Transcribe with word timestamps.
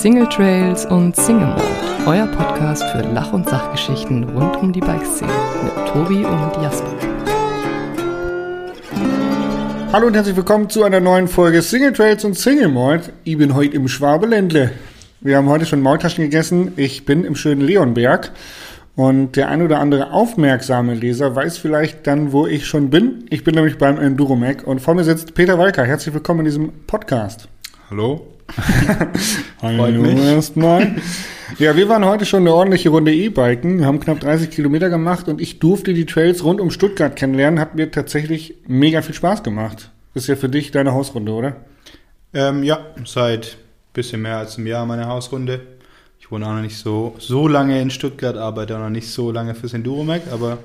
Single 0.00 0.26
Trails 0.30 0.86
und 0.86 1.14
Single 1.14 1.48
Mode, 1.48 1.62
euer 2.06 2.26
Podcast 2.28 2.82
für 2.84 3.02
Lach- 3.02 3.34
und 3.34 3.46
Sachgeschichten 3.46 4.24
rund 4.30 4.56
um 4.56 4.72
die 4.72 4.80
Bikeszene 4.80 5.30
mit 5.62 5.88
Tobi 5.88 6.24
und 6.24 6.62
Jasper. 6.62 6.90
Hallo 9.92 10.06
und 10.06 10.14
herzlich 10.14 10.36
willkommen 10.36 10.70
zu 10.70 10.84
einer 10.84 11.00
neuen 11.00 11.28
Folge 11.28 11.60
Single 11.60 11.92
Trails 11.92 12.24
und 12.24 12.32
Single 12.32 12.68
Mode. 12.68 13.12
Ich 13.24 13.36
bin 13.36 13.54
heute 13.54 13.76
im 13.76 13.88
Schwabeländle. 13.88 14.70
Wir 15.20 15.36
haben 15.36 15.50
heute 15.50 15.66
schon 15.66 15.82
Maultaschen 15.82 16.24
gegessen. 16.24 16.72
Ich 16.76 17.04
bin 17.04 17.24
im 17.24 17.36
schönen 17.36 17.60
Leonberg. 17.60 18.32
Und 18.96 19.36
der 19.36 19.50
ein 19.50 19.60
oder 19.60 19.80
andere 19.80 20.12
aufmerksame 20.12 20.94
Leser 20.94 21.36
weiß 21.36 21.58
vielleicht 21.58 22.06
dann, 22.06 22.32
wo 22.32 22.46
ich 22.46 22.66
schon 22.66 22.88
bin. 22.88 23.26
Ich 23.28 23.44
bin 23.44 23.54
nämlich 23.54 23.76
beim 23.76 23.98
Enduromag 23.98 24.64
und 24.64 24.80
vor 24.80 24.94
mir 24.94 25.04
sitzt 25.04 25.34
Peter 25.34 25.58
Walker. 25.58 25.84
Herzlich 25.84 26.14
willkommen 26.14 26.40
in 26.40 26.46
diesem 26.46 26.72
Podcast. 26.86 27.48
Hallo. 27.90 28.39
Hallo 29.62 30.04
erstmal. 30.04 30.96
Ja, 31.58 31.76
wir 31.76 31.88
waren 31.88 32.04
heute 32.04 32.24
schon 32.24 32.40
eine 32.40 32.54
ordentliche 32.54 32.88
Runde 32.90 33.14
E-Biken, 33.14 33.84
haben 33.84 34.00
knapp 34.00 34.20
30 34.20 34.50
Kilometer 34.50 34.88
gemacht 34.88 35.28
und 35.28 35.40
ich 35.40 35.58
durfte 35.58 35.94
die 35.94 36.06
Trails 36.06 36.44
rund 36.44 36.60
um 36.60 36.70
Stuttgart 36.70 37.16
kennenlernen. 37.16 37.60
Hat 37.60 37.74
mir 37.74 37.90
tatsächlich 37.90 38.54
mega 38.66 39.02
viel 39.02 39.14
Spaß 39.14 39.42
gemacht. 39.42 39.90
Ist 40.14 40.28
ja 40.28 40.36
für 40.36 40.48
dich 40.48 40.70
deine 40.70 40.92
Hausrunde, 40.92 41.32
oder? 41.32 41.56
Ähm, 42.32 42.62
ja, 42.62 42.86
seit 43.04 43.56
bisschen 43.92 44.22
mehr 44.22 44.38
als 44.38 44.56
einem 44.56 44.66
Jahr 44.66 44.86
meine 44.86 45.06
Hausrunde. 45.06 45.60
Ich 46.18 46.30
wohne 46.30 46.46
auch 46.46 46.54
noch 46.54 46.62
nicht 46.62 46.76
so, 46.76 47.14
so 47.18 47.48
lange 47.48 47.80
in 47.80 47.90
Stuttgart, 47.90 48.36
arbeite 48.36 48.76
auch 48.76 48.80
noch 48.80 48.90
nicht 48.90 49.08
so 49.08 49.32
lange 49.32 49.54
fürs 49.54 49.74
Enduromag, 49.74 50.20
aber 50.30 50.58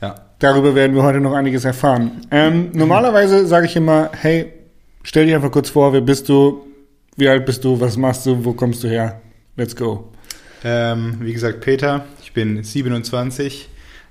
ja. 0.00 0.14
Darüber 0.38 0.74
werden 0.74 0.94
wir 0.94 1.02
heute 1.02 1.20
noch 1.20 1.32
einiges 1.32 1.64
erfahren. 1.64 2.22
Ähm, 2.30 2.70
normalerweise 2.72 3.46
sage 3.46 3.66
ich 3.66 3.76
immer, 3.76 4.10
hey, 4.12 4.52
stell 5.02 5.26
dich 5.26 5.34
einfach 5.34 5.50
kurz 5.50 5.70
vor, 5.70 5.92
wer 5.92 6.00
bist 6.00 6.28
du, 6.28 6.64
wie 7.16 7.28
alt 7.28 7.46
bist 7.46 7.64
du, 7.64 7.80
was 7.80 7.96
machst 7.96 8.26
du, 8.26 8.44
wo 8.44 8.52
kommst 8.52 8.82
du 8.82 8.88
her? 8.88 9.20
Let's 9.56 9.76
go. 9.76 10.12
Ähm, 10.64 11.18
wie 11.20 11.32
gesagt, 11.32 11.60
Peter, 11.60 12.06
ich 12.22 12.32
bin 12.32 12.64
27 12.64 13.68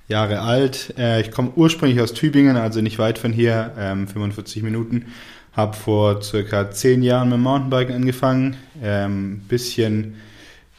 Jahre 0.08 0.40
alt. 0.40 0.94
Äh, 0.98 1.22
ich 1.22 1.32
komme 1.32 1.52
ursprünglich 1.56 2.00
aus 2.00 2.14
Tübingen, 2.14 2.56
also 2.56 2.82
nicht 2.82 3.00
weit 3.00 3.18
von 3.18 3.34
hier, 3.34 3.74
ähm, 3.78 4.08
45 4.08 4.64
Minuten. 4.64 5.06
Habe 5.52 5.76
vor 5.76 6.22
circa 6.22 6.72
10 6.72 7.04
Jahren 7.04 7.30
mit 7.30 7.40
Mountainbiken 7.40 7.96
angefangen. 7.96 8.56
Ähm, 8.82 9.42
bisschen 9.48 10.16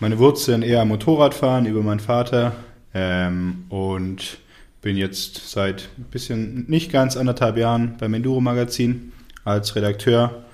meine 0.01 0.19
Wurzeln 0.19 0.63
eher 0.63 0.85
Motorradfahren 0.85 1.67
über 1.67 1.83
meinen 1.83 2.01
Vater 2.01 2.53
ähm, 2.95 3.65
und 3.69 4.39
bin 4.81 4.97
jetzt 4.97 5.51
seit 5.51 5.89
ein 5.99 6.05
bisschen 6.11 6.65
nicht 6.69 6.93
ganz 6.93 7.17
anderthalb 7.17 7.57
Jahren 7.57 7.97
beim 7.99 8.15
Enduro 8.15 8.41
Magazin 8.41 9.13
als 9.45 9.77
Redakteur. 9.77 10.45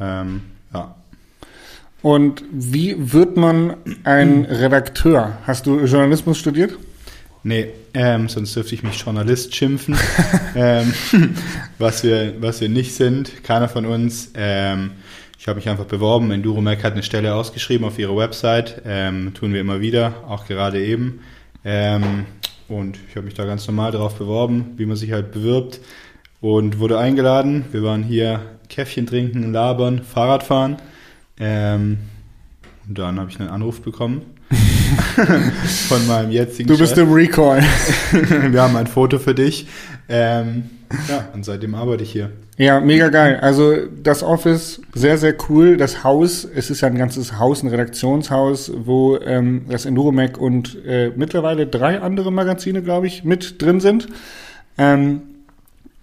Ähm. 0.00 0.53
Und 2.04 2.44
wie 2.50 2.96
wird 3.14 3.38
man 3.38 3.76
ein 4.04 4.44
Redakteur? 4.44 5.38
Hast 5.46 5.64
du 5.64 5.80
Journalismus 5.86 6.36
studiert? 6.36 6.76
Nee, 7.44 7.68
ähm, 7.94 8.28
sonst 8.28 8.54
dürfte 8.54 8.74
ich 8.74 8.82
mich 8.82 9.00
Journalist 9.00 9.54
schimpfen, 9.54 9.96
ähm, 10.54 10.92
was, 11.78 12.04
wir, 12.04 12.34
was 12.42 12.60
wir 12.60 12.68
nicht 12.68 12.94
sind, 12.94 13.42
keiner 13.42 13.70
von 13.70 13.86
uns. 13.86 14.32
Ähm, 14.34 14.90
ich 15.38 15.48
habe 15.48 15.56
mich 15.56 15.66
einfach 15.70 15.86
beworben. 15.86 16.30
Enduromac 16.30 16.84
hat 16.84 16.92
eine 16.92 17.02
Stelle 17.02 17.34
ausgeschrieben 17.34 17.86
auf 17.86 17.98
ihrer 17.98 18.14
Website. 18.14 18.82
Ähm, 18.84 19.32
tun 19.32 19.54
wir 19.54 19.62
immer 19.62 19.80
wieder, 19.80 20.24
auch 20.28 20.46
gerade 20.46 20.84
eben. 20.84 21.20
Ähm, 21.64 22.26
und 22.68 22.98
ich 23.08 23.16
habe 23.16 23.24
mich 23.24 23.34
da 23.34 23.46
ganz 23.46 23.66
normal 23.66 23.92
drauf 23.92 24.16
beworben, 24.16 24.74
wie 24.76 24.84
man 24.84 24.96
sich 24.96 25.12
halt 25.12 25.32
bewirbt. 25.32 25.80
Und 26.42 26.80
wurde 26.80 26.98
eingeladen. 26.98 27.64
Wir 27.72 27.82
waren 27.82 28.02
hier 28.02 28.42
Käffchen 28.68 29.06
trinken, 29.06 29.54
labern, 29.54 30.02
Fahrrad 30.02 30.42
fahren. 30.42 30.76
Ähm, 31.38 31.98
und 32.88 32.98
dann 32.98 33.18
habe 33.18 33.30
ich 33.30 33.40
einen 33.40 33.48
Anruf 33.48 33.80
bekommen 33.80 34.22
von 35.88 36.06
meinem 36.06 36.30
jetzigen 36.30 36.68
Du 36.68 36.76
bist 36.78 36.94
Chef. 36.94 37.04
im 37.04 37.12
Recall. 37.12 37.62
Wir 38.50 38.62
haben 38.62 38.76
ein 38.76 38.86
Foto 38.86 39.18
für 39.18 39.34
dich. 39.34 39.66
Ähm, 40.08 40.64
ja, 41.08 41.28
und 41.32 41.44
seitdem 41.44 41.74
arbeite 41.74 42.02
ich 42.02 42.12
hier. 42.12 42.30
Ja, 42.56 42.78
mega 42.78 43.08
geil. 43.08 43.38
Also 43.40 43.74
das 44.02 44.22
Office, 44.22 44.80
sehr, 44.94 45.18
sehr 45.18 45.34
cool. 45.48 45.76
Das 45.76 46.04
Haus, 46.04 46.44
es 46.44 46.70
ist 46.70 46.82
ja 46.82 46.88
ein 46.88 46.98
ganzes 46.98 47.38
Haus, 47.38 47.62
ein 47.62 47.68
Redaktionshaus, 47.68 48.70
wo 48.76 49.16
ähm, 49.18 49.62
das 49.68 49.86
Enduromag 49.86 50.38
und 50.38 50.78
äh, 50.84 51.10
mittlerweile 51.16 51.66
drei 51.66 52.00
andere 52.00 52.30
Magazine, 52.30 52.82
glaube 52.82 53.08
ich, 53.08 53.24
mit 53.24 53.60
drin 53.60 53.80
sind. 53.80 54.06
Ähm, 54.78 55.22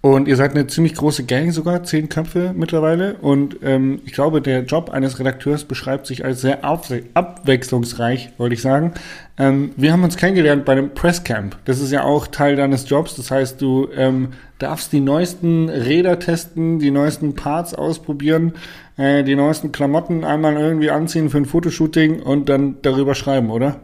und 0.02 0.26
ihr 0.26 0.34
seid 0.34 0.50
eine 0.50 0.66
ziemlich 0.66 0.96
große 0.96 1.22
Gang 1.24 1.52
sogar, 1.52 1.84
zehn 1.84 2.08
Köpfe 2.08 2.52
mittlerweile. 2.56 3.14
Und 3.14 3.58
ähm, 3.62 4.00
ich 4.04 4.12
glaube, 4.12 4.42
der 4.42 4.64
Job 4.64 4.90
eines 4.90 5.20
Redakteurs 5.20 5.64
beschreibt 5.64 6.08
sich 6.08 6.24
als 6.24 6.40
sehr 6.40 6.64
abwe 6.64 7.04
abwechslungsreich, 7.14 8.30
wollte 8.36 8.54
ich 8.54 8.62
sagen. 8.62 8.94
Ähm, 9.38 9.70
wir 9.76 9.92
haben 9.92 10.02
uns 10.02 10.16
kennengelernt 10.16 10.64
bei 10.64 10.72
einem 10.72 10.92
Presscamp. 10.92 11.56
Das 11.66 11.78
ist 11.78 11.92
ja 11.92 12.02
auch 12.02 12.26
Teil 12.26 12.56
deines 12.56 12.88
Jobs. 12.90 13.14
Das 13.14 13.30
heißt, 13.30 13.62
du 13.62 13.90
ähm, 13.96 14.30
darfst 14.58 14.92
die 14.92 14.98
neuesten 14.98 15.68
Räder 15.68 16.18
testen, 16.18 16.80
die 16.80 16.90
neuesten 16.90 17.36
Parts 17.36 17.72
ausprobieren, 17.72 18.54
äh, 18.96 19.22
die 19.22 19.36
neuesten 19.36 19.70
Klamotten 19.70 20.24
einmal 20.24 20.56
irgendwie 20.56 20.90
anziehen 20.90 21.30
für 21.30 21.38
ein 21.38 21.46
Fotoshooting 21.46 22.20
und 22.20 22.48
dann 22.48 22.74
darüber 22.82 23.14
schreiben, 23.14 23.50
oder? 23.50 23.76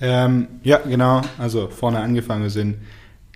Ähm, 0.00 0.48
ja, 0.64 0.78
genau. 0.78 1.20
Also 1.38 1.68
vorne 1.68 2.00
angefangen, 2.00 2.50
sind, 2.50 2.78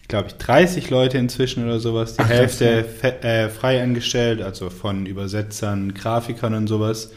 glaube 0.08 0.28
ich, 0.28 0.34
30 0.34 0.90
Leute 0.90 1.18
inzwischen 1.18 1.64
oder 1.64 1.80
sowas. 1.80 2.14
Die 2.14 2.22
Ach, 2.22 2.28
Hälfte 2.28 2.84
äh, 3.22 3.48
frei 3.48 3.82
angestellt, 3.82 4.40
also 4.42 4.70
von 4.70 5.06
Übersetzern, 5.06 5.94
Grafikern 5.94 6.54
und 6.54 6.66
sowas. 6.66 7.12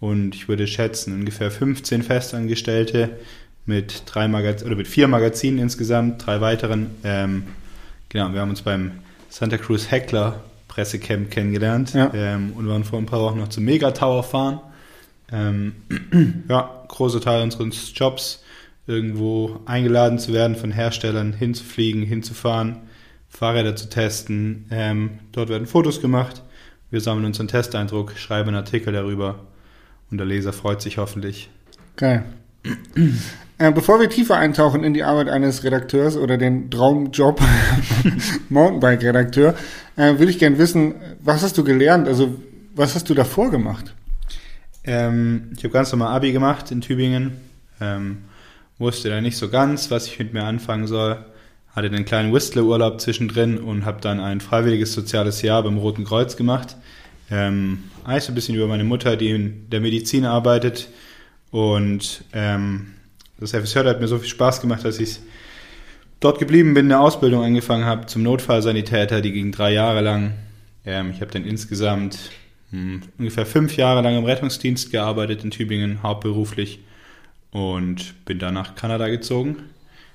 Und 0.00 0.34
ich 0.34 0.48
würde 0.48 0.66
schätzen, 0.66 1.14
ungefähr 1.14 1.50
15 1.50 2.02
Festangestellte 2.02 3.10
mit 3.64 4.02
drei 4.06 4.28
Magaz 4.28 4.62
oder 4.62 4.76
mit 4.76 4.86
vier 4.86 5.08
Magazinen 5.08 5.58
insgesamt, 5.58 6.24
drei 6.26 6.40
weiteren. 6.40 6.90
Ähm, 7.02 7.44
genau, 8.08 8.32
wir 8.32 8.40
haben 8.40 8.50
uns 8.50 8.62
beim 8.62 8.92
Santa 9.30 9.56
Cruz 9.58 9.90
Heckler 9.90 10.40
Pressecamp 10.68 11.30
kennengelernt 11.30 11.94
Ja. 11.94 12.12
ähm, 12.14 12.52
und 12.54 12.68
waren 12.68 12.84
vor 12.84 12.98
ein 12.98 13.06
paar 13.06 13.20
Wochen 13.20 13.38
noch 13.38 13.48
zum 13.48 13.64
Mega 13.64 13.90
Tower 13.92 14.22
fahren. 14.22 14.60
Ähm, 15.32 15.74
ja, 16.48 16.84
großer 16.88 17.20
Teil 17.20 17.42
unseres 17.42 17.92
Jobs, 17.94 18.42
irgendwo 18.86 19.60
eingeladen 19.66 20.18
zu 20.18 20.32
werden 20.32 20.56
von 20.56 20.70
Herstellern, 20.70 21.32
hinzufliegen, 21.32 22.02
hinzufahren, 22.02 22.78
Fahrräder 23.28 23.76
zu 23.76 23.88
testen. 23.88 24.66
Ähm, 24.70 25.18
dort 25.32 25.48
werden 25.48 25.66
Fotos 25.66 26.00
gemacht. 26.00 26.42
Wir 26.90 27.00
sammeln 27.00 27.26
unseren 27.26 27.48
Testeindruck, 27.48 28.12
schreiben 28.16 28.48
einen 28.48 28.58
Artikel 28.58 28.92
darüber 28.92 29.40
und 30.10 30.18
der 30.18 30.26
Leser 30.26 30.52
freut 30.52 30.80
sich 30.80 30.98
hoffentlich. 30.98 31.50
Geil. 31.96 32.24
Äh, 33.58 33.72
bevor 33.72 34.00
wir 34.00 34.10
tiefer 34.10 34.36
eintauchen 34.36 34.84
in 34.84 34.92
die 34.94 35.02
Arbeit 35.02 35.28
eines 35.28 35.64
Redakteurs 35.64 36.16
oder 36.16 36.36
den 36.36 36.70
Traumjob 36.70 37.40
Mountainbike-Redakteur, 38.50 39.54
äh, 39.96 40.18
würde 40.18 40.30
ich 40.30 40.38
gerne 40.38 40.58
wissen, 40.58 40.94
was 41.20 41.42
hast 41.42 41.56
du 41.56 41.64
gelernt? 41.64 42.06
Also, 42.06 42.34
was 42.74 42.94
hast 42.94 43.08
du 43.08 43.14
davor 43.14 43.50
gemacht? 43.50 43.94
Ähm, 44.84 45.52
ich 45.56 45.64
habe 45.64 45.72
ganz 45.72 45.90
normal 45.90 46.14
Abi 46.14 46.32
gemacht 46.32 46.70
in 46.70 46.80
Tübingen. 46.80 47.38
Ähm, 47.80 48.18
wusste 48.78 49.08
da 49.08 49.20
nicht 49.20 49.36
so 49.36 49.48
ganz, 49.48 49.90
was 49.90 50.06
ich 50.06 50.18
mit 50.18 50.32
mir 50.32 50.44
anfangen 50.44 50.86
soll. 50.86 51.24
Hatte 51.74 51.88
einen 51.88 52.04
kleinen 52.04 52.32
Whistler-Urlaub 52.32 53.00
zwischendrin 53.00 53.58
und 53.58 53.84
habe 53.84 54.00
dann 54.00 54.20
ein 54.20 54.40
freiwilliges 54.40 54.92
soziales 54.92 55.42
Jahr 55.42 55.62
beim 55.62 55.78
Roten 55.78 56.04
Kreuz 56.04 56.36
gemacht. 56.36 56.76
Ähm, 57.30 57.84
so 58.04 58.10
ein 58.10 58.34
bisschen 58.34 58.54
über 58.54 58.66
meine 58.66 58.84
Mutter, 58.84 59.16
die 59.16 59.30
in 59.30 59.68
der 59.70 59.80
Medizin 59.80 60.24
arbeitet. 60.24 60.88
Und 61.50 62.24
ähm, 62.32 62.94
das 63.38 63.52
FSJ 63.52 63.80
hat 63.80 64.00
mir 64.00 64.08
so 64.08 64.18
viel 64.18 64.28
Spaß 64.28 64.60
gemacht, 64.60 64.84
dass 64.84 64.98
ich 64.98 65.18
dort 66.20 66.38
geblieben 66.38 66.74
bin, 66.74 66.86
eine 66.86 67.00
Ausbildung 67.00 67.42
angefangen 67.42 67.84
habe 67.84 68.06
zum 68.06 68.22
Notfallsanitäter. 68.22 69.20
Die 69.20 69.32
ging 69.32 69.52
drei 69.52 69.72
Jahre 69.72 70.00
lang. 70.00 70.34
Ähm, 70.84 71.10
ich 71.10 71.20
habe 71.20 71.30
dann 71.30 71.44
insgesamt 71.44 72.30
hm, 72.70 73.02
ungefähr 73.18 73.46
fünf 73.46 73.76
Jahre 73.76 74.02
lang 74.02 74.16
im 74.16 74.24
Rettungsdienst 74.24 74.90
gearbeitet 74.90 75.44
in 75.44 75.50
Tübingen, 75.50 76.02
hauptberuflich. 76.02 76.80
Und 77.56 78.26
bin 78.26 78.38
dann 78.38 78.52
nach 78.52 78.74
Kanada 78.74 79.08
gezogen 79.08 79.56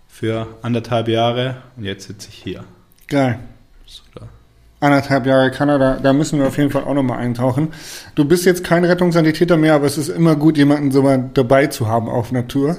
für 0.08 0.46
anderthalb 0.62 1.08
Jahre. 1.08 1.56
Und 1.76 1.86
jetzt 1.86 2.06
sitze 2.06 2.30
ich 2.30 2.36
hier. 2.36 2.64
Geil. 3.08 3.40
So, 3.88 4.04
da. 4.14 4.28
Anderthalb 4.80 5.26
Jahre 5.26 5.50
Kanada, 5.50 5.98
da 6.04 6.14
müssen 6.14 6.38
wir 6.38 6.46
auf 6.46 6.60
jeden 6.60 6.70
Fall 6.70 6.84
auch 6.84 6.94
nochmal 6.94 7.18
eintauchen. 7.18 7.70
Du 8.14 8.26
bist 8.26 8.46
jetzt 8.46 8.64
kein 8.64 8.86
Rettungssanitäter 8.86 9.58
mehr, 9.58 9.74
aber 9.74 9.88
es 9.88 9.98
ist 9.98 10.10
immer 10.10 10.36
gut, 10.36 10.56
jemanden 10.56 10.92
so 10.92 11.02
mal 11.02 11.32
dabei 11.34 11.66
zu 11.66 11.88
haben 11.88 12.10
auf 12.10 12.32
Natur, 12.32 12.78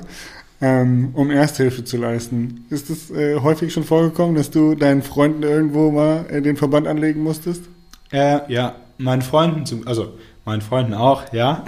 ähm, 0.60 1.10
um 1.14 1.32
Ersthilfe 1.32 1.82
zu 1.82 1.96
leisten. 1.96 2.64
Ist 2.70 2.88
es 2.88 3.10
äh, 3.10 3.40
häufig 3.40 3.72
schon 3.72 3.82
vorgekommen, 3.82 4.36
dass 4.36 4.52
du 4.52 4.76
deinen 4.76 5.02
Freunden 5.02 5.42
irgendwo 5.42 5.90
mal 5.90 6.26
äh, 6.30 6.40
den 6.40 6.56
Verband 6.56 6.86
anlegen 6.86 7.20
musstest? 7.24 7.64
Äh, 8.12 8.40
ja, 8.46 8.76
meinen 8.96 9.22
Freunden, 9.22 9.66
zum, 9.66 9.88
also 9.88 10.12
meinen 10.44 10.62
Freunden 10.62 10.94
auch, 10.94 11.32
ja. 11.32 11.64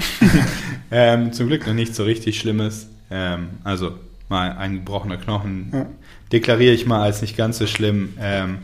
ähm, 0.91 1.33
zum 1.33 1.47
Glück 1.49 1.67
noch 1.67 1.75
nicht 1.75 1.95
so 1.95 2.05
richtig 2.05 2.39
Schlimmes. 2.39 2.89
Ähm, 3.11 3.49
also 3.65 3.93
mal 4.29 4.53
ein 4.53 4.77
gebrochener 4.77 5.17
Knochen 5.19 5.71
Ja. 5.73 5.87
deklariere 6.33 6.73
ich 6.75 6.87
mal 6.87 7.03
als 7.03 7.21
nicht 7.23 7.37
ganz 7.37 7.59
so 7.59 7.67
schlimm. 7.67 8.15
Ähm, 8.21 8.59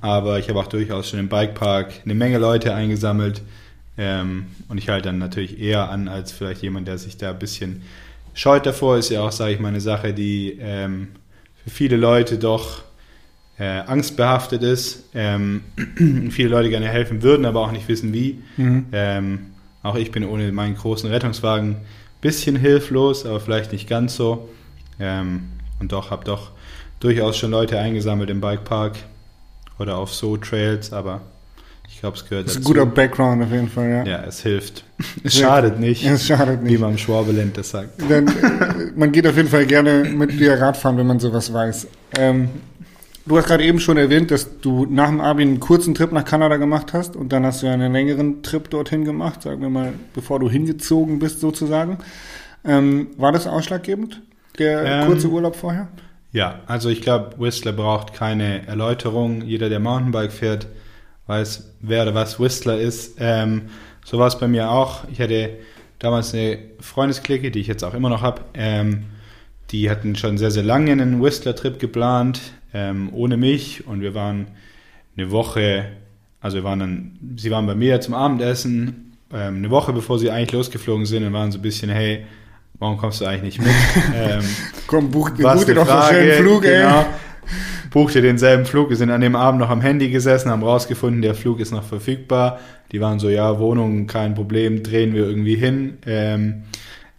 aber 0.00 0.38
ich 0.38 0.48
habe 0.48 0.60
auch 0.60 0.66
durchaus 0.68 1.08
schon 1.08 1.18
im 1.18 1.28
Bikepark 1.28 1.92
eine 2.04 2.14
Menge 2.14 2.38
Leute 2.38 2.74
eingesammelt, 2.74 3.42
Ähm, 4.00 4.46
und 4.68 4.78
ich 4.78 4.88
halte 4.90 5.08
dann 5.08 5.18
natürlich 5.18 5.58
eher 5.58 5.90
an 5.90 6.06
als 6.06 6.30
vielleicht 6.30 6.62
jemand, 6.62 6.86
der 6.86 6.98
sich 6.98 7.16
da 7.16 7.30
ein 7.30 7.38
bisschen 7.40 7.82
scheut 8.32 8.64
davor. 8.64 8.96
Ist 8.96 9.10
ja 9.10 9.22
auch, 9.22 9.32
sage 9.32 9.54
ich 9.54 9.58
mal, 9.60 9.68
eine 9.70 9.80
Sache, 9.80 10.14
die 10.14 10.56
ähm, 10.60 11.08
für 11.64 11.70
viele 11.70 11.96
Leute 11.96 12.38
doch 12.38 12.82
äh, 13.58 13.80
angstbehaftet 13.80 14.62
ist. 14.62 15.04
Ähm, 15.14 15.62
viele 16.30 16.48
Leute 16.48 16.70
gerne 16.70 16.88
helfen 16.88 17.22
würden, 17.22 17.44
aber 17.44 17.60
auch 17.60 17.72
nicht 17.72 17.88
wissen 17.88 18.12
wie. 18.12 18.42
Mhm. 18.56 18.86
Ähm, 18.92 19.38
auch 19.82 19.94
ich 19.96 20.10
bin 20.12 20.24
ohne 20.24 20.50
meinen 20.52 20.76
großen 20.76 21.08
Rettungswagen 21.10 21.70
ein 21.70 21.76
bisschen 22.20 22.56
hilflos, 22.56 23.24
aber 23.26 23.40
vielleicht 23.40 23.72
nicht 23.72 23.88
ganz 23.88 24.16
so. 24.16 24.48
Ähm, 25.00 25.44
und 25.80 25.92
doch 25.92 26.10
habe 26.10 26.24
doch 26.24 26.50
durchaus 27.00 27.36
schon 27.36 27.50
Leute 27.52 27.78
eingesammelt 27.78 28.28
im 28.30 28.40
Bikepark 28.40 28.96
oder 29.78 29.96
auf 29.96 30.12
so 30.12 30.36
Trails, 30.36 30.92
aber 30.92 31.20
ich 31.88 32.00
glaube, 32.00 32.16
es 32.16 32.28
gehört 32.28 32.46
Das 32.46 32.52
ist 32.52 32.58
ein 32.58 32.62
dazu. 32.62 32.74
guter 32.74 32.86
Background 32.86 33.42
auf 33.44 33.50
jeden 33.52 33.68
Fall, 33.68 33.88
ja. 33.88 34.04
ja, 34.04 34.24
es 34.24 34.42
hilft. 34.42 34.84
Es 35.24 35.38
schadet 35.38 35.78
nicht, 35.78 36.04
Es 36.04 36.26
schadet 36.26 36.60
wie 36.64 36.70
nicht. 36.72 36.80
man 36.80 36.90
im 36.92 36.98
Schwabeland 36.98 37.56
das 37.56 37.70
sagt. 37.70 37.90
Dann, 38.08 38.26
äh, 38.26 38.32
man 38.96 39.12
geht 39.12 39.26
auf 39.28 39.36
jeden 39.36 39.48
Fall 39.48 39.64
gerne 39.66 40.02
mit 40.04 40.32
dir 40.38 40.60
Radfahren, 40.60 40.96
wenn 40.98 41.06
man 41.06 41.20
sowas 41.20 41.52
weiß. 41.52 41.86
Ähm, 42.18 42.48
du 43.28 43.36
hast 43.36 43.46
gerade 43.46 43.64
eben 43.64 43.78
schon 43.78 43.96
erwähnt, 43.96 44.30
dass 44.30 44.60
du 44.60 44.86
nach 44.86 45.08
dem 45.08 45.20
Abi 45.20 45.42
einen 45.42 45.60
kurzen 45.60 45.94
Trip 45.94 46.10
nach 46.12 46.24
Kanada 46.24 46.56
gemacht 46.56 46.92
hast 46.92 47.16
und 47.16 47.32
dann 47.32 47.44
hast 47.44 47.62
du 47.62 47.66
ja 47.66 47.72
einen 47.72 47.92
längeren 47.92 48.42
Trip 48.42 48.68
dorthin 48.70 49.04
gemacht, 49.04 49.42
sagen 49.42 49.60
wir 49.60 49.70
mal, 49.70 49.92
bevor 50.14 50.40
du 50.40 50.50
hingezogen 50.50 51.18
bist 51.18 51.40
sozusagen. 51.40 51.98
Ähm, 52.64 53.08
war 53.16 53.32
das 53.32 53.46
ausschlaggebend, 53.46 54.22
der 54.58 54.84
Ähm, 54.84 55.06
kurze 55.06 55.28
Urlaub 55.28 55.56
vorher? 55.56 55.88
Ja, 56.32 56.60
also 56.66 56.88
ich 56.88 57.00
glaube, 57.00 57.36
Whistler 57.38 57.72
braucht 57.72 58.12
keine 58.12 58.66
Erläuterung. 58.66 59.42
Jeder, 59.42 59.68
der 59.68 59.80
Mountainbike 59.80 60.32
fährt, 60.32 60.66
weiß, 61.26 61.74
wer 61.80 62.02
oder 62.02 62.14
was 62.14 62.38
Whistler 62.38 62.78
ist. 62.78 63.16
Ähm, 63.18 63.62
so 64.04 64.18
war 64.18 64.26
es 64.26 64.38
bei 64.38 64.48
mir 64.48 64.70
auch. 64.70 65.04
Ich 65.10 65.20
hatte 65.20 65.50
damals 65.98 66.34
eine 66.34 66.58
Freundesklicke, 66.80 67.50
die 67.50 67.60
ich 67.60 67.66
jetzt 67.66 67.82
auch 67.84 67.94
immer 67.94 68.08
noch 68.10 68.22
habe. 68.22 68.42
Ähm, 68.54 69.04
die 69.70 69.90
hatten 69.90 70.16
schon 70.16 70.38
sehr, 70.38 70.50
sehr 70.50 70.62
lange 70.62 70.92
einen 70.92 71.22
Whistler-Trip 71.22 71.78
geplant, 71.78 72.40
ähm, 72.72 73.10
ohne 73.12 73.36
mich. 73.36 73.86
Und 73.86 74.00
wir 74.00 74.14
waren 74.14 74.48
eine 75.16 75.30
Woche, 75.30 75.86
also 76.40 76.58
wir 76.58 76.64
waren 76.64 76.78
dann, 76.78 77.18
sie 77.36 77.50
waren 77.50 77.66
bei 77.66 77.74
mir 77.74 78.00
zum 78.00 78.14
Abendessen, 78.14 79.16
ähm, 79.32 79.56
eine 79.56 79.70
Woche 79.70 79.92
bevor 79.92 80.18
sie 80.18 80.30
eigentlich 80.30 80.52
losgeflogen 80.52 81.06
sind 81.06 81.24
und 81.24 81.32
waren 81.32 81.52
so 81.52 81.58
ein 81.58 81.62
bisschen, 81.62 81.90
hey, 81.90 82.24
warum 82.78 82.96
kommst 82.96 83.20
du 83.20 83.26
eigentlich 83.26 83.58
mit? 83.58 83.68
ähm, 84.14 84.44
Komm, 84.86 85.10
buch, 85.10 85.30
buch 85.30 85.64
dir 85.64 85.74
doch 85.74 85.88
einen 85.88 86.32
Flug, 86.32 86.62
genau. 86.62 87.00
ey. 87.00 87.06
Buchte 87.90 88.20
denselben 88.20 88.66
Flug. 88.66 88.90
Wir 88.90 88.96
sind 88.96 89.10
an 89.10 89.22
dem 89.22 89.34
Abend 89.34 89.60
noch 89.60 89.70
am 89.70 89.80
Handy 89.80 90.10
gesessen, 90.10 90.50
haben 90.50 90.62
rausgefunden, 90.62 91.22
der 91.22 91.34
Flug 91.34 91.58
ist 91.58 91.72
noch 91.72 91.84
verfügbar. 91.84 92.60
Die 92.92 93.00
waren 93.00 93.18
so, 93.18 93.30
ja, 93.30 93.58
Wohnung, 93.58 94.06
kein 94.06 94.34
Problem, 94.34 94.82
drehen 94.82 95.14
wir 95.14 95.26
irgendwie 95.26 95.56
hin. 95.56 95.98
Ähm, 96.06 96.64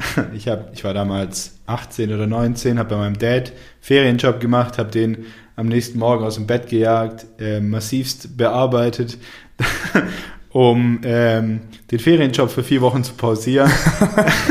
ich, 0.33 0.47
hab, 0.47 0.73
ich 0.73 0.83
war 0.83 0.93
damals 0.93 1.55
18 1.65 2.13
oder 2.13 2.27
19, 2.27 2.79
habe 2.79 2.89
bei 2.89 2.97
meinem 2.97 3.17
Dad 3.17 3.51
Ferienjob 3.81 4.39
gemacht, 4.39 4.77
habe 4.77 4.91
den 4.91 5.25
am 5.55 5.67
nächsten 5.67 5.99
Morgen 5.99 6.23
aus 6.23 6.35
dem 6.35 6.47
Bett 6.47 6.69
gejagt, 6.69 7.25
äh, 7.39 7.59
massivst 7.59 8.37
bearbeitet, 8.37 9.17
um 10.49 11.01
ähm, 11.03 11.61
den 11.91 11.99
Ferienjob 11.99 12.49
für 12.49 12.63
vier 12.63 12.81
Wochen 12.81 13.03
zu 13.03 13.13
pausieren. 13.13 13.69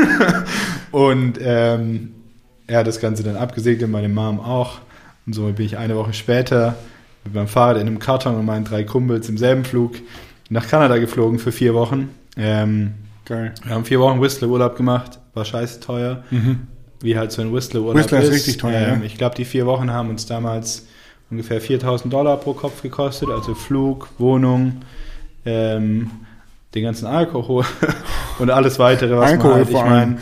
Und 0.91 1.39
ähm, 1.41 2.13
er 2.67 2.79
hat 2.79 2.87
das 2.87 2.99
Ganze 2.99 3.23
dann 3.23 3.35
abgesegnet, 3.35 3.89
meine 3.89 4.09
Mom 4.09 4.39
auch. 4.39 4.79
Und 5.25 5.33
somit 5.33 5.55
bin 5.55 5.65
ich 5.65 5.77
eine 5.77 5.95
Woche 5.95 6.13
später 6.13 6.75
mit 7.23 7.33
meinem 7.33 7.47
Fahrrad 7.47 7.77
in 7.77 7.87
einem 7.87 7.99
Karton 7.99 8.35
und 8.35 8.45
meinen 8.45 8.65
drei 8.65 8.83
Kumpels 8.83 9.29
im 9.29 9.37
selben 9.37 9.65
Flug 9.65 9.95
nach 10.49 10.67
Kanada 10.67 10.97
geflogen 10.97 11.39
für 11.39 11.51
vier 11.51 11.73
Wochen. 11.73 12.09
Ähm, 12.37 12.93
Geil. 13.29 13.53
wir 13.63 13.73
haben 13.73 13.85
vier 13.85 13.99
Wochen 14.01 14.19
Whistler-Urlaub 14.21 14.75
gemacht, 14.75 15.19
war 15.33 15.45
scheiße 15.45 15.79
teuer, 15.79 16.23
wie 17.01 17.17
halt 17.17 17.31
so 17.31 17.41
ein 17.41 17.53
Whistler-Urlaub 17.53 17.95
Whistler 17.95 18.19
ist 18.21 18.31
richtig 18.31 18.57
teuer, 18.57 18.81
Ähm, 18.87 18.99
ja. 18.99 19.05
Ich 19.05 19.17
glaube, 19.17 19.35
die 19.35 19.45
vier 19.45 19.65
Wochen 19.65 19.91
haben 19.93 20.09
uns 20.09 20.25
damals 20.25 20.87
ungefähr 21.31 21.61
4000 21.61 22.11
Dollar 22.11 22.35
pro 22.37 22.53
Kopf 22.53 22.81
gekostet, 22.81 23.29
also 23.29 23.53
Flug, 23.55 24.09
Wohnung, 24.17 24.81
ähm, 25.45 26.09
den 26.75 26.83
ganzen 26.83 27.05
Alkohol 27.07 27.63
und 28.39 28.49
alles 28.51 28.77
weitere, 28.79 29.15
was 29.17 29.31
Alkohol 29.31 29.49
man 29.51 29.57
halt, 29.59 29.69
ich 29.69 29.75
meine, 29.75 30.17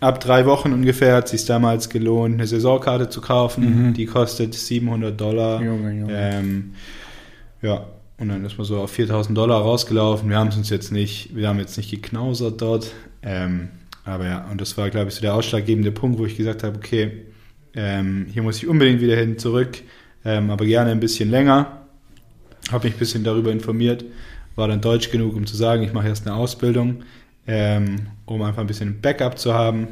ab 0.00 0.20
drei 0.20 0.46
Wochen 0.46 0.72
ungefähr 0.72 1.16
hat 1.16 1.24
es 1.26 1.30
sich 1.32 1.44
damals 1.46 1.88
gelohnt, 1.90 2.34
eine 2.34 2.46
Saisonkarte 2.46 3.08
zu 3.08 3.20
kaufen, 3.20 3.88
Mhm. 3.88 3.94
die 3.94 4.06
kostet 4.06 4.54
700 4.54 5.18
Dollar. 5.20 5.60
Junge, 5.62 5.92
Junge. 5.92 6.12
Ähm, 6.14 6.74
ja, 7.62 7.84
und 8.20 8.28
dann 8.28 8.44
ist 8.44 8.58
man 8.58 8.66
so 8.66 8.78
auf 8.78 8.90
4000 8.92 9.36
Dollar 9.36 9.62
rausgelaufen. 9.62 10.28
Wir 10.28 10.38
haben 10.38 10.48
es 10.48 10.56
uns 10.56 10.68
jetzt 10.68 10.92
nicht, 10.92 11.34
wir 11.34 11.48
haben 11.48 11.58
jetzt 11.58 11.76
nicht 11.78 11.90
geknausert 11.90 12.60
dort. 12.60 12.92
Ähm, 13.22 13.70
aber 14.04 14.26
ja, 14.26 14.46
und 14.50 14.60
das 14.60 14.76
war, 14.76 14.90
glaube 14.90 15.08
ich, 15.08 15.14
so 15.14 15.22
der 15.22 15.34
ausschlaggebende 15.34 15.90
Punkt, 15.90 16.18
wo 16.18 16.26
ich 16.26 16.36
gesagt 16.36 16.62
habe, 16.62 16.76
okay, 16.76 17.24
ähm, 17.74 18.26
hier 18.30 18.42
muss 18.42 18.58
ich 18.58 18.68
unbedingt 18.68 19.00
wieder 19.00 19.16
hin 19.16 19.38
zurück, 19.38 19.78
ähm, 20.24 20.50
aber 20.50 20.66
gerne 20.66 20.90
ein 20.90 21.00
bisschen 21.00 21.30
länger. 21.30 21.86
Habe 22.70 22.86
mich 22.86 22.96
ein 22.96 22.98
bisschen 22.98 23.24
darüber 23.24 23.50
informiert, 23.52 24.04
war 24.54 24.68
dann 24.68 24.82
deutsch 24.82 25.10
genug, 25.10 25.34
um 25.34 25.46
zu 25.46 25.56
sagen, 25.56 25.82
ich 25.82 25.94
mache 25.94 26.08
erst 26.08 26.26
eine 26.26 26.36
Ausbildung, 26.36 27.02
ähm, 27.46 27.96
um 28.26 28.42
einfach 28.42 28.60
ein 28.60 28.66
bisschen 28.66 29.00
Backup 29.00 29.38
zu 29.38 29.54
haben 29.54 29.88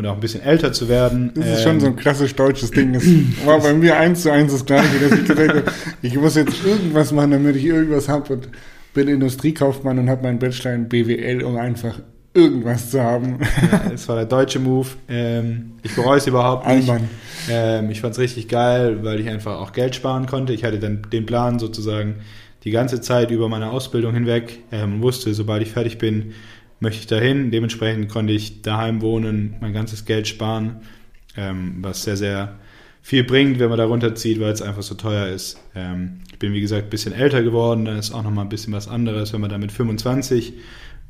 und 0.00 0.06
auch 0.06 0.14
ein 0.14 0.20
bisschen 0.20 0.42
älter 0.42 0.72
zu 0.72 0.88
werden. 0.88 1.30
Das 1.34 1.46
ist 1.46 1.58
Ähm, 1.58 1.62
schon 1.64 1.80
so 1.80 1.86
ein 1.88 1.96
klassisch 1.96 2.34
deutsches 2.34 2.70
Ding. 2.70 2.94
Das 2.94 3.04
war 3.44 3.60
bei 3.60 3.74
mir 3.74 3.98
eins 3.98 4.22
zu 4.22 4.32
eins 4.32 4.50
das 4.50 4.64
Gleiche, 4.64 4.88
dass 4.98 5.18
ich 5.18 5.28
habe, 5.28 5.62
ich 6.00 6.16
muss 6.16 6.34
jetzt 6.36 6.64
irgendwas 6.64 7.12
machen, 7.12 7.32
damit 7.32 7.56
ich 7.56 7.66
irgendwas 7.66 8.08
habe 8.08 8.32
und 8.32 8.48
bin 8.94 9.08
Industriekaufmann 9.08 9.98
und 9.98 10.08
habe 10.08 10.22
meinen 10.22 10.38
Bachelor 10.38 10.74
in 10.74 10.88
BWL, 10.88 11.42
um 11.44 11.56
einfach 11.58 12.00
irgendwas 12.32 12.90
zu 12.90 13.02
haben. 13.02 13.40
Ja, 13.70 13.90
es 13.94 14.08
war 14.08 14.16
der 14.16 14.24
deutsche 14.24 14.58
Move. 14.58 14.88
Ähm, 15.08 15.72
ich 15.82 15.94
bereue 15.94 16.16
es 16.16 16.26
überhaupt 16.26 16.66
nicht. 16.66 16.90
Ähm, 17.50 17.90
ich 17.90 18.00
fand 18.00 18.14
es 18.14 18.18
richtig 18.20 18.48
geil, 18.48 19.00
weil 19.02 19.20
ich 19.20 19.28
einfach 19.28 19.60
auch 19.60 19.72
Geld 19.72 19.94
sparen 19.94 20.24
konnte. 20.26 20.54
Ich 20.54 20.64
hatte 20.64 20.78
dann 20.78 21.02
den 21.12 21.26
Plan 21.26 21.58
sozusagen 21.58 22.16
die 22.64 22.70
ganze 22.70 23.00
Zeit 23.02 23.30
über 23.30 23.48
meine 23.50 23.70
Ausbildung 23.70 24.14
hinweg 24.14 24.60
ähm, 24.72 25.02
wusste, 25.02 25.34
sobald 25.34 25.62
ich 25.62 25.70
fertig 25.72 25.98
bin, 25.98 26.32
möchte 26.80 27.00
ich 27.00 27.06
dahin. 27.06 27.50
Dementsprechend 27.50 28.08
konnte 28.08 28.32
ich 28.32 28.62
daheim 28.62 29.00
wohnen, 29.02 29.56
mein 29.60 29.72
ganzes 29.72 30.04
Geld 30.04 30.26
sparen, 30.26 30.80
ähm, 31.36 31.76
was 31.80 32.02
sehr, 32.04 32.16
sehr 32.16 32.58
viel 33.02 33.24
bringt, 33.24 33.58
wenn 33.58 33.68
man 33.68 33.78
da 33.78 33.84
runterzieht, 33.84 34.40
weil 34.40 34.52
es 34.52 34.62
einfach 34.62 34.82
so 34.82 34.94
teuer 34.94 35.28
ist. 35.28 35.58
Ähm, 35.74 36.20
ich 36.30 36.38
bin, 36.38 36.52
wie 36.52 36.60
gesagt, 36.60 36.84
ein 36.84 36.90
bisschen 36.90 37.12
älter 37.12 37.42
geworden, 37.42 37.84
dann 37.84 37.98
ist 37.98 38.12
auch 38.12 38.22
nochmal 38.22 38.44
ein 38.44 38.50
bisschen 38.50 38.72
was 38.72 38.88
anderes, 38.88 39.32
wenn 39.32 39.40
man 39.40 39.50
da 39.50 39.58
mit 39.58 39.72
25 39.72 40.54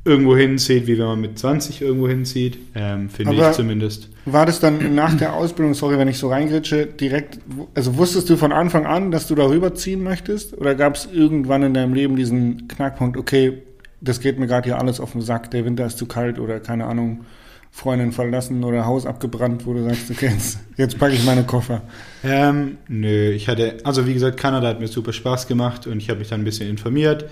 irgendwo 0.03 0.35
hinzieht, 0.35 0.87
wie 0.87 0.97
wenn 0.97 1.05
man 1.05 1.21
mit 1.21 1.37
20 1.37 1.81
irgendwo 1.81 2.07
hinzieht, 2.07 2.57
ähm, 2.73 3.09
finde 3.09 3.35
ich 3.35 3.51
zumindest. 3.51 4.09
War 4.25 4.47
das 4.47 4.59
dann 4.59 4.95
nach 4.95 5.13
der 5.15 5.33
Ausbildung, 5.33 5.75
sorry, 5.75 5.97
wenn 5.99 6.07
ich 6.07 6.17
so 6.17 6.29
reingritsche, 6.29 6.87
direkt, 6.87 7.39
also 7.75 7.97
wusstest 7.97 8.29
du 8.29 8.35
von 8.35 8.51
Anfang 8.51 8.87
an, 8.87 9.11
dass 9.11 9.27
du 9.27 9.35
darüber 9.35 9.75
ziehen 9.75 10.01
möchtest? 10.01 10.57
Oder 10.57 10.73
gab 10.73 10.95
es 10.95 11.07
irgendwann 11.11 11.61
in 11.61 11.73
deinem 11.75 11.93
Leben 11.93 12.15
diesen 12.15 12.67
Knackpunkt, 12.67 13.15
okay, 13.15 13.61
das 14.01 14.19
geht 14.19 14.39
mir 14.39 14.47
gerade 14.47 14.65
hier 14.65 14.79
alles 14.79 14.99
auf 14.99 15.13
den 15.13 15.21
Sack, 15.21 15.51
der 15.51 15.63
Winter 15.65 15.85
ist 15.85 15.97
zu 15.97 16.05
kalt 16.07 16.39
oder 16.39 16.59
keine 16.59 16.85
Ahnung, 16.85 17.25
Freundin 17.73 18.11
verlassen 18.11 18.63
oder 18.65 18.85
Haus 18.85 19.05
abgebrannt, 19.05 19.65
wo 19.65 19.73
du 19.73 19.83
sagst, 19.83 20.11
okay, 20.11 20.27
jetzt, 20.33 20.59
jetzt 20.75 20.99
packe 20.99 21.13
ich 21.13 21.23
meine 21.23 21.43
Koffer. 21.43 21.83
Ähm, 22.23 22.77
nö, 22.89 23.29
ich 23.29 23.47
hatte, 23.47 23.77
also 23.85 24.05
wie 24.05 24.13
gesagt, 24.13 24.37
Kanada 24.37 24.67
hat 24.67 24.81
mir 24.81 24.87
super 24.89 25.13
Spaß 25.13 25.47
gemacht 25.47 25.87
und 25.87 25.97
ich 25.99 26.09
habe 26.09 26.19
mich 26.19 26.27
dann 26.27 26.41
ein 26.41 26.43
bisschen 26.45 26.69
informiert. 26.69 27.25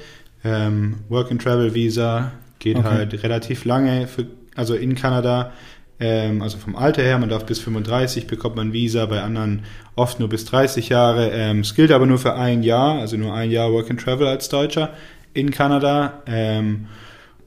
Ähm, 0.45 0.99
Work 1.09 1.31
and 1.31 1.41
Travel 1.41 1.73
Visa 1.73 2.31
geht 2.59 2.77
Okay. 2.77 2.87
halt 2.87 3.23
relativ 3.23 3.65
lange, 3.65 4.07
für, 4.07 4.27
also 4.55 4.75
in 4.75 4.95
Kanada, 4.95 5.51
ähm, 5.99 6.41
also 6.41 6.57
vom 6.57 6.77
Alter 6.77 7.01
her, 7.01 7.17
man 7.17 7.27
darf 7.27 7.45
bis 7.45 7.59
35 7.59 8.25
bekommt 8.27 8.55
man 8.55 8.71
Visa, 8.71 9.05
bei 9.07 9.21
anderen 9.21 9.63
oft 9.95 10.19
nur 10.21 10.29
bis 10.29 10.45
30 10.45 10.87
Jahre. 10.87 11.31
Ähm, 11.31 11.59
es 11.59 11.75
gilt 11.75 11.91
aber 11.91 12.05
nur 12.05 12.17
für 12.17 12.35
ein 12.35 12.63
Jahr, 12.63 12.99
also 12.99 13.17
nur 13.17 13.33
ein 13.33 13.51
Jahr 13.51 13.73
Work 13.73 13.89
and 13.89 13.99
Travel 13.99 14.27
als 14.27 14.47
Deutscher 14.47 14.93
in 15.33 15.51
Kanada. 15.51 16.21
Ähm, 16.25 16.87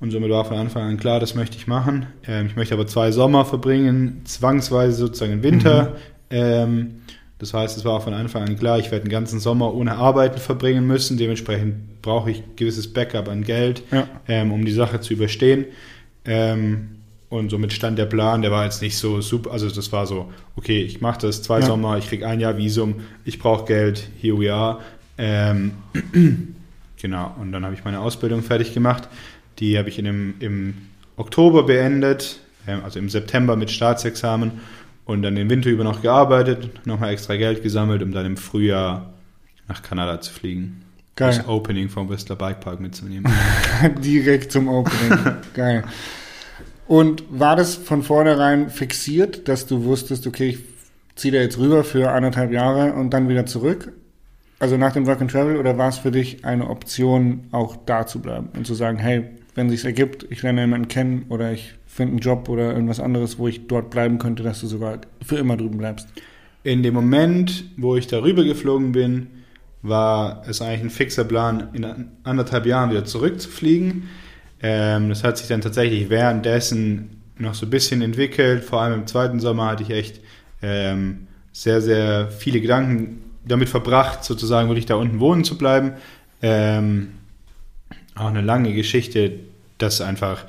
und 0.01 0.11
somit 0.11 0.31
war 0.31 0.45
von 0.45 0.57
Anfang 0.57 0.83
an 0.83 0.97
klar, 0.97 1.21
das 1.21 1.35
möchte 1.35 1.57
ich 1.57 1.67
machen. 1.67 2.07
Ähm, 2.27 2.47
ich 2.47 2.57
möchte 2.57 2.75
aber 2.75 2.87
zwei 2.87 3.13
Sommer 3.13 3.45
verbringen, 3.45 4.23
zwangsweise 4.25 4.97
sozusagen 4.97 5.33
im 5.35 5.43
Winter. 5.43 5.97
Ähm, 6.31 7.03
das 7.39 7.55
heißt, 7.55 7.77
es 7.77 7.85
war 7.85 8.01
von 8.01 8.15
Anfang 8.15 8.43
an 8.49 8.57
klar, 8.59 8.79
ich 8.79 8.91
werde 8.91 9.05
den 9.05 9.11
ganzen 9.11 9.39
Sommer 9.41 9.75
ohne 9.75 9.97
Arbeiten 9.97 10.39
verbringen 10.39 10.87
müssen. 10.87 11.19
Dementsprechend 11.19 12.01
brauche 12.03 12.31
ich 12.31 12.43
gewisses 12.57 12.93
Backup 12.93 13.29
an 13.29 13.43
Geld, 13.45 13.83
Ja. 13.93 14.07
ähm, 14.29 14.53
um 14.53 14.65
die 14.65 14.73
Sache 14.73 15.01
zu 15.01 15.13
überstehen. 15.15 15.67
Ähm, 16.25 16.89
und 17.31 17.51
somit 17.51 17.73
stand 17.73 17.99
der 17.99 18.07
Plan, 18.07 18.43
der 18.43 18.51
war 18.51 18.65
jetzt 18.65 18.83
nicht 18.83 18.97
so 18.97 19.21
super, 19.23 19.53
also 19.53 19.69
das 19.71 19.91
war 19.91 20.07
so, 20.07 20.31
okay, 20.55 20.83
ich 20.83 21.01
mache 21.01 21.21
das 21.23 21.43
zwei 21.43 21.61
Ja. 21.61 21.67
Sommer, 21.67 21.97
ich 21.99 22.07
kriege 22.09 22.27
ein 22.29 22.41
Jahr 22.41 22.57
Visum, 22.59 22.97
ich 23.25 23.39
brauche 23.39 23.65
Geld, 23.65 24.09
here 24.21 24.39
we 24.39 24.53
are. 24.53 24.81
Ähm, 25.17 25.73
genau, 27.03 27.35
und 27.39 27.53
dann 27.53 27.65
habe 27.65 27.75
ich 27.75 27.85
meine 27.85 28.01
Ausbildung 28.01 28.43
fertig 28.43 28.73
gemacht. 28.73 29.09
Die 29.59 29.77
habe 29.77 29.91
ich 29.91 29.99
in 29.99 30.07
dem, 30.07 30.35
im 30.41 30.75
Oktober 31.17 31.65
beendet, 31.65 32.41
ähm, 32.67 32.81
also 32.83 32.99
im 32.99 33.11
September 33.11 33.57
mit 33.57 33.71
Staatsexamen 33.71 34.53
und 35.05 35.23
dann 35.23 35.35
den 35.35 35.51
Winter 35.51 35.69
über 35.69 35.85
noch 35.85 36.01
gearbeitet, 36.01 36.87
nochmal 36.87 37.13
extra 37.13 37.37
Geld 37.37 37.63
gesammelt, 37.63 38.03
um 38.03 38.13
dann 38.13 38.25
im 38.25 38.37
Frühjahr 38.39 39.13
nach 39.69 39.83
Kanada 39.83 40.21
zu 40.21 40.33
fliegen. 40.33 40.83
Geil. 41.15 41.29
das 41.29 41.47
Opening 41.47 41.91
vom 41.91 42.09
Whistler 42.09 42.37
Bikepark 42.37 42.81
mitzunehmen. 42.81 43.31
Direkt 44.03 44.51
zum 44.51 44.69
Opening. 44.69 45.37
Geil. 45.55 45.85
Und 46.87 47.25
war 47.29 47.55
das 47.55 47.75
von 47.75 48.03
vornherein 48.03 48.71
fixiert, 48.71 49.47
dass 49.47 49.67
du 49.67 49.85
wusstest, 49.85 50.27
okay, 50.27 50.49
ich 50.49 50.59
ziehe 51.15 51.33
da 51.33 51.41
jetzt 51.41 51.59
rüber 51.59 51.85
für 51.85 52.11
anderthalb 52.11 52.51
Jahre 52.51 52.95
und 52.95 53.11
dann 53.11 53.29
wieder 53.29 53.45
zurück? 53.45 53.93
Also 54.63 54.77
nach 54.77 54.93
dem 54.93 55.09
Work 55.09 55.21
and 55.21 55.29
Travel 55.29 55.57
oder 55.57 55.77
war 55.77 55.89
es 55.89 55.99
für 55.99 56.13
dich 56.13 56.45
eine 56.45 56.71
Option, 56.71 57.49
auch 57.51 57.75
da 57.85 58.07
zu 58.07 58.21
bleiben 58.21 58.49
und 58.57 58.65
zu 58.65 58.75
sagen, 58.75 58.97
hey, 58.97 59.25
wenn 59.57 59.69
sich's 59.69 59.83
ergibt, 59.83 60.25
ich 60.31 60.41
lerne 60.45 60.61
jemanden 60.61 60.87
kennen 60.87 61.27
oder 61.31 61.51
ich 61.51 61.75
finde 61.85 62.13
einen 62.13 62.21
Job 62.21 62.49
oder 62.49 62.73
irgendwas 62.73 63.01
anderes, 63.01 63.41
wo 63.41 63.49
ich 63.49 63.67
dort 63.67 63.91
bleiben 63.91 64.19
könnte, 64.19 64.45
dass 64.45 64.61
du 64.61 64.69
sogar 64.69 65.01
für 65.21 65.39
immer 65.39 65.57
drüben 65.57 65.79
bleibst? 65.79 66.07
In 66.63 66.85
dem 66.85 66.95
Moment, 66.95 67.65
wo 67.77 67.97
ich 67.97 68.07
darüber 68.07 68.45
geflogen 68.45 68.93
bin, 68.93 69.27
war 69.83 70.45
es 70.47 70.63
eigentlich 70.63 70.83
ein 70.83 70.91
fixer 70.91 71.25
Plan, 71.25 71.71
in 71.73 72.13
anderthalb 72.23 72.65
Jahren 72.65 72.91
wieder 72.91 73.05
zurückzufliegen. 73.05 74.05
Ähm, 74.63 75.09
das 75.09 75.25
hat 75.25 75.39
sich 75.39 75.49
dann 75.49 75.61
tatsächlich 75.61 76.09
währenddessen 76.09 77.21
noch 77.37 77.55
so 77.55 77.67
ein 77.67 77.71
bisschen 77.71 78.01
entwickelt. 78.01 78.63
Vor 78.63 78.81
allem 78.81 79.01
im 79.01 79.07
zweiten 79.09 79.41
Sommer 79.41 79.73
hatte 79.73 79.83
ich 79.83 79.91
echt 79.91 80.21
ähm, 80.63 81.27
sehr, 81.51 81.81
sehr 81.81 82.31
viele 82.31 82.61
Gedanken 82.61 83.32
damit 83.45 83.69
verbracht, 83.69 84.25
sozusagen 84.25 84.69
wirklich 84.69 84.87
da 84.87 84.95
unten 84.97 85.21
wohnen 85.21 85.45
zu 85.45 85.57
bleiben. 85.59 85.93
Ähm, 86.43 87.13
auch 88.15 88.27
eine 88.27 88.43
lange 88.43 88.73
Geschichte, 88.75 89.33
das 89.79 90.01
einfach 90.01 90.45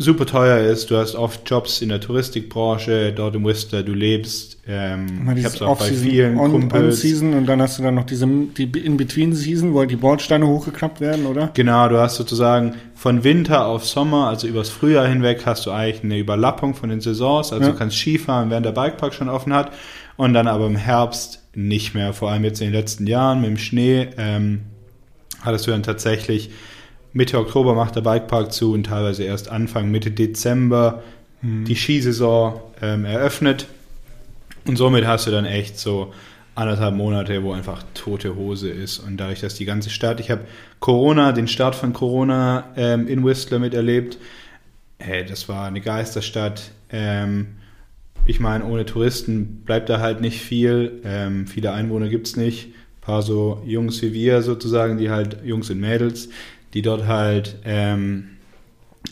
super 0.00 0.26
teuer 0.26 0.58
ist. 0.70 0.90
Du 0.92 0.96
hast 0.96 1.16
oft 1.16 1.48
Jobs 1.50 1.82
in 1.82 1.88
der 1.88 2.00
Touristikbranche, 2.00 3.12
dort 3.12 3.34
im 3.34 3.44
Whistler, 3.44 3.82
du 3.82 3.92
lebst. 3.92 4.58
Ähm, 4.68 5.06
ich 5.36 5.44
habe 5.44 5.54
es 5.56 5.62
auch 5.62 5.78
bei 5.78 5.86
vielen 5.92 6.38
On- 6.38 6.52
Kumpels. 6.52 6.96
On-Season 6.98 7.34
und 7.34 7.46
dann 7.46 7.60
hast 7.60 7.78
du 7.78 7.82
dann 7.82 7.96
noch 7.96 8.04
diese 8.06 8.24
die 8.26 8.64
In-Between-Season, 8.64 9.74
wo 9.74 9.80
halt 9.80 9.90
die 9.90 9.96
Bordsteine 9.96 10.46
hochgeklappt 10.46 11.00
werden, 11.00 11.26
oder? 11.26 11.50
Genau, 11.54 11.88
du 11.88 11.98
hast 11.98 12.14
sozusagen 12.16 12.74
von 12.94 13.24
Winter 13.24 13.66
auf 13.66 13.84
Sommer, 13.84 14.28
also 14.28 14.46
übers 14.46 14.68
Frühjahr 14.68 15.06
hinweg, 15.08 15.42
hast 15.46 15.66
du 15.66 15.72
eigentlich 15.72 16.04
eine 16.04 16.18
Überlappung 16.18 16.74
von 16.74 16.90
den 16.90 17.00
Saisons. 17.00 17.52
Also 17.52 17.64
Ja. 17.66 17.72
du 17.72 17.76
kannst 17.78 17.96
Skifahren, 17.96 18.50
während 18.50 18.66
der 18.66 18.72
Bikepark 18.72 19.14
schon 19.14 19.28
offen 19.28 19.52
hat. 19.52 19.72
Und 20.16 20.32
dann 20.34 20.46
aber 20.48 20.66
im 20.66 20.76
Herbst 20.76 21.44
nicht 21.66 21.94
mehr. 21.94 22.12
Vor 22.12 22.30
allem 22.30 22.44
jetzt 22.44 22.60
in 22.60 22.68
den 22.68 22.74
letzten 22.74 23.06
Jahren 23.06 23.40
mit 23.40 23.50
dem 23.50 23.58
Schnee 23.58 24.08
ähm, 24.16 24.62
hattest 25.42 25.66
du 25.66 25.70
dann 25.70 25.82
tatsächlich 25.82 26.50
Mitte 27.12 27.38
Oktober 27.38 27.74
macht 27.74 27.96
der 27.96 28.02
Bikepark 28.02 28.52
zu 28.52 28.72
und 28.72 28.84
teilweise 28.84 29.24
erst 29.24 29.48
Anfang, 29.48 29.90
Mitte 29.90 30.10
Dezember 30.10 31.02
die 31.40 31.76
Skisaison 31.76 32.60
ähm, 32.82 33.04
eröffnet. 33.04 33.66
Und 34.66 34.76
somit 34.76 35.06
hast 35.06 35.26
du 35.26 35.30
dann 35.30 35.44
echt 35.44 35.78
so 35.78 36.12
anderthalb 36.56 36.94
Monate, 36.94 37.42
wo 37.44 37.52
einfach 37.52 37.84
tote 37.94 38.34
Hose 38.34 38.68
ist. 38.68 38.98
Und 38.98 39.18
dadurch, 39.18 39.40
dass 39.40 39.54
die 39.54 39.64
ganze 39.64 39.90
Stadt, 39.90 40.18
ich 40.18 40.30
habe 40.30 40.42
Corona, 40.80 41.30
den 41.32 41.46
Start 41.46 41.76
von 41.76 41.92
Corona 41.92 42.64
ähm, 42.76 43.06
in 43.06 43.24
Whistler 43.24 43.60
miterlebt. 43.60 44.18
Hey, 44.98 45.24
das 45.24 45.48
war 45.48 45.66
eine 45.66 45.80
Geisterstadt. 45.80 46.72
Ähm, 46.90 47.57
ich 48.28 48.40
meine, 48.40 48.66
ohne 48.66 48.84
Touristen 48.84 49.62
bleibt 49.64 49.88
da 49.88 50.00
halt 50.00 50.20
nicht 50.20 50.42
viel. 50.42 51.00
Ähm, 51.02 51.46
viele 51.46 51.72
Einwohner 51.72 52.08
gibt's 52.08 52.36
nicht. 52.36 52.66
Ein 52.66 53.00
paar 53.00 53.22
so 53.22 53.62
Jungs 53.64 54.02
wie 54.02 54.12
wir 54.12 54.42
sozusagen, 54.42 54.98
die 54.98 55.08
halt 55.08 55.38
Jungs 55.44 55.70
und 55.70 55.80
Mädels, 55.80 56.28
die 56.74 56.82
dort 56.82 57.06
halt 57.06 57.56
ähm, 57.64 58.28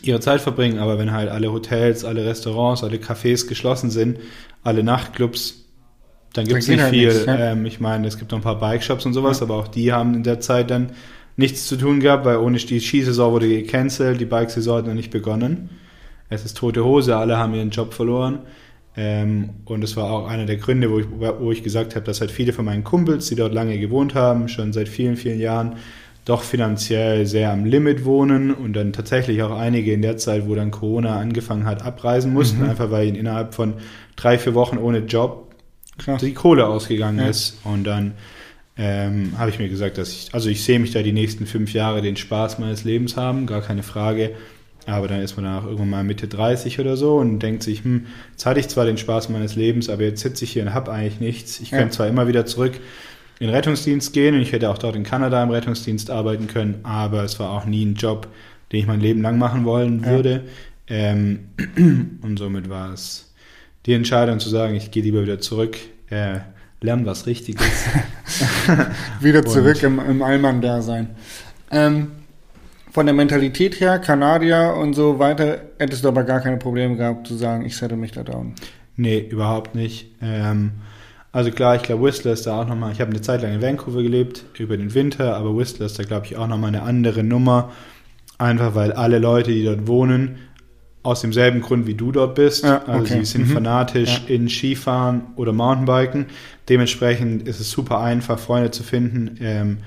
ihre 0.03 0.19
Zeit 0.19 0.39
verbringen. 0.39 0.77
Aber 0.77 0.99
wenn 0.99 1.11
halt 1.11 1.29
alle 1.29 1.51
Hotels, 1.51 2.05
alle 2.05 2.25
Restaurants, 2.25 2.83
alle 2.83 2.97
Cafés 2.97 3.47
geschlossen 3.47 3.89
sind, 3.89 4.19
alle 4.63 4.83
Nachtclubs, 4.83 5.65
dann 6.33 6.45
gibt's 6.45 6.67
geht 6.67 6.75
nicht 6.75 6.83
halt 6.83 6.93
viel. 6.93 7.07
nichts, 7.07 7.25
ja. 7.25 7.39
ähm, 7.39 7.65
ich 7.65 7.79
meine, 7.79 8.07
es 8.07 8.19
gibt 8.19 8.31
noch 8.31 8.37
ein 8.37 8.43
paar 8.43 8.59
Bikeshops 8.59 9.07
und 9.07 9.13
sowas, 9.13 9.41
aber 9.41 9.55
auch 9.55 9.67
die 9.67 9.93
haben 9.93 10.13
in 10.13 10.23
der 10.23 10.41
Zeit 10.41 10.69
dann 10.69 10.91
nichts 11.37 11.65
zu 11.65 11.75
tun 11.75 12.01
gehabt, 12.01 12.23
weil 12.23 12.37
ohne 12.37 12.59
die 12.59 12.79
Skisaison 12.79 13.31
wurde 13.31 13.49
gecancelt, 13.49 14.21
die 14.21 14.25
Bikesaison 14.25 14.77
hat 14.77 14.85
noch 14.85 14.93
nicht 14.93 15.09
begonnen. 15.09 15.71
Es 16.29 16.45
ist 16.45 16.57
tote 16.57 16.85
Hose, 16.85 17.17
alle 17.17 17.37
haben 17.37 17.55
ihren 17.55 17.71
Job 17.71 17.95
verloren. 17.95 18.41
Ähm, 18.99 19.51
und 19.65 19.81
das 19.81 19.95
war 19.95 20.11
auch 20.11 20.27
einer 20.27 20.45
der 20.47 20.57
Gründe, 20.57 20.89
wo 20.91 20.99
ich, 20.99 21.05
wo 21.39 21.51
ich 21.51 21.63
gesagt 21.63 21.95
habe, 21.95 22.03
dass 22.05 22.19
halt 22.19 22.31
viele 22.31 22.51
von 22.51 22.65
meinen 22.65 22.83
Kumpels, 22.83 23.27
die 23.27 23.35
dort 23.35 23.53
lange 23.53 23.77
gewohnt 23.77 24.15
haben, 24.15 24.47
schon 24.49 24.73
seit 24.73 24.89
vielen, 24.89 25.15
vielen 25.17 25.39
Jahren, 25.39 25.75
doch 26.25 26.41
finanziell 26.41 27.25
sehr 27.25 27.51
am 27.53 27.63
Limit 27.63 28.03
wohnen 28.03 28.53
und 28.53 28.73
dann 28.73 28.91
tatsächlich 28.91 29.43
auch 29.43 29.55
einige 29.57 29.93
in 29.93 30.01
der 30.01 30.17
Zeit, 30.17 30.47
wo 30.47 30.55
dann 30.55 30.71
Corona 30.71 31.17
angefangen 31.19 31.65
hat, 31.65 31.83
abreisen 31.85 32.33
mussten, 32.33 32.63
Mhm. 32.63 32.69
einfach 32.71 32.91
weil 32.91 33.07
ihnen 33.07 33.15
innerhalb 33.15 33.53
von 33.53 33.75
drei, 34.17 34.37
vier 34.37 34.53
Wochen 34.55 34.77
ohne 34.77 34.99
Job 34.99 35.53
Krass. 35.99 36.21
die 36.21 36.33
Kohle 36.33 36.67
ausgegangen 36.67 37.19
Ja. 37.19 37.27
ist. 37.29 37.59
Und 37.63 37.85
dann 37.85 38.13
ähm, 38.77 39.33
habe 39.37 39.49
ich 39.51 39.57
mir 39.59 39.69
gesagt, 39.69 39.97
dass 39.97 40.11
ich, 40.11 40.29
also 40.33 40.49
ich 40.49 40.63
sehe 40.63 40.79
mich 40.79 40.91
da 40.91 41.01
die 41.01 41.13
nächsten 41.13 41.45
fünf 41.45 41.73
Jahre 41.73 42.01
den 42.01 42.15
Spaß 42.17 42.59
meines 42.59 42.83
Lebens 42.83 43.15
haben, 43.15 43.45
gar 43.45 43.61
keine 43.61 43.83
Frage. 43.83 44.31
Aber 44.87 45.07
dann 45.07 45.19
ist 45.21 45.35
man 45.35 45.43
danach 45.45 45.65
irgendwann 45.65 45.89
mal 45.89 46.03
Mitte 46.03 46.27
30 46.27 46.79
oder 46.79 46.95
so 46.97 47.17
und 47.17 47.39
denkt 47.39 47.61
sich, 47.61 47.83
hm, 47.83 48.05
jetzt 48.31 48.45
hatte 48.45 48.59
ich 48.59 48.69
zwar 48.69 48.85
den 48.85 48.97
Spaß 48.97 49.29
meines 49.29 49.55
Lebens, 49.55 49.89
aber 49.89 50.03
jetzt 50.03 50.21
sitze 50.21 50.45
ich 50.45 50.51
hier 50.53 50.63
und 50.63 50.73
habe 50.73 50.91
eigentlich 50.91 51.19
nichts. 51.19 51.59
Ich 51.59 51.71
Ja. 51.71 51.79
könnte 51.79 51.95
zwar 51.95 52.07
immer 52.07 52.27
wieder 52.27 52.45
zurück 52.45 52.73
in 53.39 53.47
den 53.47 53.53
Rettungsdienst 53.55 54.13
gehen 54.13 54.33
und 54.35 54.41
ich 54.41 54.51
hätte 54.53 54.69
auch 54.69 54.77
dort 54.77 54.95
in 54.95 55.03
Kanada 55.03 55.43
im 55.43 55.49
Rettungsdienst 55.51 56.09
arbeiten 56.09 56.47
können, 56.47 56.79
aber 56.83 57.23
es 57.23 57.37
war 57.39 57.51
auch 57.51 57.65
nie 57.65 57.85
ein 57.85 57.95
Job, 57.95 58.27
den 58.71 58.79
ich 58.79 58.87
mein 58.87 59.01
Leben 59.01 59.21
lang 59.21 59.37
machen 59.37 59.65
wollen 59.65 60.01
Ja. 60.03 60.09
würde. 60.09 60.43
Ähm, 60.87 61.49
und 62.21 62.37
somit 62.39 62.69
war 62.69 62.93
es 62.93 63.33
die 63.85 63.93
Entscheidung 63.93 64.39
zu 64.39 64.47
sagen, 64.49 64.73
ich 64.75 64.89
gehe 64.91 65.03
lieber 65.03 65.21
wieder 65.21 65.39
zurück, 65.39 65.77
äh, 66.09 66.39
lerne 66.81 67.05
was 67.05 67.25
Richtiges. 67.27 67.65
Wieder 69.21 69.39
Und- 69.45 69.49
zurück 69.49 69.81
im, 69.83 69.99
im 69.99 70.21
Allmann-Dasein. 70.21 71.09
Ähm, 71.71 72.11
von 72.97 73.05
der 73.05 73.13
Mentalität 73.13 73.79
her, 73.79 73.99
Kanadier 73.99 74.73
und 74.75 74.95
so 74.95 75.19
weiter, 75.19 75.59
hättest 75.77 76.03
du 76.03 76.07
aber 76.07 76.23
gar 76.23 76.39
keine 76.39 76.57
Probleme 76.57 76.95
gehabt 76.95 77.27
zu 77.27 77.35
sagen, 77.35 77.63
ich 77.63 77.77
settle 77.77 77.95
mich 77.95 78.11
da 78.11 78.23
down. 78.23 78.53
Nee, 78.95 79.19
überhaupt 79.19 79.75
nicht. 79.75 80.15
Ähm, 80.19 80.71
also 81.31 81.51
klar, 81.51 81.75
ich 81.75 81.83
glaube, 81.83 82.05
Whistler 82.05 82.31
ist 82.33 82.47
da 82.47 82.59
auch 82.59 82.67
nochmal, 82.67 82.91
ich 82.93 82.99
habe 82.99 83.11
eine 83.11 83.21
Zeit 83.21 83.43
lang 83.43 83.53
in 83.53 83.61
Vancouver 83.61 84.01
gelebt, 84.01 84.45
über 84.57 84.77
den 84.77 84.95
Winter, 84.95 85.35
aber 85.37 85.55
Whistler 85.55 85.85
ist 85.85 85.99
da, 85.99 86.03
glaube 86.05 86.25
ich, 86.25 86.37
auch 86.37 86.47
nochmal 86.47 86.69
eine 86.69 86.81
andere 86.81 87.23
Nummer. 87.23 87.71
Einfach 88.39 88.73
weil 88.73 88.91
alle 88.93 89.19
Leute, 89.19 89.51
die 89.51 89.63
dort 89.63 89.85
wohnen, 89.85 90.39
aus 91.03 91.21
demselben 91.21 91.61
Grund 91.61 91.85
wie 91.85 91.93
du 91.93 92.11
dort 92.11 92.33
bist. 92.33 92.63
Ja, 92.63 92.81
Also 92.87 93.01
okay. 93.01 93.19
sie 93.19 93.25
sind 93.25 93.47
Mhm. 93.47 93.53
fanatisch 93.53 94.23
in 94.27 94.49
Skifahren 94.49 95.21
oder 95.35 95.53
Mountainbiken. 95.53 96.25
Dementsprechend 96.67 97.47
ist 97.47 97.59
es 97.59 97.69
super 97.69 97.99
einfach, 97.99 98.39
Freunde 98.39 98.71
zu 98.71 98.81
finden. 98.81 99.37
Ähm, 99.39 99.77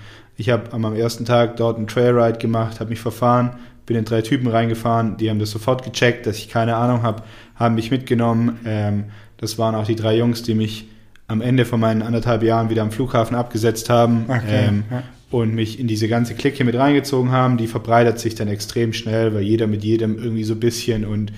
ich 0.40 0.48
habe 0.48 0.76
meinem 0.78 0.96
ersten 0.96 1.26
Tag 1.26 1.56
dort 1.56 1.76
einen 1.76 1.86
Trailride 1.86 2.38
gemacht, 2.38 2.80
habe 2.80 2.88
mich 2.88 3.00
verfahren, 3.00 3.50
bin 3.84 3.94
in 3.96 4.06
drei 4.06 4.22
Typen 4.22 4.48
reingefahren, 4.48 5.18
die 5.18 5.28
haben 5.28 5.38
das 5.38 5.50
sofort 5.50 5.84
gecheckt, 5.84 6.26
dass 6.26 6.38
ich 6.38 6.48
keine 6.48 6.76
Ahnung 6.76 7.02
habe, 7.02 7.22
haben 7.56 7.74
mich 7.74 7.90
mitgenommen. 7.90 8.58
Ähm, 8.64 9.04
das 9.36 9.58
waren 9.58 9.74
auch 9.74 9.84
die 9.84 9.96
drei 9.96 10.16
Jungs, 10.16 10.42
die 10.42 10.54
mich 10.54 10.88
am 11.26 11.42
Ende 11.42 11.66
von 11.66 11.78
meinen 11.78 12.00
anderthalb 12.00 12.42
Jahren 12.42 12.70
wieder 12.70 12.80
am 12.80 12.90
Flughafen 12.90 13.36
abgesetzt 13.36 13.90
haben. 13.90 14.24
Okay, 14.28 14.68
Ähm, 14.68 14.84
ja. 14.90 15.02
und 15.30 15.54
mich 15.54 15.78
in 15.78 15.86
diese 15.86 16.08
ganze 16.08 16.34
Clique 16.34 16.64
mit 16.64 16.74
reingezogen 16.74 17.32
haben. 17.32 17.58
Die 17.58 17.66
verbreitet 17.66 18.18
sich 18.18 18.34
dann 18.34 18.48
extrem 18.48 18.94
schnell, 18.94 19.34
weil 19.34 19.42
jeder 19.42 19.66
mit 19.66 19.84
jedem 19.84 20.16
irgendwie 20.16 20.44
so 20.44 20.54
ein 20.54 20.60
bisschen 20.60 21.04
und 21.04 21.32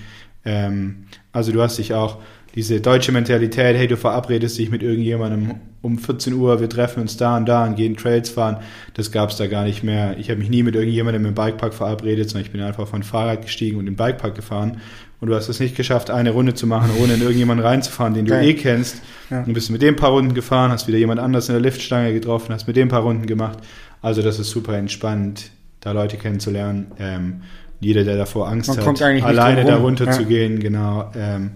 ähm, 0.45 1.07
also 1.33 1.51
du 1.51 1.61
hast 1.61 1.77
dich 1.77 1.93
auch 1.93 2.19
diese 2.55 2.79
deutsche 2.81 3.11
Mentalität, 3.11 3.75
hey, 3.75 3.87
du 3.87 3.97
verabredest 3.97 4.57
dich 4.59 4.69
mit 4.69 4.83
irgendjemandem 4.83 5.55
um 5.81 5.97
14 5.97 6.33
Uhr, 6.33 6.59
wir 6.61 6.69
treffen 6.69 7.01
uns 7.01 7.17
da 7.17 7.35
und 7.37 7.47
da 7.47 7.65
und 7.65 7.75
gehen 7.75 7.97
Trails 7.97 8.29
fahren, 8.29 8.57
das 8.93 9.11
gab 9.11 9.31
es 9.31 9.37
da 9.37 9.47
gar 9.47 9.63
nicht 9.63 9.83
mehr. 9.83 10.15
Ich 10.19 10.29
habe 10.29 10.39
mich 10.39 10.49
nie 10.49 10.61
mit 10.63 10.75
irgendjemandem 10.75 11.25
im 11.25 11.33
Bikepark 11.33 11.73
verabredet, 11.73 12.29
sondern 12.29 12.45
ich 12.45 12.51
bin 12.51 12.61
einfach 12.61 12.87
von 12.87 13.01
Fahrrad 13.03 13.41
gestiegen 13.41 13.77
und 13.77 13.87
im 13.87 13.95
Bikepark 13.95 14.35
gefahren 14.35 14.77
und 15.19 15.29
du 15.29 15.35
hast 15.35 15.49
es 15.49 15.59
nicht 15.59 15.75
geschafft, 15.75 16.11
eine 16.11 16.29
Runde 16.31 16.53
zu 16.53 16.67
machen, 16.67 16.91
ohne 17.01 17.15
in 17.15 17.21
irgendjemanden 17.21 17.65
reinzufahren, 17.65 18.13
den 18.13 18.25
du 18.25 18.31
Geil. 18.33 18.45
eh 18.49 18.53
kennst. 18.53 19.01
Ja. 19.29 19.41
Du 19.41 19.51
bist 19.53 19.71
mit 19.71 19.81
dem 19.81 19.95
paar 19.95 20.11
Runden 20.11 20.33
gefahren, 20.33 20.71
hast 20.71 20.87
wieder 20.87 20.97
jemand 20.99 21.19
anders 21.19 21.49
in 21.49 21.53
der 21.53 21.61
Liftstange 21.61 22.13
getroffen, 22.13 22.53
hast 22.53 22.67
mit 22.67 22.75
dem 22.75 22.87
paar 22.89 23.01
Runden 23.01 23.25
gemacht. 23.25 23.57
Also 24.01 24.21
das 24.21 24.37
ist 24.37 24.49
super 24.51 24.77
entspannt, 24.77 25.49
da 25.79 25.91
Leute 25.91 26.17
kennenzulernen. 26.17 26.91
Ähm, 26.99 27.41
jeder, 27.79 28.03
der 28.03 28.15
davor 28.17 28.47
Angst 28.47 28.69
Man 28.69 28.85
hat, 28.85 29.01
alleine 29.23 29.61
drum 29.61 29.67
da 29.69 29.75
rum. 29.75 29.83
runter 29.85 30.05
Ja. 30.05 30.11
zu 30.11 30.25
gehen, 30.25 30.59
genau. 30.59 31.11
Ähm, 31.15 31.51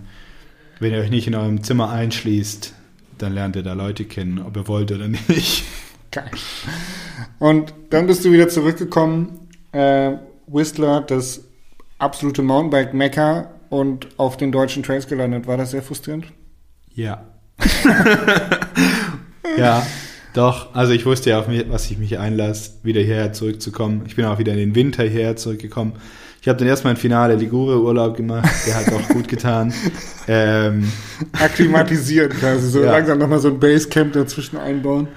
wenn 0.80 0.94
ihr 0.94 1.00
euch 1.00 1.10
nicht 1.10 1.28
in 1.28 1.36
eurem 1.36 1.64
Zimmer 1.64 1.90
einschließt, 1.90 2.74
dann 3.18 3.34
lernt 3.34 3.56
ihr 3.56 3.64
da 3.64 3.74
Leute 3.74 4.06
kennen, 4.06 4.40
ob 4.40 4.56
ihr 4.56 4.68
wollt 4.68 4.92
oder 4.92 5.08
nicht. 5.08 5.64
Geil. 6.12 6.32
Und 7.40 7.74
dann 7.90 8.08
bist 8.08 8.24
du 8.24 8.32
wieder 8.32 8.50
zurückgekommen. 8.50 9.48
Äh, 9.72 10.14
Whistler, 10.48 11.02
das 11.02 11.42
absolute 12.00 12.42
Mountainbike-Mekka 12.42 13.50
und 13.70 14.08
auf 14.18 14.38
den 14.38 14.52
deutschen 14.52 14.84
Trails 14.84 15.08
gelandet. 15.08 15.48
War 15.48 15.58
das 15.58 15.72
sehr 15.72 15.82
frustrierend? 15.82 16.26
Ja. 16.94 17.26
ja, 19.58 19.86
Doch, 20.34 20.76
also 20.76 20.94
ich 20.94 21.06
wusste 21.06 21.32
ja, 21.32 21.40
auf 21.40 21.48
was 21.70 21.90
ich 21.90 21.98
mich 21.98 22.20
einlasse, 22.20 22.74
wieder 22.84 23.02
hierher 23.02 23.34
zurückzukommen. 23.34 24.04
Ich 24.06 24.16
bin 24.16 24.26
auch 24.26 24.38
wieder 24.38 24.54
in 24.54 24.60
den 24.60 24.76
Winter 24.76 25.04
hierher 25.04 25.36
zurückgekommen. 25.36 25.94
Ich 26.48 26.50
habe 26.50 26.60
dann 26.60 26.70
erstmal 26.70 26.94
ein 26.94 26.98
Finale 26.98 27.36
Ligure 27.36 27.82
Urlaub 27.84 28.16
gemacht, 28.16 28.48
der 28.66 28.76
hat 28.78 28.94
auch 28.94 29.06
gut 29.10 29.28
getan. 29.28 29.74
Ähm, 30.30 30.90
Akklimatisieren 31.34 32.30
quasi, 32.30 32.70
so 32.70 32.82
Ja. 32.84 32.92
langsam 32.92 33.18
nochmal 33.18 33.40
so 33.40 33.48
ein 33.50 33.60
Basecamp 33.60 34.12
dazwischen 34.14 34.58
einbauen. 34.58 35.08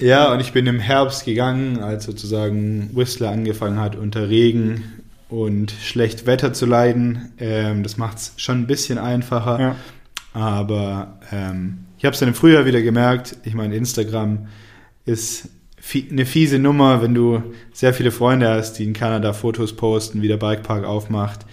ja, 0.00 0.32
und 0.32 0.40
ich 0.40 0.52
bin 0.52 0.66
im 0.68 0.78
Herbst 0.80 1.24
gegangen, 1.24 1.78
als 1.80 2.04
sozusagen 2.04 2.90
Whistler 2.94 3.30
angefangen 3.30 3.80
hat, 3.80 3.94
unter 3.96 4.28
Regen 4.28 4.82
und 5.28 5.70
schlecht 5.72 6.26
Wetter 6.26 6.52
zu 6.52 6.66
leiden. 6.66 7.32
Ähm, 7.38 7.82
das 7.84 7.96
macht 7.96 8.18
es 8.18 8.32
schon 8.36 8.58
ein 8.62 8.66
bisschen 8.66 8.98
einfacher. 8.98 9.60
Ja. 9.60 9.76
Aber 10.32 11.18
ähm, 11.32 11.78
ich 11.98 12.04
habe 12.04 12.14
es 12.14 12.20
dann 12.20 12.28
im 12.30 12.34
Frühjahr 12.34 12.64
wieder 12.64 12.82
gemerkt. 12.82 13.36
Ich 13.44 13.54
meine, 13.54 13.76
Instagram 13.76 14.46
ist 15.04 15.48
eine 16.10 16.26
fiese 16.26 16.58
Nummer, 16.58 17.02
wenn 17.02 17.14
du 17.14 17.42
sehr 17.72 17.94
viele 17.94 18.10
Freunde 18.10 18.48
hast, 18.48 18.74
die 18.74 18.84
in 18.84 18.92
Kanada 18.92 19.32
Fotos 19.32 19.74
posten, 19.74 20.22
wie 20.22 20.28
der 20.28 20.36
Bikepark 20.36 20.84
aufmacht, 20.84 21.46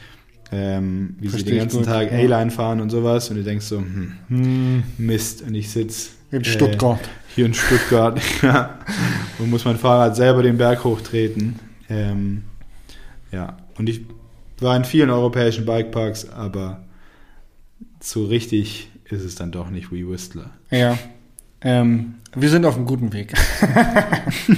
ähm, 0.51 1.15
wie 1.19 1.29
Versteh 1.29 1.45
sie 1.45 1.51
den 1.51 1.59
ganzen 1.59 1.77
gut, 1.77 1.85
Tag. 1.85 2.11
A-Line 2.11 2.51
fahren 2.51 2.81
und 2.81 2.89
sowas. 2.89 3.29
Und 3.29 3.37
du 3.37 3.43
denkst 3.43 3.65
so, 3.65 3.77
hm, 3.77 4.13
Hm, 4.27 4.83
Mist. 4.97 5.41
Und 5.41 5.55
ich 5.55 5.69
sitz 5.69 6.11
in 6.31 6.41
äh, 6.41 6.45
Stuttgart. 6.45 6.99
hier 7.35 7.45
in 7.45 7.53
Stuttgart 7.53 8.19
und 9.39 9.49
muss 9.49 9.65
mein 9.65 9.77
Fahrrad 9.77 10.15
selber 10.15 10.43
den 10.43 10.57
Berg 10.57 10.83
hochtreten. 10.83 11.55
Ähm, 11.89 12.43
ja, 13.31 13.57
und 13.77 13.89
ich 13.89 14.01
war 14.59 14.75
in 14.75 14.85
vielen 14.85 15.09
europäischen 15.09 15.65
Bikeparks, 15.65 16.29
aber 16.29 16.83
so 17.99 18.25
richtig 18.25 18.89
ist 19.05 19.23
es 19.23 19.35
dann 19.35 19.51
doch 19.51 19.69
nicht 19.69 19.91
wie 19.91 20.07
Whistler. 20.07 20.51
Ja. 20.71 20.97
Ähm, 21.67 22.15
wir 22.33 22.49
sind 22.49 22.65
auf 22.65 22.77
einem 22.77 22.85
guten 22.85 23.11
Weg. 23.11 23.33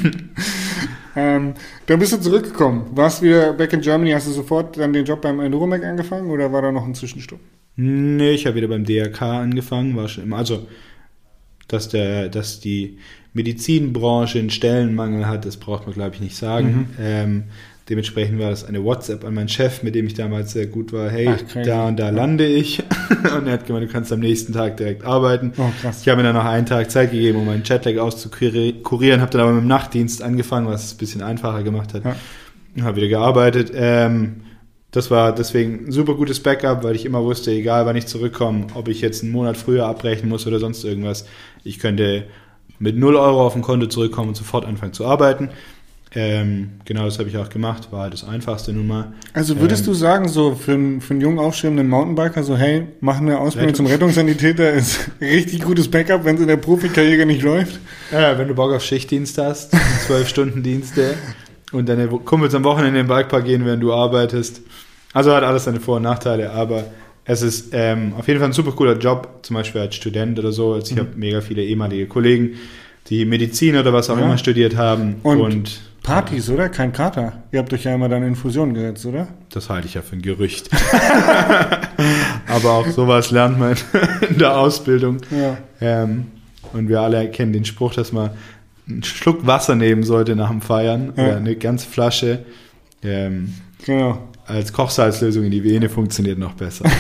ähm, 1.16 1.54
dann 1.88 2.00
bist 2.00 2.14
du 2.14 2.18
zurückgekommen. 2.18 2.86
Warst 2.92 3.24
wieder 3.24 3.54
back 3.54 3.74
in 3.74 3.82
Germany? 3.82 4.12
Hast 4.12 4.28
du 4.28 4.32
sofort 4.32 4.78
dann 4.78 4.94
den 4.94 5.06
Job 5.06 5.22
beim 5.22 5.40
Enduromec 5.40 5.84
angefangen 5.84 6.30
oder 6.30 6.54
war 6.54 6.62
da 6.62 6.72
noch 6.72 6.86
ein 6.86 6.94
Zwischenstopp? 6.94 7.40
Nee, 7.78 8.34
ich 8.34 8.46
habe 8.46 8.58
wieder 8.58 8.68
beim 8.68 8.86
DRK 8.86 9.24
angefangen, 9.24 9.96
war 9.96 10.08
schon 10.08 10.26
immer, 10.26 10.38
also 10.38 10.68
dass 11.68 11.90
der, 11.90 12.30
dass 12.30 12.60
die 12.60 13.00
Medizinbranche 13.34 14.38
einen 14.38 14.52
Stellenmangel 14.52 15.28
hat, 15.28 15.46
das 15.46 15.58
braucht 15.58 15.88
man 15.88 15.96
glaube 15.96 16.14
ich 16.14 16.22
nicht 16.22 16.36
sagen. 16.36 16.90
Ähm, 17.00 17.46
dementsprechend 17.90 18.40
war 18.40 18.52
das 18.52 18.66
eine 18.66 18.84
WhatsApp 18.84 19.26
an 19.26 19.34
meinen 19.34 19.50
Chef, 19.50 19.82
mit 19.84 19.96
dem 19.96 20.06
ich 20.06 20.14
damals 20.14 20.52
sehr 20.52 20.68
gut 20.68 20.94
war. 20.94 21.10
Hey, 21.10 21.30
Ach, 21.30 21.64
da 21.64 21.88
und 21.88 22.00
da 22.00 22.10
lande 22.10 22.46
ich. 22.46 22.84
und 23.38 23.48
er 23.48 23.54
hat 23.54 23.66
gemeint, 23.66 23.90
du 23.90 23.92
kannst 23.92 24.14
am 24.14 24.20
nächsten 24.20 24.54
Tag 24.54 24.78
direkt 24.78 25.04
arbeiten. 25.04 25.54
Oh, 25.58 25.70
krass. 25.82 26.02
Ich 26.02 26.08
habe 26.08 26.18
mir 26.18 26.24
dann 26.24 26.36
noch 26.36 26.46
einen 26.46 26.66
Tag 26.66 26.92
Zeit 26.92 27.12
gegeben, 27.12 27.40
um 27.40 27.46
meinen 27.46 27.64
Jetlag 27.64 27.98
auszukurieren, 27.98 29.22
habe 29.22 29.32
dann 29.32 29.42
aber 29.42 29.52
mit 29.54 29.62
dem 29.64 29.68
Nachtdienst 29.68 30.22
angefangen, 30.22 30.68
was 30.68 30.86
es 30.86 30.94
ein 30.94 30.98
bisschen 30.98 31.22
einfacher 31.22 31.64
gemacht 31.64 31.94
hat. 31.94 32.06
Ja. 32.06 32.16
Und 32.76 32.84
habe 32.84 32.98
wieder 32.98 33.08
gearbeitet. 33.08 33.72
Ähm, 33.74 34.42
das 34.92 35.12
war 35.12 35.34
deswegen 35.34 35.88
ein 35.88 35.92
super 35.92 36.16
gutes 36.16 36.42
Backup, 36.42 36.84
weil 36.84 36.96
ich 36.96 37.06
immer 37.06 37.24
wusste, 37.24 37.52
egal 37.52 37.86
wann 37.86 37.96
ich 37.96 38.08
zurückkomme, 38.08 38.68
ob 38.74 38.88
ich 38.88 39.02
jetzt 39.02 39.24
einen 39.24 39.32
Monat 39.32 39.58
früher 39.58 39.86
abbrechen 39.86 40.30
muss 40.30 40.48
oder 40.48 40.60
sonst 40.60 40.84
irgendwas, 40.84 41.26
ich 41.64 41.80
könnte 41.80 42.26
mit 42.80 42.98
0 42.98 43.16
Euro 43.16 43.46
auf 43.46 43.54
dem 43.54 43.62
Konto 43.62 43.88
zurückkommen 43.88 44.30
und 44.30 44.36
sofort 44.36 44.66
anfangen 44.66 44.94
zu 44.94 45.06
arbeiten. 45.06 45.50
Ähm, 46.16 46.72
genau 46.86 47.06
das 47.06 47.20
habe 47.20 47.30
ich 47.30 47.38
auch 47.38 47.50
gemacht, 47.50 47.92
war 47.92 48.02
halt 48.02 48.14
das 48.14 48.24
Einfachste 48.28 48.74
nun 48.74 48.88
mal. 48.88 49.14
Also 49.34 49.60
würdest 49.60 49.82
Ähm, 49.84 49.88
du 49.88 49.94
sagen, 49.94 50.28
so 50.28 50.56
für 50.56 50.74
einen, 50.74 51.02
für 51.02 51.12
einen 51.14 51.22
jungen 51.22 51.38
aufstrebenden 51.38 51.88
Mountainbiker, 51.88 52.44
so 52.44 52.58
hey, 52.58 52.88
machen 53.00 53.28
eine 53.28 53.38
Ausbildung 53.40 53.74
Rettungs- 53.74 53.78
zum 53.78 53.86
Rettungssanitäter 53.86 54.72
ist 54.74 55.00
richtig 55.22 55.62
gutes 55.62 55.88
Backup, 55.90 56.26
wenn 56.26 56.36
es 56.36 56.42
in 56.42 56.48
der 56.48 56.58
Profikarriere 56.58 57.28
nicht 57.28 57.44
läuft? 57.44 57.80
Ja, 58.12 58.38
wenn 58.40 58.48
du 58.48 58.56
Bock 58.56 58.74
auf 58.74 58.84
Schichtdienst 58.84 59.38
hast, 59.38 59.72
zwölf 60.08 60.28
Stunden 60.28 60.64
Dienste 60.64 61.14
und 61.72 61.88
deine 61.88 62.08
Kumpels 62.08 62.56
am 62.56 62.64
Wochenende 62.64 63.00
in 63.02 63.06
den 63.06 63.16
Bikepark 63.16 63.46
gehen, 63.46 63.64
während 63.64 63.84
du 63.84 63.94
arbeitest. 63.94 64.62
Also 65.14 65.32
hat 65.34 65.44
alles 65.44 65.66
seine 65.66 65.80
Vor- 65.80 65.98
und 65.98 66.04
Nachteile, 66.04 66.50
aber 66.52 66.86
es 67.26 67.44
ist 67.44 67.70
ähm, 67.74 68.14
auf 68.18 68.28
jeden 68.28 68.40
Fall 68.40 68.50
ein 68.50 68.54
super 68.54 68.72
cooler 68.72 68.98
Job, 68.98 69.42
zum 69.44 69.56
Beispiel 69.56 69.82
als 69.82 69.94
Student 69.94 70.40
oder 70.40 70.52
so. 70.52 70.74
Also 70.74 70.92
ich 70.92 71.00
habe 71.00 71.10
mega 71.16 71.42
viele 71.42 71.64
ehemalige 71.64 72.08
Kollegen, 72.08 72.56
die 73.12 73.26
Medizin 73.26 73.76
oder 73.78 73.94
was 73.94 74.10
auch 74.10 74.18
Ja. 74.18 74.26
immer 74.26 74.40
studiert 74.40 74.76
haben 74.76 75.18
Und- 75.22 75.40
und, 75.42 75.82
Partys, 76.10 76.50
oder? 76.50 76.70
Kein 76.70 76.92
Kater. 76.92 77.44
Ihr 77.52 77.60
habt 77.60 77.72
euch 77.72 77.84
ja 77.84 77.94
immer 77.94 78.10
dann 78.10 78.24
in 78.24 78.36
Fusion 78.36 78.74
gesetzt, 78.74 79.06
oder? 79.06 79.28
das 79.52 79.70
halte 79.70 79.88
ich 79.88 79.94
ja 79.94 80.02
für 80.02 80.16
ein 80.16 80.22
Gerücht. 80.22 80.70
aber 82.48 82.72
auch 82.72 82.88
sowas 82.88 83.32
lernt 83.32 83.60
man 83.60 83.76
in 84.30 84.38
der 84.38 84.58
Ausbildung. 84.58 85.18
Ja. 85.30 85.58
Ähm, 85.82 86.28
und 86.74 86.90
wir 86.90 87.02
alle 87.02 87.30
kennen 87.30 87.54
den 87.54 87.66
Spruch, 87.66 87.94
dass 87.94 88.12
man 88.12 88.32
einen 88.88 89.04
Schluck 89.04 89.46
Wasser 89.46 89.76
nehmen 89.76 90.04
sollte 90.04 90.36
nach 90.36 90.50
dem 90.50 90.62
Feiern 90.62 91.14
Ja. 91.16 91.24
oder 91.24 91.38
eine 91.38 91.56
ganze 91.56 91.88
Flasche. 91.88 92.46
Ähm, 93.04 93.54
Genau. 93.86 94.18
als 94.46 94.74
Kochsalzlösung 94.74 95.46
in 95.46 95.52
die 95.52 95.64
Vene 95.64 95.90
funktioniert 95.90 96.38
noch 96.40 96.54
besser. 96.54 96.86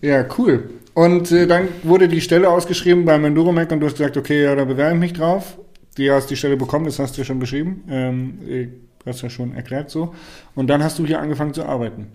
Ja, 0.00 0.24
cool. 0.36 0.68
Und 0.94 1.30
äh, 1.30 1.46
dann 1.46 1.68
wurde 1.84 2.08
die 2.08 2.20
Stelle 2.20 2.48
ausgeschrieben 2.48 3.04
beim 3.04 3.24
Enduromec 3.24 3.70
und 3.70 3.78
du 3.78 3.86
hast 3.86 3.96
gesagt, 3.98 4.16
okay, 4.16 4.42
ja, 4.42 4.56
da 4.56 4.64
bewerbe 4.64 4.94
ich 4.94 5.00
mich 5.00 5.12
drauf. 5.12 5.56
Die 5.98 6.10
hast 6.10 6.30
die 6.30 6.36
Stelle 6.36 6.56
bekommen, 6.56 6.86
das 6.86 6.98
hast 6.98 7.16
du 7.16 7.20
ja 7.20 7.24
schon 7.24 7.38
beschrieben. 7.38 7.84
Ähm, 7.88 8.38
äh, 8.48 8.68
hast 9.06 9.22
ja 9.22 9.30
schon 9.30 9.54
erklärt 9.54 9.90
so. 9.90 10.14
Und 10.54 10.68
dann 10.68 10.82
hast 10.82 10.98
du 10.98 11.06
hier 11.06 11.20
angefangen 11.20 11.54
zu 11.54 11.64
arbeiten. 11.64 12.08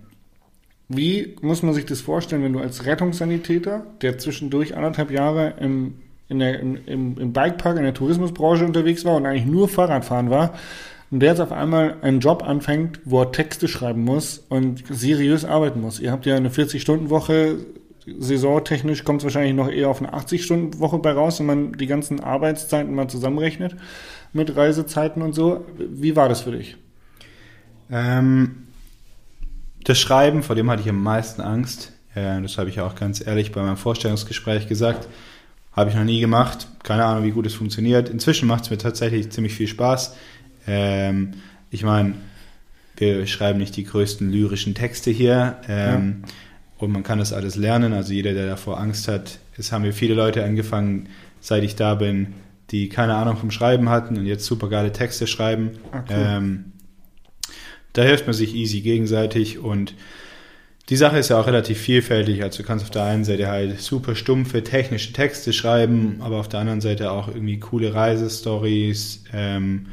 Wie 0.90 1.36
muss 1.42 1.64
man 1.64 1.74
sich 1.74 1.86
das 1.86 2.00
vorstellen, 2.00 2.44
wenn 2.44 2.54
du 2.54 2.60
als 2.60 2.86
Rettungssanitäter, 2.86 3.86
der 4.02 4.18
zwischendurch 4.18 4.76
anderthalb 4.76 5.12
Jahre 5.12 5.56
im, 5.60 5.96
in 6.30 6.40
der, 6.40 6.60
im, 6.60 6.78
im, 7.18 7.34
Bikepark, 7.34 7.78
in 7.78 7.84
der 7.84 7.94
Tourismusbranche 7.94 8.66
unterwegs 8.66 9.04
war 9.04 9.16
und 9.16 9.26
eigentlich 9.26 9.46
nur 9.46 9.68
Fahrradfahren 9.68 10.30
war, 10.30 10.54
und 11.10 11.22
der 11.22 11.30
jetzt 11.32 11.40
auf 11.40 11.54
einmal 11.54 11.98
einen 12.02 12.20
Job 12.20 12.44
anfängt, 12.44 13.00
wo 13.06 13.22
er 13.22 13.32
Texte 13.32 13.70
schreiben 13.70 14.04
muss 14.04 14.44
und 14.50 14.84
seriös 14.90 15.46
arbeiten 15.46 15.80
muss. 15.80 16.02
Ihr 16.02 16.12
habt 16.12 16.26
ja 16.26 16.36
eine 16.36 16.50
40-Stunden-Woche, 16.50 17.60
saisontechnisch 18.20 19.04
kommt 19.04 19.22
es 19.22 19.26
wahrscheinlich 19.26 19.54
noch 19.54 19.70
eher 19.70 19.90
auf 19.90 20.02
eine 20.02 20.14
80-Stunden-Woche 20.14 21.00
bei 21.00 21.12
raus, 21.12 21.40
wenn 21.40 21.46
man 21.46 21.74
die 21.74 21.88
ganzen 21.88 22.20
Arbeitszeiten 22.20 22.94
mal 22.94 23.10
zusammenrechnet 23.10 23.76
mit 24.34 24.56
Reisezeiten 24.56 25.22
und 25.22 25.34
so. 25.34 25.66
Wie 25.78 26.16
war 26.16 26.30
das 26.30 26.42
für 26.42 26.52
dich? 26.52 26.78
ähm, 27.90 28.68
das 29.84 30.00
Schreiben, 30.00 30.44
vor 30.44 30.56
dem 30.56 30.70
hatte 30.70 30.82
ich 30.82 30.90
am 30.90 31.02
meisten 31.02 31.42
Angst. 31.42 31.94
Äh, 32.14 32.42
das 32.42 32.58
habe 32.58 32.70
ich 32.70 32.80
auch 32.80 32.96
ganz 32.96 33.26
ehrlich 33.26 33.52
bei 33.52 33.62
meinem 33.62 33.78
Vorstellungsgespräch 33.78 34.68
gesagt. 34.68 35.08
Habe 35.72 35.90
ich 35.90 35.96
noch 35.96 36.04
nie 36.04 36.20
gemacht. 36.20 36.68
Keine 36.84 37.06
Ahnung, 37.06 37.24
wie 37.24 37.32
gut 37.32 37.46
es 37.46 37.54
funktioniert. 37.54 38.10
Inzwischen 38.10 38.48
macht 38.48 38.64
es 38.64 38.70
mir 38.70 38.78
tatsächlich 38.78 39.30
ziemlich 39.30 39.54
viel 39.54 39.68
Spaß. 39.68 40.16
Ähm, 40.68 41.34
ich 41.70 41.84
meine, 41.84 42.14
wir 42.98 43.28
schreiben 43.28 43.60
nicht 43.60 43.76
die 43.78 43.84
größten 43.84 44.30
lyrischen 44.32 44.74
Texte 44.74 45.12
hier. 45.12 45.58
Ähm, 45.68 46.24
Und 46.78 46.92
man 46.92 47.04
kann 47.04 47.20
das 47.20 47.34
alles 47.34 47.56
lernen. 47.56 47.94
Also 47.94 48.14
jeder, 48.14 48.34
der 48.34 48.48
davor 48.48 48.80
Angst 48.80 49.08
hat, 49.08 49.40
es 49.58 49.72
haben 49.72 49.82
mir 49.82 49.94
viele 49.94 50.14
Leute 50.14 50.44
angefangen, 50.44 51.10
seit 51.40 51.64
ich 51.64 51.76
da 51.76 51.96
bin, 51.96 52.34
die 52.70 52.90
keine 52.90 53.16
Ahnung 53.16 53.38
vom 53.38 53.52
Schreiben 53.52 53.90
hatten 53.90 54.18
und 54.18 54.26
jetzt 54.26 54.46
super 54.46 54.70
geile 54.70 54.92
Texte 54.92 55.26
schreiben. 55.28 55.72
Ah, 55.92 56.04
cool. 56.10 56.16
ähm, 56.16 56.66
da 57.94 58.04
hilft 58.04 58.28
man 58.28 58.34
sich 58.34 58.54
easy 58.54 58.82
gegenseitig 58.82 59.58
und 59.58 59.96
die 60.90 60.96
Sache 60.96 61.18
ist 61.18 61.30
ja 61.30 61.40
auch 61.40 61.48
relativ 61.48 61.80
vielfältig. 61.80 62.44
Also 62.44 62.62
du 62.62 62.68
kannst 62.68 62.86
auf 62.86 62.92
der 62.92 63.04
einen 63.04 63.26
Seite 63.26 63.48
halt 63.48 63.82
super 63.82 64.16
stumpfe 64.16 64.64
technische 64.64 65.12
Texte 65.14 65.52
schreiben, 65.52 66.18
aber 66.22 66.38
auf 66.38 66.48
der 66.48 66.60
anderen 66.62 66.80
Seite 66.80 67.12
auch 67.12 67.28
irgendwie 67.28 67.60
coole 67.60 67.94
Reisestories, 67.94 69.24
ähm, 69.34 69.88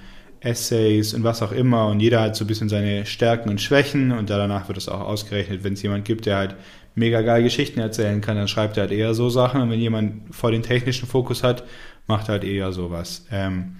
Essays 0.45 1.15
und 1.15 1.25
was 1.25 1.43
auch 1.43 1.53
immer. 1.53 1.87
Und 1.89 2.01
jeder 2.01 2.21
hat 2.21 2.37
so 2.37 2.45
ein 2.45 2.47
bisschen 2.47 2.69
seine 2.69 3.07
Stärken 3.07 3.49
und 3.49 3.61
Schwächen 3.61 4.13
und 4.13 4.31
da 4.31 4.39
danach 4.39 4.69
wird 4.69 4.79
es 4.79 4.89
auch 4.89 5.01
ausgerechnet. 5.01 5.65
Wenn 5.65 5.73
es 5.73 5.83
jemand 5.83 6.05
gibt, 6.05 6.27
der 6.27 6.37
halt 6.37 6.57
mega 6.95 7.23
geil 7.23 7.43
Geschichten 7.43 7.81
erzählen 7.81 8.21
kann, 8.21 8.37
dann 8.37 8.49
schreibt 8.49 8.77
er 8.77 8.83
halt 8.83 8.93
eher 8.93 9.15
so 9.15 9.31
Sachen. 9.31 9.61
Und 9.61 9.71
wenn 9.71 9.81
jemand 9.81 10.35
voll 10.35 10.53
den 10.53 10.63
technischen 10.63 11.09
Fokus 11.09 11.43
hat, 11.43 11.65
macht 12.07 12.29
er 12.29 12.33
halt 12.33 12.45
eher 12.45 12.73
sowas. 12.73 13.27
Ähm, 13.33 13.77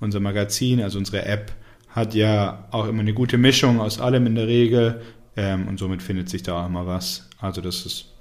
unser 0.00 0.20
Magazin, 0.20 0.82
also 0.82 0.98
unsere 0.98 1.24
App, 1.24 1.52
hat 1.88 2.14
ja 2.14 2.66
auch 2.70 2.86
immer 2.88 3.00
eine 3.00 3.14
gute 3.14 3.38
Mischung 3.38 3.80
aus 3.80 4.00
allem 4.00 4.26
in 4.26 4.34
der 4.34 4.48
Regel 4.48 5.00
ähm, 5.36 5.68
und 5.68 5.78
somit 5.78 6.02
findet 6.02 6.28
sich 6.28 6.42
da 6.42 6.60
auch 6.60 6.66
immer 6.66 6.86
was. 6.86 7.28
Also 7.40 7.60
das 7.60 7.86
ist 7.86 8.12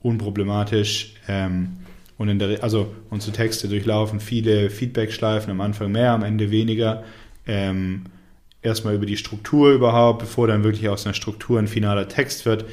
unproblematisch. 0.00 1.14
Ähm, 1.26 1.78
und 2.18 2.28
in 2.28 2.38
der, 2.38 2.62
also 2.62 2.94
unsere 3.10 3.32
Texte 3.32 3.68
durchlaufen 3.68 4.20
viele 4.20 4.70
Feedback-Schleifen, 4.70 5.50
am 5.50 5.60
Anfang 5.60 5.92
mehr, 5.92 6.12
am 6.12 6.24
Ende 6.24 6.50
weniger. 6.50 7.04
Ähm, 7.46 8.06
erstmal 8.60 8.96
über 8.96 9.06
die 9.06 9.16
Struktur 9.16 9.72
überhaupt, 9.72 10.18
bevor 10.18 10.48
dann 10.48 10.64
wirklich 10.64 10.88
aus 10.88 11.06
einer 11.06 11.14
Struktur 11.14 11.60
ein 11.60 11.68
finaler 11.68 12.08
Text 12.08 12.44
wird. 12.44 12.64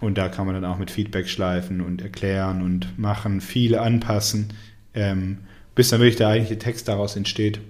Und 0.00 0.18
da 0.18 0.28
kann 0.28 0.46
man 0.46 0.54
dann 0.54 0.64
auch 0.64 0.78
mit 0.78 0.90
Feedback-Schleifen 0.90 1.80
und 1.80 2.02
erklären 2.02 2.60
und 2.60 2.98
machen, 2.98 3.40
viele 3.40 3.80
anpassen, 3.80 4.48
ähm, 4.94 5.38
bis 5.76 5.90
dann 5.90 6.00
wirklich 6.00 6.16
der 6.16 6.28
eigentliche 6.28 6.58
Text 6.58 6.88
daraus 6.88 7.16
entsteht. 7.16 7.60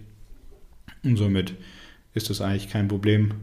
Und 1.05 1.17
somit 1.17 1.55
ist 2.15 2.31
das 2.31 2.41
eigentlich 2.41 2.71
kein 2.71 2.89
Problem. 2.89 3.35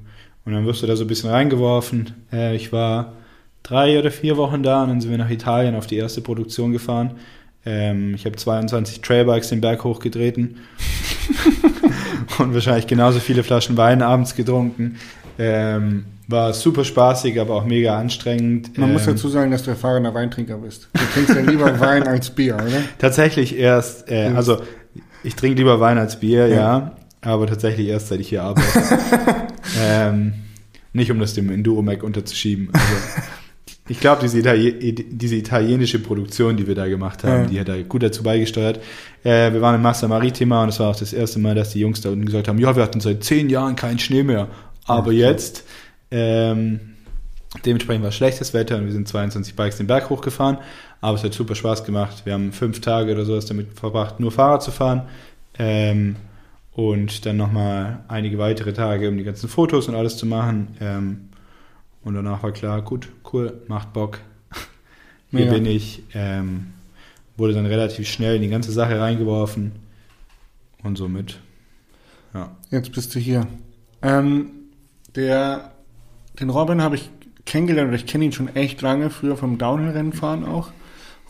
Und 0.43 0.53
dann 0.53 0.65
wirst 0.65 0.81
du 0.81 0.87
da 0.87 0.95
so 0.95 1.03
ein 1.03 1.07
bisschen 1.07 1.29
reingeworfen. 1.29 2.13
Äh, 2.31 2.55
ich 2.55 2.71
war 2.71 3.13
drei 3.61 3.99
oder 3.99 4.11
vier 4.11 4.37
Wochen 4.37 4.63
da 4.63 4.83
und 4.83 4.89
dann 4.89 5.01
sind 5.01 5.11
wir 5.11 5.17
nach 5.17 5.29
Italien 5.29 5.75
auf 5.75 5.87
die 5.87 5.97
erste 5.97 6.21
Produktion 6.21 6.71
gefahren. 6.71 7.15
Ähm, 7.65 8.13
ich 8.13 8.25
habe 8.25 8.35
22 8.35 9.01
Trailbikes 9.01 9.49
den 9.49 9.61
Berg 9.61 9.83
hochgetreten 9.83 10.57
und 12.39 12.53
wahrscheinlich 12.53 12.87
genauso 12.87 13.19
viele 13.19 13.43
Flaschen 13.43 13.75
Wein 13.77 14.01
abends 14.01 14.35
getrunken. 14.35 14.97
Ähm, 15.39 16.05
war 16.27 16.53
super 16.53 16.83
spaßig, 16.83 17.39
aber 17.39 17.55
auch 17.55 17.65
mega 17.65 17.97
anstrengend. 17.99 18.77
Man 18.77 18.89
ähm, 18.89 18.93
muss 18.93 19.05
dazu 19.05 19.29
sagen, 19.29 19.51
dass 19.51 19.63
du 19.63 19.71
erfahrener 19.71 20.13
Weintrinker 20.13 20.57
bist. 20.57 20.89
Du 20.93 20.99
trinkst 21.13 21.35
ja 21.35 21.41
lieber 21.41 21.79
Wein 21.79 22.03
als 22.07 22.29
Bier, 22.29 22.55
oder? 22.55 22.81
Tatsächlich 22.97 23.57
erst, 23.57 24.09
äh, 24.09 24.31
also 24.35 24.61
ich 25.23 25.35
trinke 25.35 25.57
lieber 25.57 25.79
Wein 25.79 25.97
als 25.97 26.19
Bier, 26.19 26.47
ja, 26.47 26.55
Ja. 26.55 26.91
aber 27.21 27.47
tatsächlich 27.47 27.87
erst 27.87 28.07
seit 28.07 28.19
ich 28.21 28.29
hier 28.29 28.43
arbeite. 28.43 28.67
ähm, 29.81 30.33
nicht 30.93 31.11
um 31.11 31.19
das 31.19 31.33
dem 31.33 31.49
Enduro-Mac 31.51 32.03
unterzuschieben. 32.03 32.69
Also, 32.73 32.85
ich 33.87 33.99
glaube, 33.99 34.21
diese, 34.21 34.39
Italien 34.39 34.95
diese 35.11 35.35
italienische 35.35 35.99
Produktion, 35.99 36.57
die 36.57 36.65
wir 36.67 36.75
da 36.75 36.87
gemacht 36.87 37.23
haben, 37.23 37.43
Ja. 37.43 37.45
die 37.49 37.59
hat 37.59 37.67
da 37.67 37.81
gut 37.83 38.01
dazu 38.03 38.23
beigesteuert. 38.23 38.79
Äh, 39.23 39.53
wir 39.53 39.61
waren 39.61 39.75
in 39.75 39.81
Massa 39.81 40.07
Maritima 40.07 40.63
und 40.63 40.69
es 40.69 40.79
war 40.79 40.89
auch 40.89 40.95
das 40.95 41.13
erste 41.13 41.39
Mal, 41.39 41.55
dass 41.55 41.71
die 41.71 41.79
Jungs 41.79 42.01
da 42.01 42.09
unten 42.09 42.25
gesagt 42.25 42.47
haben, 42.47 42.57
ja, 42.59 42.75
wir 42.75 42.81
hatten 42.83 42.99
seit 42.99 43.23
zehn 43.23 43.49
Jahren 43.49 43.75
keinen 43.75 43.99
Schnee 43.99 44.23
mehr, 44.23 44.47
aber 44.85 45.11
Ja, 45.11 45.29
jetzt 45.29 45.63
ähm, 46.11 46.79
dementsprechend 47.65 48.03
war 48.03 48.11
schlechtes 48.11 48.53
Wetter 48.53 48.77
und 48.77 48.85
wir 48.85 48.91
sind 48.93 49.07
22 49.07 49.55
Bikes 49.55 49.77
den 49.77 49.87
Berg 49.87 50.09
hochgefahren, 50.09 50.57
aber 51.01 51.15
es 51.17 51.23
hat 51.23 51.33
super 51.33 51.55
Spaß 51.55 51.83
gemacht. 51.83 52.23
Wir 52.25 52.33
haben 52.33 52.51
fünf 52.51 52.81
Tage 52.81 53.11
oder 53.13 53.25
sowas 53.25 53.45
damit 53.45 53.77
verbracht, 53.77 54.19
nur 54.19 54.31
Fahrrad 54.31 54.63
zu 54.63 54.71
fahren. 54.71 55.03
Ähm, 55.57 56.15
und 56.73 57.25
dann 57.25 57.37
nochmal 57.37 57.99
einige 58.09 58.37
weitere 58.37 58.73
Tage, 58.73 59.07
um 59.07 59.17
die 59.17 59.23
ganzen 59.23 59.47
Fotos 59.47 59.87
und 59.87 59.95
alles 59.95 60.17
zu 60.17 60.25
machen. 60.25 60.75
Ähm, 60.81 61.29
und 62.05 62.13
danach 62.13 62.41
war 62.43 62.53
klar, 62.53 62.81
gut, 62.81 63.09
cool, 63.33 63.61
macht 63.67 63.91
Bock. 63.91 64.19
Hier 65.31 65.41
Mega. 65.41 65.53
bin 65.53 65.65
ich. 65.65 66.03
Ähm, 66.13 66.67
wurde 67.35 67.53
dann 67.53 67.65
relativ 67.65 68.07
schnell 68.07 68.37
in 68.37 68.41
die 68.43 68.49
ganze 68.49 68.71
Sache 68.71 68.99
reingeworfen. 68.99 69.73
Und 70.83 70.97
somit, 70.97 71.39
ja. 72.33 72.55
Jetzt 72.69 72.91
bist 72.91 73.15
du 73.15 73.19
hier. 73.19 73.47
Ähm, 74.03 74.51
der, 75.15 75.71
den 76.39 76.51
Robin 76.51 76.81
habe 76.81 76.95
ich 76.95 77.09
kennengelernt, 77.45 77.87
oder 77.87 77.95
ich 77.95 78.05
kenne 78.05 78.25
ihn 78.25 78.31
schon 78.31 78.55
echt 78.55 78.81
lange, 78.81 79.09
früher 79.09 79.35
vom 79.35 79.57
Downhill-Rennen 79.57 80.13
fahren 80.13 80.45
auch. 80.45 80.71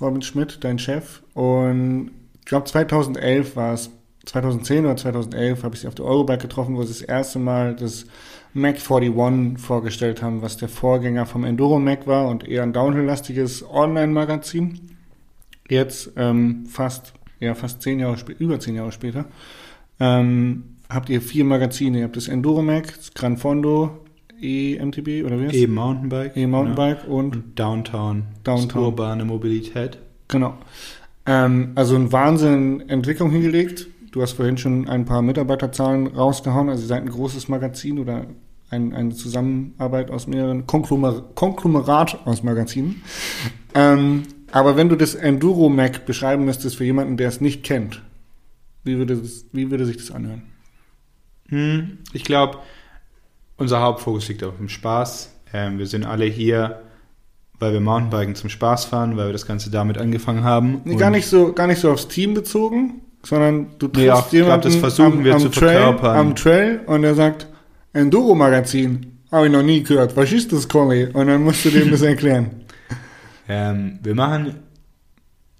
Robin 0.01 0.21
Schmidt, 0.21 0.63
dein 0.63 0.77
Chef. 0.77 1.21
Und 1.33 2.11
ich 2.39 2.45
glaube 2.45 2.65
2011 2.65 3.55
war 3.55 3.73
es, 3.73 3.91
2010 4.25 4.85
oder 4.85 4.97
2011 4.97 5.63
habe 5.63 5.75
ich 5.75 5.81
sie 5.81 5.87
auf 5.87 5.95
der 5.95 6.05
Eurobike 6.05 6.43
getroffen, 6.47 6.75
wo 6.75 6.83
sie 6.83 6.93
das 6.93 7.01
erste 7.01 7.39
Mal 7.39 7.75
das 7.75 8.05
Mac 8.53 8.77
41 8.79 9.59
vorgestellt 9.59 10.21
haben, 10.21 10.41
was 10.41 10.57
der 10.57 10.69
Vorgänger 10.69 11.25
vom 11.25 11.43
Enduro 11.43 11.79
Mac 11.79 12.07
war 12.07 12.27
und 12.27 12.47
eher 12.47 12.63
ein 12.63 12.73
Downhill-lastiges 12.73 13.69
Online-Magazin. 13.69 14.79
Jetzt 15.69 16.11
ähm, 16.15 16.65
fast, 16.67 17.13
ja 17.39 17.53
fast 17.53 17.81
zehn 17.81 17.99
Jahre 17.99 18.17
später, 18.17 18.39
über 18.39 18.59
zehn 18.59 18.75
Jahre 18.75 18.91
später, 18.91 19.25
ähm, 19.99 20.63
habt 20.89 21.09
ihr 21.09 21.21
vier 21.21 21.43
Magazine. 21.43 21.99
Ihr 21.99 22.03
habt 22.05 22.15
das 22.15 22.27
Enduro 22.27 22.61
Mac, 22.61 22.95
das 22.95 23.13
Gran 23.13 23.37
Fondo, 23.37 24.05
EMTB 24.41 25.25
oder 25.25 25.39
wie 25.39 25.47
heißt 25.47 25.55
E-Mountainbike. 25.55 26.37
E-Mountainbike 26.37 27.03
genau. 27.03 27.15
und 27.17 27.35
Und 27.35 27.59
Downtown. 27.59 28.23
Downtown. 28.43 28.83
Urbane 28.83 29.25
Mobilität. 29.25 29.97
Genau. 30.27 30.55
Ähm, 31.25 31.71
also 31.75 31.95
ein 31.95 32.11
Wahnsinn 32.11 32.87
Entwicklung 32.89 33.31
hingelegt. 33.31 33.87
Du 34.15 34.21
hast 34.21 34.31
vorhin 34.31 34.57
schon 34.57 34.87
ein 34.87 35.03
paar 35.03 35.21
Mitarbeiterzahlen 35.21 36.07
rausgehauen. 36.07 36.69
Also 36.69 36.83
ihr 36.83 36.87
seid 36.87 37.01
ein 37.01 37.09
großes 37.09 37.49
Magazin 37.49 37.99
oder 37.99 38.27
ein, 38.69 38.93
eine 38.93 39.13
Zusammenarbeit 39.13 40.09
aus 40.09 40.25
mehreren 40.25 40.65
Konglomer 40.65 41.21
Konglomerat 41.35 42.25
aus 42.25 42.41
Magazinen. 42.41 43.03
Ähm, 43.73 44.23
aber 44.53 44.77
wenn 44.77 44.87
du 44.87 44.95
das 44.95 45.15
Enduro 45.15 45.67
Mac 45.67 46.05
beschreiben 46.05 46.45
müsstest 46.45 46.77
für 46.77 46.85
jemanden, 46.85 47.17
der 47.17 47.27
es 47.27 47.41
nicht 47.41 47.63
kennt, 47.63 48.03
wie 48.85 48.97
würde, 48.97 49.17
das, 49.17 49.47
wie 49.51 49.69
würde 49.69 49.85
sich 49.85 49.97
das 49.97 50.11
anhören? 50.11 50.43
Hm, 51.49 51.97
ich 52.13 52.23
glaube, 52.23 52.59
unser 53.57 53.81
Hauptfokus 53.81 54.29
liegt 54.29 54.45
auf 54.45 54.55
dem 54.55 54.69
Spaß. 54.69 55.29
Ähm, 55.51 55.77
wir 55.77 55.87
sind 55.87 56.05
alle 56.05 56.23
hier, 56.23 56.83
weil 57.59 57.73
wir 57.73 57.81
Mountainbiken 57.81 58.35
zum 58.35 58.49
Spaß 58.49 58.85
fahren, 58.85 59.17
weil 59.17 59.25
wir 59.25 59.33
das 59.33 59.45
Ganze 59.45 59.71
damit 59.71 59.97
angefangen 59.97 60.45
haben. 60.45 60.79
Nee, 60.85 60.95
gar 60.95 61.11
nicht 61.11 61.27
so, 61.27 61.51
gar 61.51 61.67
nicht 61.67 61.81
so 61.81 61.91
aufs 61.91 62.07
Team 62.07 62.33
bezogen, 62.33 63.01
sondern 63.25 63.67
du 63.79 63.87
triffst 63.87 64.09
auch- 64.11 64.25
ich 64.25 64.31
glaub, 64.31 64.43
jemanden 64.43 64.63
das 64.67 64.75
versuchen 64.77 65.13
am, 65.19 65.23
wir 65.23 65.33
am 65.35 65.39
zu 65.41 65.49
Trail, 65.49 65.69
verkörpern. 65.81 66.17
am 66.17 66.35
Trail 66.35 66.79
und 66.85 67.03
er 67.03 67.15
sagt, 67.15 67.47
Enduro-Magazin, 67.93 69.11
habe 69.31 69.47
ich 69.47 69.51
noch 69.51 69.63
nie 69.63 69.83
gehört. 69.83 70.15
Was 70.15 70.31
ist 70.31 70.51
das, 70.53 70.67
Conny? 70.67 71.05
Und 71.05 71.27
dann 71.27 71.43
musst 71.43 71.65
du 71.65 71.69
dem 71.69 71.91
das 71.91 72.01
erklären. 72.03 72.51
Ähm, 73.47 73.99
wir 74.01 74.15
machen 74.15 74.55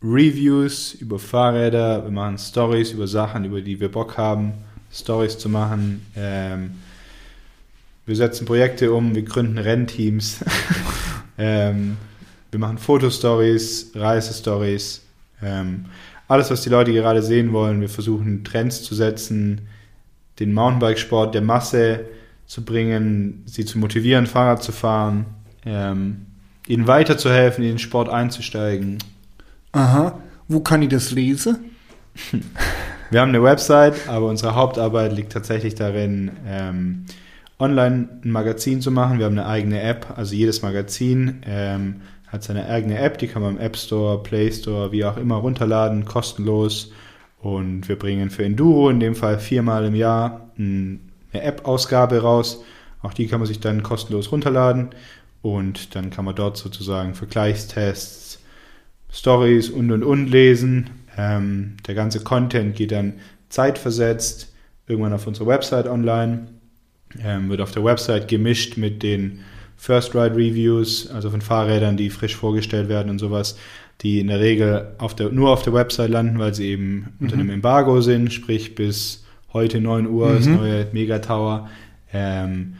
Reviews 0.03 0.93
über 0.93 1.17
Fahrräder, 1.19 2.03
wir 2.03 2.11
machen 2.11 2.37
Stories 2.37 2.91
über 2.91 3.07
Sachen, 3.07 3.45
über 3.45 3.61
die 3.61 3.79
wir 3.79 3.89
Bock 3.91 4.17
haben, 4.17 4.53
Stories 4.93 5.37
zu 5.37 5.49
machen. 5.49 6.05
Ähm, 6.15 6.71
wir 8.05 8.15
setzen 8.15 8.45
Projekte 8.45 8.91
um, 8.93 9.15
wir 9.15 9.23
gründen 9.23 9.57
Rennteams. 9.57 10.39
ähm, 11.37 11.97
wir 12.51 12.59
machen 12.59 12.77
Fotostories, 12.77 13.91
Reisestories. 13.95 15.01
Ähm, 15.41 15.85
alles, 16.27 16.49
was 16.49 16.61
die 16.61 16.69
Leute 16.69 16.93
gerade 16.93 17.21
sehen 17.21 17.53
wollen. 17.53 17.81
Wir 17.81 17.89
versuchen 17.89 18.43
Trends 18.43 18.83
zu 18.83 18.95
setzen, 18.95 19.67
den 20.39 20.53
Mountainbikesport 20.53 21.33
der 21.33 21.41
Masse 21.41 22.05
zu 22.45 22.63
bringen, 22.63 23.43
sie 23.45 23.65
zu 23.65 23.79
motivieren, 23.79 24.27
Fahrrad 24.27 24.63
zu 24.63 24.71
fahren. 24.71 25.25
Ähm, 25.65 26.25
ihnen 26.67 26.87
weiterzuhelfen, 26.87 27.63
in 27.63 27.71
den 27.71 27.79
Sport 27.79 28.09
einzusteigen. 28.09 28.97
Aha, 29.71 30.19
wo 30.47 30.59
kann 30.59 30.81
ich 30.81 30.89
das 30.89 31.11
lesen? 31.11 31.71
Wir 33.11 33.21
haben 33.21 33.29
eine 33.29 33.43
Website, 33.43 34.09
aber 34.09 34.27
unsere 34.27 34.55
Hauptarbeit 34.55 35.13
liegt 35.13 35.31
tatsächlich 35.31 35.75
darin, 35.75 36.31
ähm, 36.47 37.05
online 37.59 38.09
ein 38.23 38.31
Magazin 38.31 38.81
zu 38.81 38.91
machen. 38.91 39.19
Wir 39.19 39.25
haben 39.25 39.37
eine 39.37 39.47
eigene 39.47 39.81
App, 39.81 40.13
also 40.17 40.33
jedes 40.33 40.61
Magazin 40.61 41.41
ähm, 41.45 42.01
hat 42.27 42.43
seine 42.43 42.67
eigene 42.67 42.97
App, 42.97 43.17
die 43.17 43.27
kann 43.27 43.41
man 43.41 43.55
im 43.55 43.61
App 43.61 43.77
Store, 43.77 44.21
Play 44.21 44.51
Store, 44.51 44.91
wie 44.91 45.05
auch 45.05 45.17
immer 45.17 45.35
runterladen, 45.35 46.05
kostenlos. 46.05 46.91
Und 47.39 47.87
wir 47.87 47.97
bringen 47.97 48.29
für 48.29 48.43
Enduro 48.43 48.89
in 48.89 48.99
dem 48.99 49.15
Fall 49.15 49.39
viermal 49.39 49.85
im 49.85 49.95
Jahr 49.95 50.49
ein- 50.57 51.11
eine 51.31 51.43
App-Ausgabe 51.43 52.21
raus. 52.21 52.63
Auch 53.01 53.13
die 53.13 53.27
kann 53.27 53.39
man 53.39 53.47
sich 53.47 53.59
dann 53.59 53.83
kostenlos 53.83 54.31
runterladen. 54.31 54.89
Und 55.41 55.95
dann 55.95 56.09
kann 56.09 56.25
man 56.25 56.33
dort 56.35 56.57
sozusagen 56.57 57.13
Vergleichstests, 57.13 58.39
Stories 59.11 59.69
und 59.69 59.91
und 59.91 60.03
und 60.03 60.27
lesen. 60.27 60.89
Ähm, 61.17 61.77
der 61.87 61.93
ganze 61.93 62.21
Content 62.21 62.75
geht 62.75 62.91
dann 62.91 63.13
zeitversetzt 63.49 64.51
irgendwann 64.87 65.13
auf 65.13 65.27
unsere 65.27 65.45
Website 65.47 65.87
online. 65.87 66.47
Ähm, 67.23 67.49
wird 67.49 67.61
auf 67.61 67.71
der 67.71 67.83
Website 67.83 68.27
gemischt 68.27 68.75
mit 68.77 69.03
den 69.03 69.41
First 69.77 70.15
Ride 70.15 70.35
Reviews, 70.35 71.09
also 71.11 71.29
von 71.29 71.41
Fahrrädern, 71.41 71.97
die 71.97 72.09
frisch 72.09 72.35
vorgestellt 72.35 72.89
werden 72.89 73.09
und 73.09 73.19
sowas, 73.19 73.57
die 74.01 74.19
in 74.19 74.27
der 74.27 74.39
Regel 74.39 74.93
auf 74.97 75.15
der, 75.15 75.29
nur 75.29 75.51
auf 75.51 75.61
der 75.63 75.73
Website 75.73 76.09
landen, 76.09 76.39
weil 76.39 76.53
sie 76.53 76.67
eben 76.67 77.13
unter 77.19 77.35
einem 77.35 77.49
Embargo 77.49 78.01
sind, 78.01 78.33
sprich 78.33 78.75
bis 78.75 79.23
heute 79.53 79.79
9 79.79 80.07
Uhr 80.07 80.33
das 80.33 80.45
Mhm. 80.47 80.55
neue 80.55 80.87
Mega 80.91 81.19
Tower. 81.19 81.69
Ähm, 82.13 82.75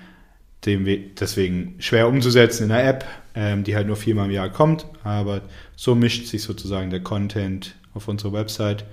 dem 0.66 0.86
we- 0.86 1.00
deswegen 1.20 1.76
schwer 1.80 2.08
umzusetzen 2.08 2.64
in 2.64 2.70
der 2.70 2.88
App, 2.88 3.06
ähm, 3.36 3.64
die 3.64 3.76
halt 3.76 3.86
nur 3.88 3.96
viermal 3.98 4.26
im 4.26 4.32
Jahr 4.32 4.50
kommt, 4.50 4.86
aber 5.04 5.42
so 5.76 5.94
mischt 5.94 6.26
sich 6.26 6.42
sozusagen 6.42 6.90
der 6.90 7.02
Content 7.02 7.76
auf 7.94 8.08
unserer 8.08 8.34
Website. 8.34 8.84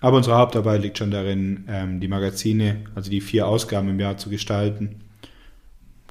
Aber 0.00 0.18
unsere 0.18 0.36
Hauptarbeit 0.36 0.82
liegt 0.82 0.98
schon 0.98 1.10
darin, 1.10 1.64
ähm, 1.68 1.98
die 2.00 2.06
Magazine, 2.08 2.84
also 2.94 3.10
die 3.10 3.20
vier 3.20 3.48
Ausgaben 3.48 3.88
im 3.88 3.98
Jahr 3.98 4.18
zu 4.18 4.30
gestalten. 4.30 5.00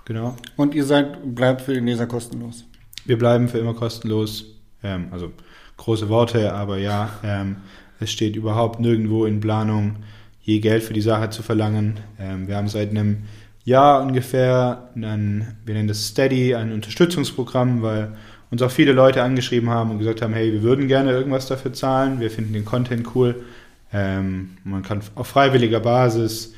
Genau. 0.06 0.36
Und 0.56 0.76
ihr 0.76 0.86
seid, 0.86 1.36
bleibt 1.36 1.62
für 1.62 1.74
den 1.74 1.86
Leser 1.86 2.08
kostenlos. 2.08 2.66
Wir 3.06 3.18
bleiben 3.18 3.48
für 3.48 3.58
immer 3.58 3.74
kostenlos. 3.74 4.46
Ähm, 4.84 5.08
also 5.12 5.32
große 5.78 6.10
Worte, 6.10 6.54
aber 6.54 6.78
ja, 6.78 7.10
ähm, 7.24 7.58
es 8.00 8.12
steht 8.12 8.36
überhaupt 8.36 8.80
nirgendwo 8.80 9.26
in 9.26 9.40
Planung, 9.40 9.98
je 10.42 10.60
Geld 10.60 10.84
für 10.84 10.94
die 10.94 11.02
Sache 11.02 11.30
zu 11.32 11.44
verlangen. 11.44 12.00
Ähm, 12.20 12.48
wir 12.48 12.56
haben 12.56 12.68
seit 12.68 12.92
einem 12.92 13.24
Jahr 13.64 14.02
ungefähr, 14.04 14.90
ein, 14.96 15.58
wir 15.66 15.74
nennen 15.74 15.88
das 15.88 16.08
Steady, 16.08 16.54
ein 16.56 16.72
Unterstützungsprogramm, 16.72 17.82
weil 17.82 18.16
uns 18.52 18.62
auch 18.62 18.72
viele 18.72 18.92
Leute 18.92 19.24
angeschrieben 19.24 19.70
haben 19.70 19.92
und 19.92 19.98
gesagt 19.98 20.22
haben, 20.22 20.34
hey, 20.34 20.54
wir 20.54 20.62
würden 20.62 20.88
gerne 20.88 21.12
irgendwas 21.12 21.48
dafür 21.48 21.74
zahlen, 21.74 22.20
wir 22.20 22.30
finden 22.30 22.54
den 22.54 22.64
Content 22.64 23.16
cool. 23.16 23.44
Ähm, 23.92 24.58
man 24.64 24.84
kann 24.84 25.02
auf 25.16 25.28
freiwilliger 25.28 25.80
Basis, 25.80 26.54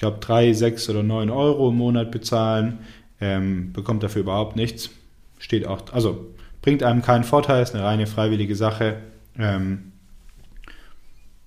glaube, 0.00 0.18
drei, 0.20 0.52
sechs 0.52 0.88
oder 0.88 1.02
neun 1.02 1.30
Euro 1.30 1.68
im 1.68 1.76
Monat 1.76 2.10
bezahlen, 2.10 2.80
ähm, 3.20 3.72
bekommt 3.72 4.02
dafür 4.02 4.22
überhaupt 4.22 4.56
nichts. 4.56 4.90
Steht 5.38 5.66
auch, 5.66 5.92
also 5.92 6.34
bringt 6.62 6.82
einem 6.82 7.02
keinen 7.02 7.24
Vorteil, 7.24 7.62
ist 7.62 7.74
eine 7.74 7.84
reine 7.84 8.06
freiwillige 8.06 8.56
Sache. 8.56 8.96
Ähm, 9.38 9.92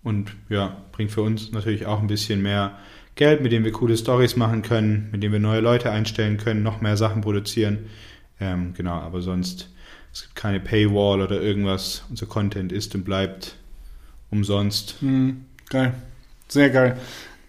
und 0.04 0.32
ja, 0.50 0.78
bringt 0.92 1.12
für 1.12 1.22
uns 1.22 1.52
natürlich 1.52 1.86
auch 1.86 2.00
ein 2.00 2.08
bisschen 2.08 2.42
mehr 2.42 2.78
Geld, 3.16 3.42
mit 3.42 3.52
dem 3.52 3.64
wir 3.64 3.72
coole 3.72 3.98
Stories 3.98 4.36
machen 4.36 4.62
können, 4.62 5.10
mit 5.12 5.24
dem 5.24 5.32
wir 5.32 5.40
neue 5.40 5.62
Leute 5.62 5.92
einstellen 5.92 6.38
können, 6.38 6.64
noch 6.64 6.82
mehr 6.82 6.98
Sachen 6.98 7.22
produzieren. 7.22 7.90
Ähm, 8.40 8.74
genau, 8.76 8.96
aber 8.96 9.22
sonst, 9.22 9.70
es 10.12 10.24
gibt 10.24 10.36
keine 10.36 10.60
Paywall 10.60 11.22
oder 11.22 11.42
irgendwas. 11.42 12.04
Unser 12.10 12.26
Content 12.26 12.72
ist 12.72 12.94
und 12.96 13.04
bleibt 13.04 13.56
umsonst. 14.30 14.96
Hm, 15.00 15.46
geil. 15.70 15.94
Sehr 16.48 16.70
geil. 16.70 16.98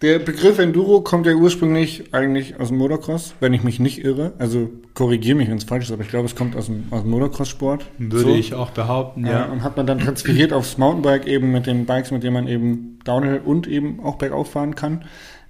Der 0.01 0.19
Begriff 0.19 0.59
Enduro 0.59 1.01
kommt 1.01 1.25
ja 1.25 1.33
ursprünglich 1.33 2.13
eigentlich 2.13 2.59
aus 2.59 2.67
dem 2.67 2.77
Motocross, 2.77 3.33
wenn 3.39 3.53
ich 3.53 3.63
mich 3.63 3.79
nicht 3.79 4.03
irre. 4.03 4.33
Also 4.39 4.69
korrigiere 4.93 5.37
mich, 5.37 5.49
wenn 5.49 5.57
es 5.57 5.63
falsch 5.63 5.85
ist, 5.85 5.91
aber 5.91 6.03
ich 6.03 6.09
glaube, 6.09 6.25
es 6.25 6.35
kommt 6.35 6.55
aus 6.55 6.65
dem, 6.65 6.83
aus 6.91 7.03
dem 7.03 7.11
Motocross-Sport. 7.11 7.85
Würde 7.97 8.31
so. 8.31 8.35
ich 8.35 8.53
auch 8.53 8.71
behaupten, 8.71 9.25
ja. 9.25 9.31
ja. 9.31 9.45
Und 9.45 9.63
hat 9.63 9.77
man 9.77 9.87
dann 9.87 9.99
transferiert 9.99 10.51
aufs 10.51 10.77
Mountainbike 10.77 11.27
eben 11.27 11.51
mit 11.51 11.65
den 11.65 11.85
Bikes, 11.85 12.11
mit 12.11 12.23
denen 12.23 12.33
man 12.33 12.47
eben 12.47 12.99
Downhill 13.05 13.41
und 13.45 13.67
eben 13.67 14.01
auch 14.01 14.15
bergauf 14.15 14.51
fahren 14.51 14.75
kann. 14.75 15.05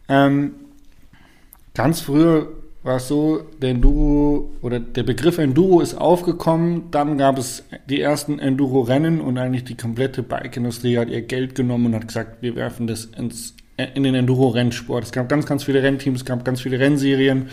Ähm, 0.07 0.51
ganz 1.73 2.01
früher 2.01 2.49
war 2.85 2.97
es 2.97 3.07
so, 3.07 3.41
der 3.63 3.71
Enduro 3.71 4.51
oder 4.61 4.79
der 4.79 5.01
Begriff 5.01 5.39
Enduro 5.39 5.81
ist 5.81 5.95
aufgekommen, 5.95 6.91
dann 6.91 7.17
gab 7.17 7.39
es 7.39 7.63
die 7.89 7.99
ersten 7.99 8.37
Enduro-Rennen 8.37 9.21
und 9.21 9.39
eigentlich 9.39 9.63
die 9.63 9.75
komplette 9.75 10.21
Bike-Industrie 10.21 10.99
hat 10.99 11.09
ihr 11.09 11.23
Geld 11.23 11.55
genommen 11.55 11.87
und 11.87 11.95
hat 11.95 12.07
gesagt, 12.07 12.43
wir 12.43 12.55
werfen 12.55 12.85
das 12.85 13.05
ins, 13.05 13.55
in 13.77 14.03
den 14.03 14.15
Enduro-Rennsport. 14.15 15.03
Es 15.03 15.11
gab 15.11 15.29
ganz, 15.29 15.45
ganz 15.45 15.63
viele 15.63 15.83
Rennteams, 15.83 16.21
es 16.21 16.25
gab 16.25 16.45
ganz 16.45 16.61
viele 16.61 16.79
Rennserien, 16.79 17.49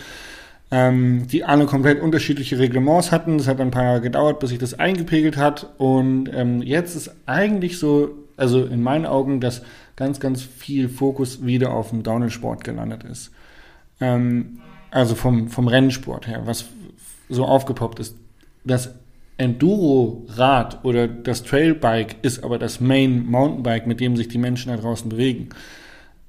ähm, 0.71 1.27
die 1.27 1.43
alle 1.43 1.65
komplett 1.65 2.01
unterschiedliche 2.01 2.59
Reglements 2.59 3.11
hatten. 3.11 3.35
Es 3.35 3.47
hat 3.47 3.59
ein 3.59 3.71
paar 3.71 3.83
Jahre 3.83 4.01
gedauert, 4.01 4.39
bis 4.39 4.49
sich 4.49 4.59
das 4.59 4.79
eingepegelt 4.79 5.37
hat 5.37 5.73
und 5.77 6.29
ähm, 6.33 6.61
jetzt 6.61 6.95
ist 6.95 7.13
eigentlich 7.25 7.77
so, 7.77 8.11
also 8.37 8.63
in 8.63 8.81
meinen 8.81 9.05
Augen, 9.05 9.41
dass 9.41 9.63
ganz, 9.95 10.19
ganz 10.19 10.41
viel 10.41 10.89
Fokus 10.89 11.45
wieder 11.45 11.73
auf 11.73 11.89
dem 11.89 12.03
Downhill-Sport 12.03 12.63
gelandet 12.63 13.03
ist. 13.03 13.31
Ähm, 13.99 14.59
also 14.91 15.15
vom, 15.15 15.49
vom 15.49 15.67
Rennsport 15.67 16.27
her, 16.27 16.43
was 16.45 16.65
so 17.29 17.45
aufgepoppt 17.45 17.99
ist. 17.99 18.15
Das 18.63 18.93
Enduro-Rad 19.37 20.85
oder 20.85 21.07
das 21.07 21.43
Trailbike 21.43 22.17
ist 22.21 22.43
aber 22.43 22.59
das 22.59 22.79
Main 22.79 23.25
Mountainbike, 23.25 23.87
mit 23.87 23.99
dem 23.99 24.15
sich 24.15 24.27
die 24.27 24.37
Menschen 24.37 24.69
da 24.69 24.77
draußen 24.77 25.09
bewegen. 25.09 25.49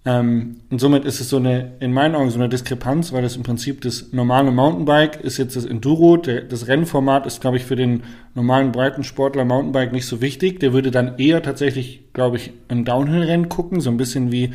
Ähm, 0.07 0.57
und 0.71 0.81
somit 0.81 1.05
ist 1.07 1.21
es 1.21 1.31
so 1.31 1.39
eine, 1.39 1.73
in 1.81 1.93
meinen 1.93 2.15
Augen 2.15 2.31
so 2.31 2.39
eine 2.39 2.51
Diskrepanz, 2.51 3.13
weil 3.13 3.23
das 3.23 3.37
im 3.37 3.43
Prinzip 3.43 3.81
das 3.81 4.13
normale 4.13 4.51
Mountainbike 4.51 5.21
ist 5.23 5.39
jetzt 5.39 5.57
das 5.57 5.65
Enduro. 5.65 6.19
Der, 6.19 6.43
das 6.43 6.69
Rennformat 6.69 7.25
ist, 7.27 7.41
glaube 7.41 7.57
ich, 7.57 7.65
für 7.65 7.77
den 7.77 8.03
normalen 8.35 8.71
Breitensportler 8.71 9.47
Mountainbike 9.47 9.93
nicht 9.93 10.07
so 10.07 10.21
wichtig. 10.21 10.61
Der 10.61 10.75
würde 10.75 10.91
dann 10.91 11.19
eher 11.19 11.43
tatsächlich, 11.43 12.05
glaube 12.13 12.37
ich, 12.37 12.53
ein 12.69 12.85
Downhill-Rennen 12.85 13.49
gucken, 13.49 13.81
so 13.81 13.89
ein 13.91 13.97
bisschen 13.97 14.31
wie 14.31 14.53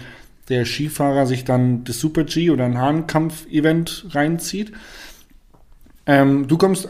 der 0.49 0.65
Skifahrer 0.65 1.25
sich 1.25 1.45
dann 1.45 1.83
das 1.83 1.99
Super-G 1.99 2.51
oder 2.51 2.65
ein 2.65 2.77
Hahnkampf-Event 2.77 4.07
reinzieht. 4.11 4.71
Ähm, 6.05 6.47
du 6.47 6.57
kommst 6.57 6.89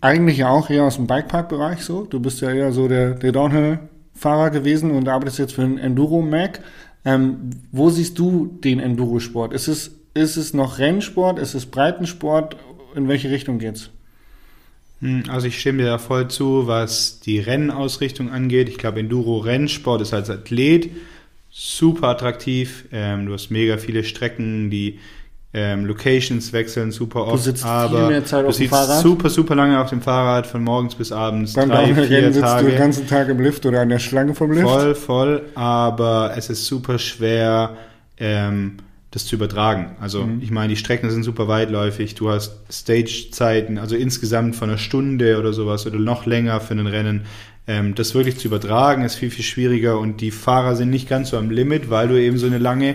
eigentlich 0.00 0.38
ja 0.38 0.48
auch 0.48 0.68
eher 0.68 0.84
aus 0.84 0.96
dem 0.96 1.06
Bikepark-Bereich 1.06 1.82
so. 1.82 2.04
Du 2.04 2.20
bist 2.20 2.40
ja 2.40 2.50
eher 2.50 2.72
so 2.72 2.88
der, 2.88 3.14
der 3.14 3.32
Downhill-Fahrer 3.32 4.50
gewesen 4.50 4.90
und 4.90 5.08
arbeitest 5.08 5.38
jetzt 5.38 5.54
für 5.54 5.62
den 5.62 5.78
Enduro-Mac. 5.78 6.60
Ähm, 7.04 7.50
wo 7.72 7.90
siehst 7.90 8.18
du 8.18 8.58
den 8.62 8.78
Enduro-Sport? 8.78 9.52
Ist 9.52 9.68
es, 9.68 9.96
ist 10.14 10.36
es 10.36 10.54
noch 10.54 10.78
Rennsport? 10.78 11.38
Ist 11.38 11.54
es 11.54 11.66
Breitensport? 11.66 12.56
In 12.94 13.08
welche 13.08 13.30
Richtung 13.30 13.58
geht's? 13.58 13.90
Hm, 15.00 15.24
also 15.28 15.46
ich 15.46 15.58
stimme 15.60 15.82
dir 15.82 15.90
da 15.90 15.98
voll 15.98 16.28
zu, 16.28 16.66
was 16.66 17.20
die 17.20 17.38
Rennausrichtung 17.38 18.30
angeht. 18.30 18.68
Ich 18.68 18.78
glaube, 18.78 19.00
Enduro-Rennsport 19.00 20.02
ist 20.02 20.12
als 20.12 20.30
Athlet 20.30 20.90
super 21.50 22.08
attraktiv. 22.08 22.86
Ähm, 22.92 23.26
du 23.26 23.32
hast 23.32 23.50
mega 23.50 23.76
viele 23.76 24.04
Strecken, 24.04 24.70
die 24.70 24.98
ähm, 25.52 25.84
Locations 25.84 26.52
wechseln 26.52 26.92
super 26.92 27.26
oft. 27.26 27.34
Du 27.34 27.38
sitzt 27.38 27.64
aber 27.64 27.98
viel 27.98 28.08
mehr 28.08 28.24
Zeit 28.24 28.44
auf 28.44 28.56
dem 28.56 28.68
Fahrrad. 28.68 29.02
super, 29.02 29.30
super 29.30 29.56
lange 29.56 29.80
auf 29.80 29.90
dem 29.90 30.00
Fahrrad, 30.00 30.46
von 30.46 30.62
morgens 30.62 30.94
bis 30.94 31.10
abends. 31.10 31.54
Beim 31.54 31.68
drei, 31.68 31.92
vier 31.92 32.08
Rennen 32.08 32.32
sitzt 32.32 32.44
Tage. 32.44 32.64
du 32.64 32.70
den 32.70 32.78
ganzen 32.78 33.08
Tag 33.08 33.28
im 33.28 33.40
Lift 33.40 33.66
oder 33.66 33.80
an 33.80 33.88
der 33.88 33.98
Schlange 33.98 34.34
vom 34.34 34.52
Lift. 34.52 34.68
Voll, 34.68 34.94
voll, 34.94 35.42
aber 35.56 36.34
es 36.36 36.50
ist 36.50 36.66
super 36.66 37.00
schwer, 37.00 37.76
ähm, 38.18 38.76
das 39.10 39.26
zu 39.26 39.34
übertragen. 39.34 39.96
Also 40.00 40.24
mhm. 40.24 40.40
ich 40.40 40.52
meine, 40.52 40.68
die 40.68 40.76
Strecken 40.76 41.10
sind 41.10 41.24
super 41.24 41.48
weitläufig. 41.48 42.14
Du 42.14 42.30
hast 42.30 42.52
Stage-Zeiten, 42.70 43.78
also 43.78 43.96
insgesamt 43.96 44.54
von 44.54 44.70
einer 44.70 44.78
Stunde 44.78 45.36
oder 45.40 45.52
sowas 45.52 45.84
oder 45.84 45.98
noch 45.98 46.26
länger 46.26 46.60
für 46.60 46.74
ein 46.74 46.86
Rennen. 46.86 47.22
Ähm, 47.66 47.96
das 47.96 48.14
wirklich 48.14 48.38
zu 48.38 48.46
übertragen 48.46 49.02
ist 49.02 49.16
viel, 49.16 49.32
viel 49.32 49.44
schwieriger 49.44 49.98
und 49.98 50.20
die 50.20 50.30
Fahrer 50.30 50.76
sind 50.76 50.90
nicht 50.90 51.08
ganz 51.08 51.30
so 51.30 51.38
am 51.38 51.50
Limit, 51.50 51.90
weil 51.90 52.06
du 52.06 52.20
eben 52.20 52.38
so 52.38 52.46
eine 52.46 52.58
lange 52.58 52.94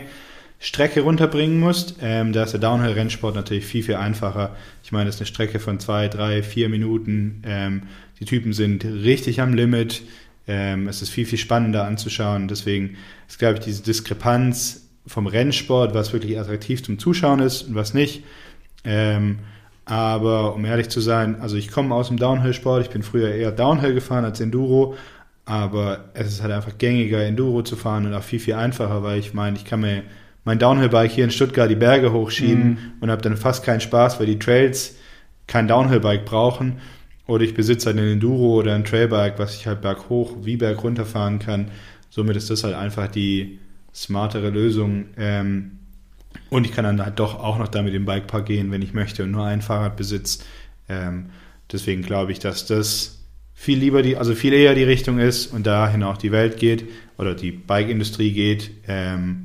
Strecke 0.59 1.01
runterbringen 1.01 1.59
musst. 1.59 1.95
Ähm, 2.01 2.33
da 2.33 2.43
ist 2.43 2.51
der 2.51 2.59
Downhill-Rennsport 2.59 3.35
natürlich 3.35 3.65
viel, 3.65 3.83
viel 3.83 3.95
einfacher. 3.95 4.55
Ich 4.83 4.91
meine, 4.91 5.05
das 5.05 5.15
ist 5.15 5.21
eine 5.21 5.27
Strecke 5.27 5.59
von 5.59 5.79
zwei, 5.79 6.07
drei, 6.07 6.43
vier 6.43 6.69
Minuten. 6.69 7.41
Ähm, 7.45 7.83
die 8.19 8.25
Typen 8.25 8.53
sind 8.53 8.85
richtig 8.85 9.41
am 9.41 9.53
Limit. 9.53 10.03
Ähm, 10.47 10.87
es 10.87 11.01
ist 11.01 11.09
viel, 11.09 11.25
viel 11.25 11.39
spannender 11.39 11.85
anzuschauen. 11.85 12.47
Deswegen 12.47 12.97
ist, 13.27 13.39
glaube 13.39 13.55
ich, 13.55 13.59
diese 13.61 13.83
Diskrepanz 13.83 14.89
vom 15.07 15.27
Rennsport, 15.27 15.93
was 15.93 16.13
wirklich 16.13 16.39
attraktiv 16.39 16.83
zum 16.83 16.99
Zuschauen 16.99 17.39
ist 17.39 17.63
und 17.63 17.75
was 17.75 17.93
nicht. 17.93 18.23
Ähm, 18.83 19.39
aber 19.85 20.55
um 20.55 20.65
ehrlich 20.65 20.89
zu 20.89 20.99
sein, 20.99 21.41
also 21.41 21.57
ich 21.57 21.71
komme 21.71 21.93
aus 21.93 22.07
dem 22.07 22.17
Downhill-Sport, 22.17 22.83
ich 22.83 22.89
bin 22.89 23.03
früher 23.03 23.29
eher 23.29 23.51
Downhill 23.51 23.93
gefahren 23.93 24.25
als 24.25 24.39
Enduro, 24.39 24.95
aber 25.45 26.05
es 26.15 26.27
ist 26.27 26.41
halt 26.41 26.51
einfach 26.51 26.77
gängiger, 26.79 27.23
Enduro 27.23 27.61
zu 27.61 27.75
fahren 27.75 28.07
und 28.07 28.13
auch 28.15 28.23
viel, 28.23 28.39
viel 28.39 28.55
einfacher, 28.55 29.03
weil 29.03 29.19
ich 29.19 29.35
meine, 29.35 29.57
ich 29.57 29.65
kann 29.65 29.81
mir 29.81 30.03
mein 30.45 30.60
Downhill-Bike 30.60 31.12
hier 31.12 31.25
in 31.25 31.31
Stuttgart 31.31 31.69
die 31.69 31.75
Berge 31.75 32.13
hochschieben 32.13 32.69
mhm. 32.69 32.77
und 33.01 33.12
habe 33.12 33.21
dann 33.21 33.36
fast 33.36 33.65
keinen 33.65 33.81
Spaß, 33.81 34.19
weil 34.19 34.27
die 34.27 34.39
Trails 34.39 34.95
kein 35.47 35.67
Downhill-Bike 35.67 36.25
brauchen. 36.25 36.77
Oder 37.27 37.43
ich 37.43 37.55
besitze 37.55 37.88
halt 37.88 37.97
ein 37.97 38.08
Enduro 38.08 38.60
oder 38.60 38.75
ein 38.75 38.86
Trailbike, 38.86 39.39
was 39.39 39.55
ich 39.55 39.65
halt 39.65 39.81
berghoch 39.81 40.36
wie 40.43 40.58
berg 40.58 40.84
runterfahren 40.84 41.39
kann. 41.39 41.71
Somit 42.12 42.38
ist 42.38 42.51
das 42.51 42.63
halt 42.63 42.75
einfach 42.75 43.08
die 43.08 43.60
smartere 43.93 44.51
Lösung. 44.51 45.05
Ähm, 45.17 45.79
und 46.49 46.65
ich 46.65 46.73
kann 46.73 46.86
dann 46.86 47.03
halt 47.03 47.17
doch 47.19 47.39
auch 47.39 47.58
noch 47.58 47.67
damit 47.67 47.95
im 47.95 48.05
Bikepark 48.05 48.45
gehen, 48.45 48.71
wenn 48.71 48.84
ich 48.84 48.93
möchte 48.93 49.23
und 49.23 49.31
nur 49.31 49.45
ein 49.45 49.63
Fahrrad 49.63 49.97
besitze. 49.97 50.43
Ähm, 50.88 51.31
deswegen 51.71 52.03
glaube 52.03 52.31
ich, 52.31 52.39
dass 52.39 52.67
das 52.67 53.23
viel 53.55 53.79
lieber 53.79 54.03
die, 54.03 54.17
also 54.17 54.36
viel 54.36 54.53
eher 54.53 54.75
die 54.75 54.84
Richtung 54.84 55.17
ist 55.17 55.47
und 55.47 55.65
dahin 55.65 56.03
auch 56.03 56.17
die 56.17 56.31
Welt 56.31 56.58
geht 56.58 56.86
oder 57.17 57.34
die 57.34 57.51
Bike-Industrie 57.51 58.34
geht. 58.34 58.69
Ähm, 58.88 59.44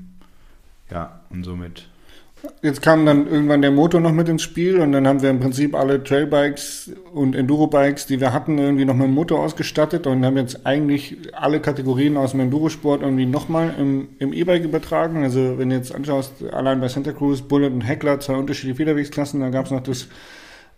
ja, 0.90 1.20
und 1.30 1.44
somit. 1.44 1.86
Jetzt 2.62 2.80
kam 2.80 3.04
dann 3.04 3.26
irgendwann 3.26 3.60
der 3.60 3.70
Motor 3.70 4.00
noch 4.00 4.12
mit 4.12 4.28
ins 4.28 4.42
Spiel 4.42 4.80
und 4.80 4.92
dann 4.92 5.06
haben 5.06 5.20
wir 5.20 5.30
im 5.30 5.40
Prinzip 5.40 5.74
alle 5.74 6.02
Trailbikes 6.02 6.90
und 7.12 7.34
Enduro-Bikes, 7.34 8.06
die 8.06 8.20
wir 8.20 8.32
hatten, 8.32 8.58
irgendwie 8.58 8.84
noch 8.84 8.94
mit 8.94 9.06
dem 9.06 9.14
Motor 9.14 9.40
ausgestattet 9.40 10.06
und 10.06 10.24
haben 10.24 10.36
jetzt 10.36 10.66
eigentlich 10.66 11.18
alle 11.34 11.60
Kategorien 11.60 12.16
aus 12.16 12.30
dem 12.30 12.40
Endurosport 12.40 13.02
irgendwie 13.02 13.26
nochmal 13.26 13.74
im, 13.78 14.08
im 14.18 14.32
E-Bike 14.32 14.64
übertragen. 14.64 15.22
Also 15.22 15.58
wenn 15.58 15.68
du 15.68 15.76
jetzt 15.76 15.94
anschaust, 15.94 16.32
allein 16.52 16.80
bei 16.80 16.88
Santa 16.88 17.12
Cruz, 17.12 17.42
Bullet 17.42 17.68
und 17.68 17.82
Heckler, 17.82 18.20
zwei 18.20 18.34
unterschiedliche 18.34 18.76
Federwegsklassen, 18.76 19.40
da 19.40 19.50
gab 19.50 19.66
es 19.66 19.70
noch 19.70 19.82
das 19.82 20.08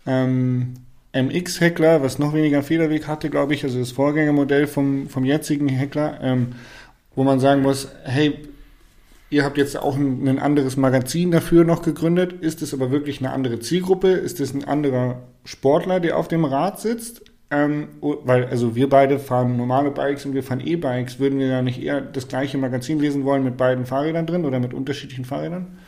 ähm, 0.07 0.75
MX 1.12 1.61
Heckler, 1.61 2.03
was 2.03 2.18
noch 2.18 2.35
weniger 2.35 2.62
Federweg 2.62 3.07
hatte, 3.07 3.31
glaube 3.31 3.55
ich, 3.55 3.62
also 3.62 3.79
das 3.79 3.92
Vorgängermodell 3.92 4.66
vom, 4.66 5.09
vom 5.09 5.25
jetzigen 5.25 5.68
Heckler, 5.68 6.18
ähm, 6.22 6.48
wo 7.14 7.22
man 7.22 7.38
sagen 7.38 7.62
muss, 7.62 7.88
hey, 8.05 8.38
Ihr 9.33 9.45
habt 9.45 9.57
jetzt 9.57 9.79
auch 9.79 9.97
ein, 9.97 10.29
ein, 10.29 10.38
anderes 10.38 10.77
Magazin 10.77 11.31
dafür 11.31 11.64
noch 11.64 11.81
gegründet. 11.81 12.35
Ist 12.42 12.61
es 12.61 12.75
aber 12.75 12.90
wirklich 12.90 13.21
eine 13.21 13.33
andere 13.33 13.61
Zielgruppe? 13.61 14.09
Ist 14.09 14.40
es 14.40 14.53
ein 14.53 14.64
anderer 14.64 15.23
Sportler, 15.47 16.01
der 16.01 16.18
auf 16.18 16.29
dem 16.29 16.45
Rad 16.45 16.79
sitzt? 16.79 17.23
Ähm, 17.51 17.88
weil, 18.03 18.45
also 18.45 18.77
wir 18.77 18.90
beide 18.90 19.18
fahren 19.18 19.57
normale 19.57 19.90
Bikes 19.90 20.27
und 20.27 20.35
wir 20.35 20.42
fahren 20.42 20.61
E-Bikes. 20.61 21.18
Würden 21.18 21.38
wir 21.38 21.49
da 21.49 21.62
nicht 21.62 21.83
eher 21.83 22.03
das 22.03 22.29
gleiche 22.29 22.59
Magazin 22.59 23.01
lesen 23.01 23.25
wollen 23.25 23.42
mit 23.42 23.57
beiden 23.57 23.87
Fahrrädern 23.87 24.27
drin 24.27 24.45
oder 24.45 24.61
mit 24.61 24.75
unterschiedlichen 24.75 25.25
Fahrrädern? 25.25 25.79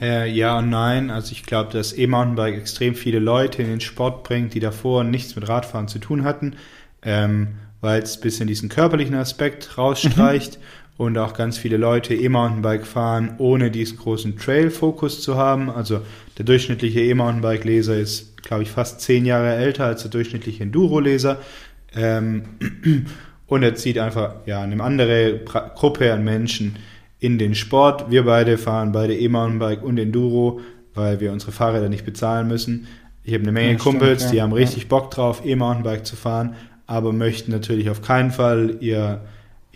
Äh, 0.00 0.30
ja 0.30 0.58
und 0.58 0.70
nein. 0.70 1.10
Also 1.10 1.32
ich 1.32 1.42
glaube, 1.42 1.70
dass 1.70 1.92
E-Mountainbike 1.92 2.56
extrem 2.56 2.94
viele 2.94 3.18
Leute 3.18 3.60
in 3.60 3.68
den 3.68 3.82
Sport 3.82 4.24
bringt, 4.24 4.54
die 4.54 4.60
davor 4.60 5.04
nichts 5.04 5.36
mit 5.36 5.46
Radfahren 5.46 5.88
zu 5.88 5.98
tun 5.98 6.24
hatten, 6.24 6.56
ähm, 7.02 7.48
weil 7.82 8.00
es 8.00 8.16
ein 8.16 8.22
bisschen 8.22 8.46
diesen 8.46 8.70
körperlichen 8.70 9.14
Aspekt 9.14 9.76
rausstreicht. 9.76 10.58
Und 10.98 11.16
auch 11.16 11.32
ganz 11.32 11.56
viele 11.56 11.76
Leute 11.76 12.12
E-Mountainbike 12.14 12.84
fahren, 12.84 13.36
ohne 13.38 13.70
diesen 13.70 13.98
großen 13.98 14.36
Trail-Fokus 14.36 15.22
zu 15.22 15.36
haben. 15.36 15.70
Also 15.70 16.00
der 16.36 16.44
durchschnittliche 16.44 17.00
E-Mountainbike-Leser 17.00 17.96
ist, 17.96 18.42
glaube 18.42 18.64
ich, 18.64 18.70
fast 18.70 19.00
zehn 19.00 19.24
Jahre 19.24 19.54
älter 19.54 19.86
als 19.86 20.02
der 20.02 20.10
durchschnittliche 20.10 20.64
Enduro-Leser. 20.64 21.38
Ähm, 21.94 22.42
und 23.46 23.62
er 23.62 23.76
zieht 23.76 23.96
einfach 23.96 24.34
ja, 24.44 24.60
eine 24.60 24.82
andere 24.82 25.38
Gruppe 25.76 26.12
an 26.12 26.24
Menschen 26.24 26.76
in 27.20 27.38
den 27.38 27.54
Sport. 27.54 28.10
Wir 28.10 28.24
beide 28.24 28.58
fahren 28.58 28.90
beide 28.90 29.16
E-Mountainbike 29.16 29.84
und 29.84 29.98
Enduro, 29.98 30.60
weil 30.94 31.20
wir 31.20 31.30
unsere 31.30 31.52
Fahrräder 31.52 31.88
nicht 31.88 32.04
bezahlen 32.04 32.48
müssen. 32.48 32.88
Ich 33.22 33.34
habe 33.34 33.44
eine 33.44 33.52
Menge 33.52 33.72
ja, 33.72 33.78
Kumpels, 33.78 34.22
stimmt, 34.22 34.22
ja. 34.22 34.30
die 34.32 34.42
haben 34.42 34.52
richtig 34.52 34.88
Bock 34.88 35.12
drauf, 35.12 35.42
E-Mountainbike 35.44 36.04
zu 36.04 36.16
fahren, 36.16 36.56
aber 36.88 37.12
möchten 37.12 37.52
natürlich 37.52 37.88
auf 37.88 38.02
keinen 38.02 38.32
Fall 38.32 38.78
ihr 38.80 39.20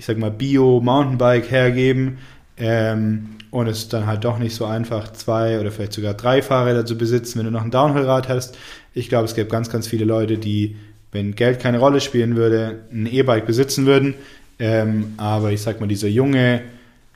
ich 0.02 0.06
sag 0.06 0.18
mal, 0.18 0.32
Bio-Mountainbike 0.32 1.48
hergeben. 1.48 2.18
Ähm, 2.56 3.36
und 3.52 3.68
es 3.68 3.78
ist 3.84 3.92
dann 3.92 4.04
halt 4.04 4.24
doch 4.24 4.40
nicht 4.40 4.52
so 4.52 4.64
einfach, 4.64 5.12
zwei 5.12 5.60
oder 5.60 5.70
vielleicht 5.70 5.92
sogar 5.92 6.14
drei 6.14 6.42
Fahrräder 6.42 6.84
zu 6.84 6.98
besitzen, 6.98 7.38
wenn 7.38 7.46
du 7.46 7.52
noch 7.52 7.62
ein 7.62 7.70
Downhill-Rad 7.70 8.28
hast. 8.28 8.58
Ich 8.94 9.08
glaube, 9.08 9.26
es 9.26 9.36
gibt 9.36 9.52
ganz, 9.52 9.70
ganz 9.70 9.86
viele 9.86 10.04
Leute, 10.04 10.38
die, 10.38 10.74
wenn 11.12 11.36
Geld 11.36 11.60
keine 11.60 11.78
Rolle 11.78 12.00
spielen 12.00 12.34
würde, 12.34 12.80
ein 12.90 13.06
E-Bike 13.06 13.46
besitzen 13.46 13.86
würden. 13.86 14.14
Ähm, 14.58 15.14
aber 15.18 15.52
ich 15.52 15.62
sag 15.62 15.78
mal, 15.78 15.86
dieser 15.86 16.08
junge 16.08 16.62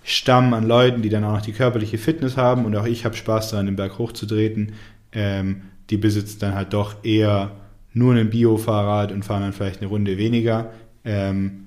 Stamm 0.05 0.55
an 0.55 0.63
Leuten, 0.63 1.03
die 1.03 1.09
dann 1.09 1.25
auch 1.25 1.33
noch 1.33 1.43
die 1.43 1.55
körperliche 1.55 1.99
Fitness 1.99 2.37
haben 2.37 2.67
und 2.67 2.77
auch 2.77 2.87
ich 2.87 3.05
habe 3.05 3.17
Spaß 3.17 3.51
daran, 3.51 3.67
den 3.67 3.75
Berg 3.75 3.99
hochzutreten, 3.99 4.75
ähm, 5.11 5.63
die 5.91 5.97
besitzen 5.97 6.39
dann 6.39 6.55
halt 6.55 6.73
doch 6.73 7.05
eher 7.05 7.51
nur 7.95 8.15
ein 8.15 8.31
Bio-Fahrrad 8.31 9.11
und 9.11 9.25
fahren 9.25 9.43
dann 9.43 9.53
vielleicht 9.53 9.81
eine 9.81 9.89
Runde 9.89 10.19
weniger 10.19 10.71
ähm, 11.05 11.66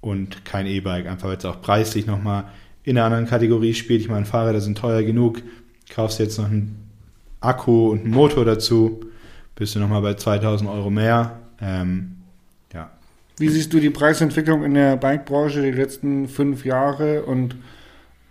und 0.00 0.44
kein 0.44 0.66
E-Bike, 0.66 1.06
einfach 1.06 1.28
weil 1.28 1.36
es 1.36 1.44
auch 1.44 1.60
preislich 1.60 2.06
nochmal 2.06 2.44
in 2.84 2.96
einer 2.96 3.06
anderen 3.06 3.26
Kategorie 3.26 3.74
spielt. 3.74 4.00
Ich 4.00 4.08
meine, 4.08 4.24
Fahrräder 4.24 4.60
sind 4.60 4.78
teuer 4.78 5.02
genug, 5.02 5.42
kaufst 5.90 6.18
jetzt 6.18 6.38
noch 6.38 6.46
einen 6.46 6.88
Akku 7.40 7.90
und 7.90 8.04
einen 8.04 8.10
Motor 8.10 8.44
dazu, 8.44 9.00
bist 9.54 9.74
du 9.74 9.78
nochmal 9.78 10.02
bei 10.02 10.14
2000 10.14 10.70
Euro 10.70 10.90
mehr. 10.90 11.38
Ähm, 11.60 12.16
ja. 12.72 12.90
Wie 13.38 13.48
siehst 13.48 13.72
du 13.72 13.80
die 13.80 13.90
Preisentwicklung 13.90 14.64
in 14.64 14.74
der 14.74 14.96
Bike-Branche 14.96 15.62
die 15.62 15.70
letzten 15.70 16.28
fünf 16.28 16.64
Jahre 16.64 17.22
und 17.24 17.56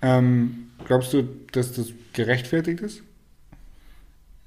ähm, 0.01 0.69
glaubst 0.85 1.13
du, 1.13 1.27
dass 1.51 1.73
das 1.73 1.87
gerechtfertigt 2.13 2.81
ist? 2.81 3.03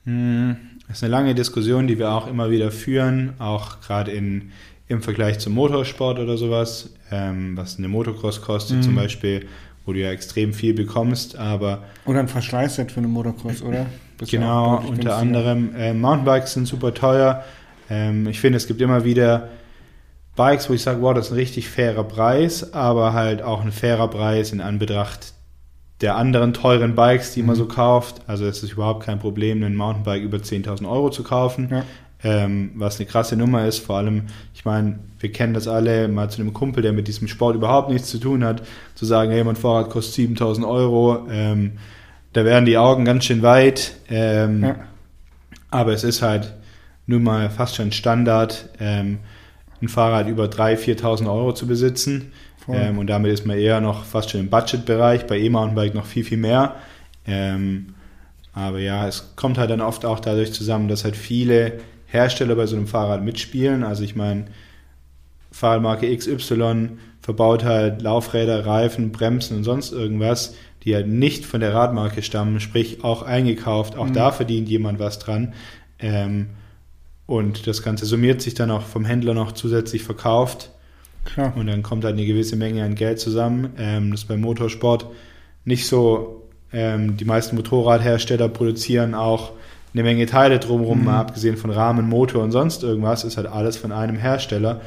Hm, 0.04 0.56
das 0.88 0.98
ist 0.98 1.04
eine 1.04 1.12
lange 1.12 1.34
Diskussion, 1.34 1.86
die 1.86 1.98
wir 1.98 2.10
auch 2.10 2.26
immer 2.26 2.50
wieder 2.50 2.70
führen, 2.72 3.34
auch 3.38 3.80
gerade 3.80 4.10
in, 4.10 4.50
im 4.92 5.02
Vergleich 5.02 5.38
zum 5.38 5.54
Motorsport 5.54 6.18
oder 6.18 6.36
sowas, 6.36 6.90
ähm, 7.10 7.56
was 7.56 7.78
eine 7.78 7.88
Motocross 7.88 8.40
kostet 8.42 8.78
Mhm. 8.78 8.82
zum 8.82 8.94
Beispiel, 8.94 9.46
wo 9.84 9.92
du 9.92 9.98
ja 10.00 10.10
extrem 10.12 10.52
viel 10.52 10.74
bekommst, 10.74 11.36
aber 11.36 11.82
Oder 12.06 12.20
ein 12.20 12.28
Verschleißset 12.28 12.92
für 12.92 12.98
eine 12.98 13.08
Motocross, 13.08 13.62
oder? 13.62 13.86
Das 14.18 14.30
ja 14.30 14.40
Genau, 14.40 14.76
deutlich 14.76 14.90
unter 14.90 15.16
anderem 15.16 15.74
äh, 15.76 15.92
Mountainbikes 15.92 16.52
sind 16.54 16.66
super 16.66 16.94
teuer. 16.94 17.44
Ähm, 17.90 18.28
ich 18.28 18.38
finde, 18.40 18.58
es 18.58 18.66
gibt 18.68 18.80
immer 18.80 19.04
wieder 19.04 19.48
Bikes, 20.36 20.70
wo 20.70 20.74
ich 20.74 20.82
sage, 20.82 21.02
wow, 21.02 21.12
das 21.14 21.26
ist 21.26 21.32
ein 21.32 21.36
richtig 21.38 21.68
fairer 21.68 22.04
Preis, 22.04 22.72
aber 22.72 23.12
halt 23.12 23.42
auch 23.42 23.62
ein 23.62 23.72
fairer 23.72 24.08
Preis 24.08 24.52
in 24.52 24.60
Anbetracht 24.60 25.34
der 26.00 26.16
anderen 26.16 26.52
teuren 26.52 26.94
Bikes, 26.96 27.32
die 27.32 27.42
man 27.42 27.54
Mhm. 27.54 27.58
so 27.60 27.66
kauft. 27.66 28.22
Also 28.26 28.44
es 28.46 28.62
ist 28.62 28.72
überhaupt 28.72 29.04
kein 29.04 29.18
Problem, 29.20 29.62
ein 29.62 29.76
Mountainbike 29.76 30.22
über 30.22 30.38
10.000 30.38 30.88
Euro 30.88 31.10
zu 31.10 31.22
kaufen. 31.22 31.68
Ja. 31.70 31.84
Ähm, 32.24 32.70
was 32.76 32.98
eine 32.98 33.06
krasse 33.06 33.36
Nummer 33.36 33.66
ist, 33.66 33.80
vor 33.80 33.96
allem, 33.98 34.22
ich 34.62 34.64
meine, 34.64 35.00
wir 35.18 35.32
kennen 35.32 35.54
das 35.54 35.66
alle, 35.66 36.06
mal 36.06 36.30
zu 36.30 36.40
einem 36.40 36.52
Kumpel, 36.52 36.84
der 36.84 36.92
mit 36.92 37.08
diesem 37.08 37.26
Sport 37.26 37.56
überhaupt 37.56 37.90
nichts 37.90 38.08
zu 38.08 38.18
tun 38.18 38.44
hat, 38.44 38.62
zu 38.94 39.04
sagen, 39.04 39.32
hey, 39.32 39.42
mein 39.42 39.56
Fahrrad 39.56 39.90
kostet 39.90 40.14
7000 40.14 40.64
Euro, 40.64 41.26
ähm, 41.28 41.72
da 42.32 42.44
wären 42.44 42.64
die 42.64 42.78
Augen 42.78 43.04
ganz 43.04 43.24
schön 43.24 43.42
weit, 43.42 43.96
ähm, 44.08 44.62
Ja. 44.62 44.76
aber 45.72 45.92
es 45.94 46.04
ist 46.04 46.22
halt 46.22 46.54
nun 47.08 47.24
mal 47.24 47.50
fast 47.50 47.74
schon 47.74 47.90
Standard, 47.90 48.68
ähm, 48.78 49.18
ein 49.82 49.88
Fahrrad 49.88 50.28
über 50.28 50.44
3.000, 50.44 50.76
4.000 51.00 51.26
Euro 51.26 51.52
zu 51.54 51.66
besitzen 51.66 52.30
ähm, 52.68 52.98
und 52.98 53.08
damit 53.08 53.32
ist 53.32 53.44
man 53.44 53.58
eher 53.58 53.80
noch 53.80 54.04
fast 54.04 54.30
schon 54.30 54.38
im 54.42 54.48
Budgetbereich, 54.48 55.26
bei 55.26 55.40
E-Mountainbike 55.40 55.94
noch 55.96 56.06
viel, 56.06 56.22
viel 56.22 56.38
mehr. 56.38 56.76
Ähm, 57.26 57.94
aber 58.54 58.78
ja, 58.78 59.08
es 59.08 59.32
kommt 59.34 59.58
halt 59.58 59.70
dann 59.70 59.80
oft 59.80 60.04
auch 60.04 60.20
dadurch 60.20 60.52
zusammen, 60.52 60.86
dass 60.86 61.02
halt 61.02 61.16
viele 61.16 61.80
Hersteller 62.12 62.54
bei 62.54 62.66
so 62.66 62.76
einem 62.76 62.86
Fahrrad 62.86 63.24
mitspielen. 63.24 63.84
Also 63.84 64.04
ich 64.04 64.14
meine, 64.14 64.46
Fahrradmarke 65.50 66.14
XY 66.16 66.90
verbaut 67.20 67.64
halt 67.64 68.02
Laufräder, 68.02 68.66
Reifen, 68.66 69.12
Bremsen 69.12 69.58
und 69.58 69.64
sonst 69.64 69.92
irgendwas, 69.92 70.54
die 70.84 70.94
halt 70.94 71.06
nicht 71.08 71.46
von 71.46 71.60
der 71.60 71.72
Radmarke 71.74 72.22
stammen, 72.22 72.58
sprich 72.60 73.04
auch 73.04 73.22
eingekauft. 73.22 73.96
Auch 73.96 74.08
Mhm. 74.08 74.12
da 74.14 74.32
verdient 74.32 74.68
jemand 74.68 74.98
was 74.98 75.18
dran. 75.18 75.54
Ähm, 76.00 76.48
und 77.26 77.66
das 77.66 77.82
Ganze 77.82 78.04
summiert 78.06 78.42
sich 78.42 78.54
dann 78.54 78.70
auch 78.70 78.82
vom 78.82 79.04
Händler 79.04 79.34
noch 79.34 79.52
zusätzlich 79.52 80.02
verkauft. 80.02 80.70
Klar. 81.24 81.52
Und 81.56 81.68
dann 81.68 81.82
kommt 81.82 82.04
halt 82.04 82.14
eine 82.14 82.26
gewisse 82.26 82.56
Menge 82.56 82.84
an 82.84 82.96
Geld 82.96 83.20
zusammen. 83.20 83.70
Ähm, 83.78 84.10
das 84.10 84.22
ist 84.22 84.28
beim 84.28 84.40
Motorsport 84.40 85.06
nicht 85.64 85.86
so. 85.86 86.42
Ähm, 86.72 87.16
die 87.16 87.24
meisten 87.24 87.54
Motorradhersteller 87.54 88.48
produzieren 88.48 89.14
auch 89.14 89.52
eine 89.94 90.02
Menge 90.02 90.26
Teile 90.26 90.58
drumherum, 90.58 91.00
Mhm. 91.00 91.04
mal 91.04 91.20
abgesehen 91.20 91.56
von 91.56 91.70
Rahmen, 91.70 92.08
Motor 92.08 92.42
und 92.42 92.50
sonst 92.52 92.82
irgendwas, 92.82 93.24
ist 93.24 93.36
halt 93.36 93.46
alles 93.46 93.76
von 93.76 93.92
einem 93.92 94.16
Hersteller. 94.16 94.80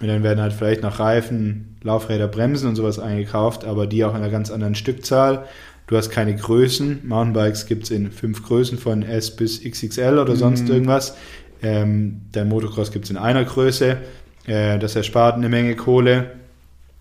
Und 0.00 0.08
dann 0.08 0.22
werden 0.22 0.40
halt 0.40 0.52
vielleicht 0.52 0.82
noch 0.82 0.98
Reifen, 0.98 1.76
Laufräder, 1.82 2.28
Bremsen 2.28 2.68
und 2.68 2.76
sowas 2.76 2.98
eingekauft, 2.98 3.64
aber 3.64 3.86
die 3.86 4.04
auch 4.04 4.10
in 4.10 4.16
einer 4.22 4.30
ganz 4.30 4.50
anderen 4.50 4.74
Stückzahl. 4.74 5.44
Du 5.86 5.96
hast 5.96 6.10
keine 6.10 6.34
Größen. 6.34 7.00
Mountainbikes 7.06 7.66
gibt 7.66 7.84
es 7.84 7.90
in 7.90 8.10
fünf 8.10 8.42
Größen 8.42 8.78
von 8.78 9.02
S 9.02 9.34
bis 9.36 9.60
XXL 9.62 10.18
oder 10.18 10.34
sonst 10.34 10.62
Mhm. 10.64 10.70
irgendwas. 10.74 11.16
Ähm, 11.62 12.22
der 12.34 12.44
Motocross 12.44 12.90
gibt 12.90 13.04
es 13.04 13.10
in 13.10 13.16
einer 13.16 13.44
Größe. 13.44 13.98
Äh, 14.46 14.78
das 14.78 14.96
erspart 14.96 15.36
eine 15.36 15.48
Menge 15.48 15.76
Kohle, 15.76 16.32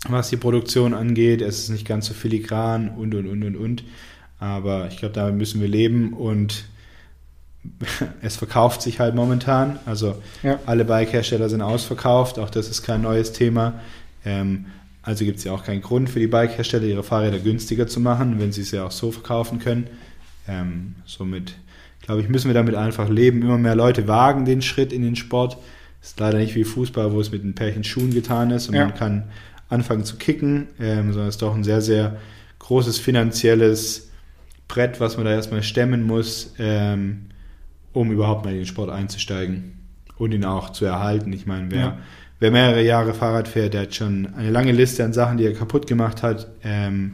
was 0.09 0.29
die 0.29 0.37
Produktion 0.37 0.93
angeht. 0.93 1.41
Es 1.41 1.59
ist 1.59 1.69
nicht 1.69 1.87
ganz 1.87 2.07
so 2.07 2.13
filigran 2.13 2.89
und, 2.89 3.15
und, 3.15 3.27
und, 3.27 3.43
und, 3.43 3.55
und. 3.55 3.83
Aber 4.39 4.87
ich 4.89 4.97
glaube, 4.97 5.13
damit 5.13 5.35
müssen 5.35 5.61
wir 5.61 5.67
leben 5.69 6.13
und 6.13 6.65
es 8.21 8.35
verkauft 8.35 8.81
sich 8.81 8.99
halt 8.99 9.15
momentan. 9.15 9.79
Also 9.85 10.15
Ja. 10.41 10.59
alle 10.65 10.85
Bike-Hersteller 10.85 11.49
sind 11.49 11.61
ausverkauft. 11.61 12.39
Auch 12.39 12.49
das 12.49 12.69
ist 12.69 12.83
kein 12.83 13.01
neues 13.01 13.31
Thema. 13.33 13.75
Ähm, 14.25 14.65
also 15.01 15.25
gibt 15.25 15.39
es 15.39 15.43
ja 15.43 15.51
auch 15.51 15.63
keinen 15.63 15.81
Grund 15.81 16.09
für 16.09 16.19
die 16.19 16.27
Bike-Hersteller, 16.27 16.85
ihre 16.85 17.03
Fahrräder 17.03 17.39
günstiger 17.39 17.87
zu 17.87 17.99
machen, 17.99 18.39
wenn 18.39 18.51
sie 18.51 18.61
es 18.61 18.71
ja 18.71 18.85
auch 18.85 18.91
so 18.91 19.11
verkaufen 19.11 19.59
können. 19.59 19.87
Ähm, 20.47 20.95
somit, 21.05 21.55
glaube 22.01 22.21
ich, 22.21 22.29
müssen 22.29 22.47
wir 22.47 22.53
damit 22.53 22.75
einfach 22.75 23.09
leben. 23.09 23.41
Immer 23.41 23.57
mehr 23.57 23.75
Leute 23.75 24.07
wagen 24.07 24.45
den 24.45 24.61
Schritt 24.61 24.93
in 24.93 25.01
den 25.01 25.15
Sport. 25.15 25.57
Ist 26.01 26.19
leider 26.19 26.37
nicht 26.37 26.55
wie 26.55 26.63
Fußball, 26.65 27.11
wo 27.13 27.19
es 27.21 27.31
mit 27.31 27.43
ein 27.45 27.55
Pärchen 27.55 27.83
Schuhen 27.85 28.13
getan 28.13 28.51
ist 28.51 28.67
und 28.67 28.75
Ja. 28.75 28.85
man 28.85 28.93
kann 28.93 29.23
anfangen 29.69 30.03
zu 30.03 30.17
kicken, 30.17 30.67
ähm, 30.79 31.11
sondern 31.13 31.29
es 31.29 31.35
ist 31.35 31.41
doch 31.41 31.55
ein 31.55 31.63
sehr, 31.63 31.81
sehr 31.81 32.17
großes 32.59 32.99
finanzielles 32.99 34.09
Brett, 34.67 34.99
was 34.99 35.15
man 35.17 35.25
da 35.25 35.31
erstmal 35.33 35.63
stemmen 35.63 36.03
muss, 36.03 36.53
ähm, 36.59 37.27
um 37.93 38.11
überhaupt 38.11 38.43
mal 38.45 38.51
in 38.51 38.57
den 38.57 38.65
Sport 38.65 38.89
einzusteigen 38.89 39.73
und 40.17 40.33
ihn 40.33 40.45
auch 40.45 40.71
zu 40.71 40.85
erhalten. 40.85 41.31
Ich 41.33 41.45
meine, 41.45 41.71
wer, 41.71 41.79
Ja. 41.79 41.97
wer 42.39 42.51
mehrere 42.51 42.83
Jahre 42.83 43.13
Fahrrad 43.13 43.47
fährt, 43.47 43.73
der 43.73 43.83
hat 43.83 43.95
schon 43.95 44.33
eine 44.35 44.49
lange 44.51 44.71
Liste 44.71 45.03
an 45.03 45.13
Sachen, 45.13 45.37
die 45.37 45.45
er 45.45 45.53
kaputt 45.53 45.87
gemacht 45.87 46.23
hat 46.23 46.47
ähm, 46.63 47.13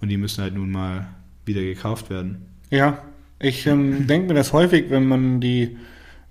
und 0.00 0.08
die 0.08 0.16
müssen 0.16 0.42
halt 0.42 0.54
nun 0.54 0.70
mal 0.70 1.08
wieder 1.44 1.60
gekauft 1.62 2.10
werden. 2.10 2.46
Ja, 2.70 2.98
ich 3.40 3.66
ähm, 3.66 4.06
denke 4.08 4.28
mir 4.28 4.34
das 4.34 4.52
häufig, 4.52 4.90
wenn 4.90 5.06
man 5.06 5.40
die, 5.40 5.76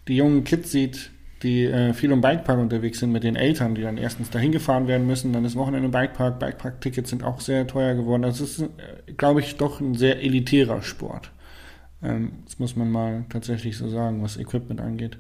die 0.08 0.17
jungen 0.17 0.43
Kids 0.43 0.71
sieht, 0.71 1.12
die 1.43 1.65
äh, 1.65 1.93
viel 1.93 2.12
im 2.12 2.21
Bikepark 2.21 2.58
unterwegs 2.58 2.99
sind 2.99 3.12
mit 3.12 3.23
den 3.23 3.36
Eltern, 3.36 3.75
die 3.75 3.84
dann 3.84 3.97
erstens 3.97 4.30
dahin 4.32 4.51
gefahren 4.51 4.88
werden 4.88 5.06
müssen, 5.06 5.34
dann 5.34 5.45
ist 5.45 5.56
Wochenende 5.56 5.86
im 5.86 5.91
Bikepark, 5.91 6.39
Bikepark-Tickets 6.39 7.12
sind 7.12 7.23
auch 7.23 7.41
sehr 7.41 7.67
teuer 7.67 7.93
geworden. 7.93 8.23
Das 8.23 8.41
ist, 8.41 8.60
äh, 8.62 8.67
glaube 9.17 9.41
ich, 9.41 9.56
doch 9.58 9.80
ein 9.80 9.93
sehr 9.93 10.21
elitärer 10.23 10.82
Sport. 10.82 11.32
Ähm, 12.04 12.32
das 12.46 12.60
muss 12.60 12.76
man 12.76 12.92
mal 12.92 13.26
tatsächlich 13.30 13.78
so 13.78 13.90
sagen, 13.90 14.22
was 14.22 14.38
Equipment 14.38 14.82
angeht. 14.82 15.18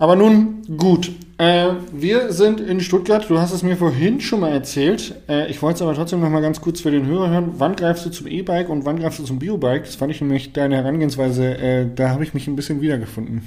Aber 0.00 0.14
nun, 0.14 0.62
gut. 0.76 1.10
Äh, 1.38 1.70
wir 1.92 2.32
sind 2.32 2.60
in 2.60 2.80
Stuttgart. 2.80 3.28
Du 3.28 3.38
hast 3.38 3.52
es 3.52 3.64
mir 3.64 3.76
vorhin 3.76 4.20
schon 4.20 4.40
mal 4.40 4.52
erzählt. 4.52 5.14
Äh, 5.28 5.50
ich 5.50 5.60
wollte 5.60 5.76
es 5.76 5.82
aber 5.82 5.94
trotzdem 5.94 6.20
noch 6.20 6.30
mal 6.30 6.40
ganz 6.40 6.60
kurz 6.60 6.80
für 6.80 6.92
den 6.92 7.06
Hörer 7.06 7.30
hören. 7.30 7.54
Wann 7.58 7.74
greifst 7.74 8.06
du 8.06 8.10
zum 8.10 8.28
E-Bike 8.28 8.68
und 8.68 8.84
wann 8.84 9.00
greifst 9.00 9.18
du 9.18 9.24
zum 9.24 9.40
Biobike? 9.40 9.86
Das 9.86 9.96
fand 9.96 10.12
ich 10.12 10.20
nämlich 10.20 10.52
deine 10.52 10.76
Herangehensweise. 10.76 11.58
Äh, 11.58 11.86
da 11.92 12.10
habe 12.10 12.22
ich 12.22 12.32
mich 12.32 12.46
ein 12.46 12.56
bisschen 12.56 12.80
wiedergefunden. 12.80 13.42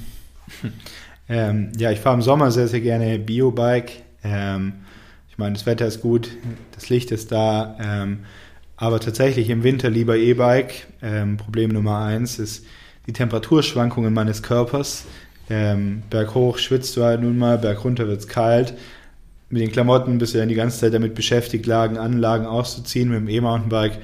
Ähm, 1.29 1.71
ja, 1.77 1.91
ich 1.91 1.99
fahre 1.99 2.15
im 2.15 2.21
Sommer 2.21 2.51
sehr, 2.51 2.67
sehr 2.67 2.81
gerne 2.81 3.17
Biobike. 3.17 4.03
Ähm, 4.21 4.73
ich 5.29 5.37
meine, 5.37 5.53
das 5.53 5.65
Wetter 5.65 5.85
ist 5.85 6.01
gut, 6.01 6.29
das 6.73 6.89
Licht 6.89 7.09
ist 7.11 7.31
da. 7.31 7.77
Ähm, 7.81 8.25
aber 8.81 8.99
tatsächlich 8.99 9.51
im 9.51 9.61
Winter 9.61 9.91
lieber 9.91 10.17
E-Bike. 10.17 10.87
Ähm, 11.03 11.37
Problem 11.37 11.69
Nummer 11.69 11.99
eins 11.99 12.39
ist 12.39 12.65
die 13.05 13.13
Temperaturschwankungen 13.13 14.11
meines 14.11 14.41
Körpers. 14.41 15.05
Ähm, 15.51 16.01
berghoch 16.09 16.57
schwitzt 16.57 16.97
du 16.97 17.03
halt 17.03 17.21
nun 17.21 17.37
mal, 17.37 17.59
bergunter 17.59 18.07
wird 18.07 18.21
es 18.21 18.27
kalt. 18.27 18.73
Mit 19.51 19.61
den 19.61 19.71
Klamotten 19.71 20.17
bist 20.17 20.33
du 20.33 20.39
dann 20.39 20.49
die 20.49 20.55
ganze 20.55 20.79
Zeit 20.79 20.95
damit 20.95 21.13
beschäftigt, 21.13 21.67
Lagen, 21.67 21.99
Anlagen 21.99 22.47
auszuziehen. 22.47 23.09
Mit 23.09 23.19
dem 23.19 23.29
E-Mountainbike 23.29 23.99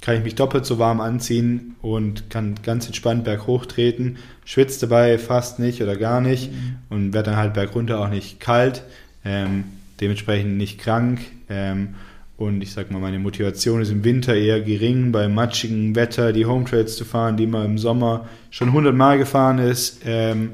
kann 0.00 0.16
ich 0.16 0.24
mich 0.24 0.34
doppelt 0.34 0.64
so 0.64 0.78
warm 0.78 1.02
anziehen 1.02 1.76
und 1.82 2.30
kann 2.30 2.54
ganz 2.62 2.86
entspannt 2.86 3.24
berghoch 3.24 3.66
treten. 3.66 4.16
Schwitzt 4.46 4.82
dabei 4.82 5.18
fast 5.18 5.58
nicht 5.58 5.82
oder 5.82 5.96
gar 5.96 6.22
nicht 6.22 6.50
und 6.88 7.12
werde 7.12 7.32
dann 7.32 7.38
halt 7.38 7.52
bergunter 7.52 8.00
auch 8.00 8.08
nicht 8.08 8.40
kalt, 8.40 8.82
ähm, 9.26 9.64
dementsprechend 10.00 10.56
nicht 10.56 10.78
krank. 10.78 11.20
Ähm, 11.50 11.96
und 12.42 12.62
ich 12.62 12.72
sag 12.72 12.90
mal, 12.90 12.98
meine 13.00 13.18
Motivation 13.18 13.80
ist 13.82 13.90
im 13.90 14.04
Winter 14.04 14.34
eher 14.34 14.60
gering, 14.60 15.12
bei 15.12 15.28
matschigen 15.28 15.94
Wetter 15.94 16.32
die 16.32 16.44
Home 16.46 16.64
Trails 16.64 16.96
zu 16.96 17.04
fahren, 17.04 17.36
die 17.36 17.46
man 17.46 17.64
im 17.64 17.78
Sommer 17.78 18.28
schon 18.50 18.68
100 18.68 18.94
Mal 18.94 19.18
gefahren 19.18 19.58
ist. 19.58 20.02
Ähm, 20.04 20.52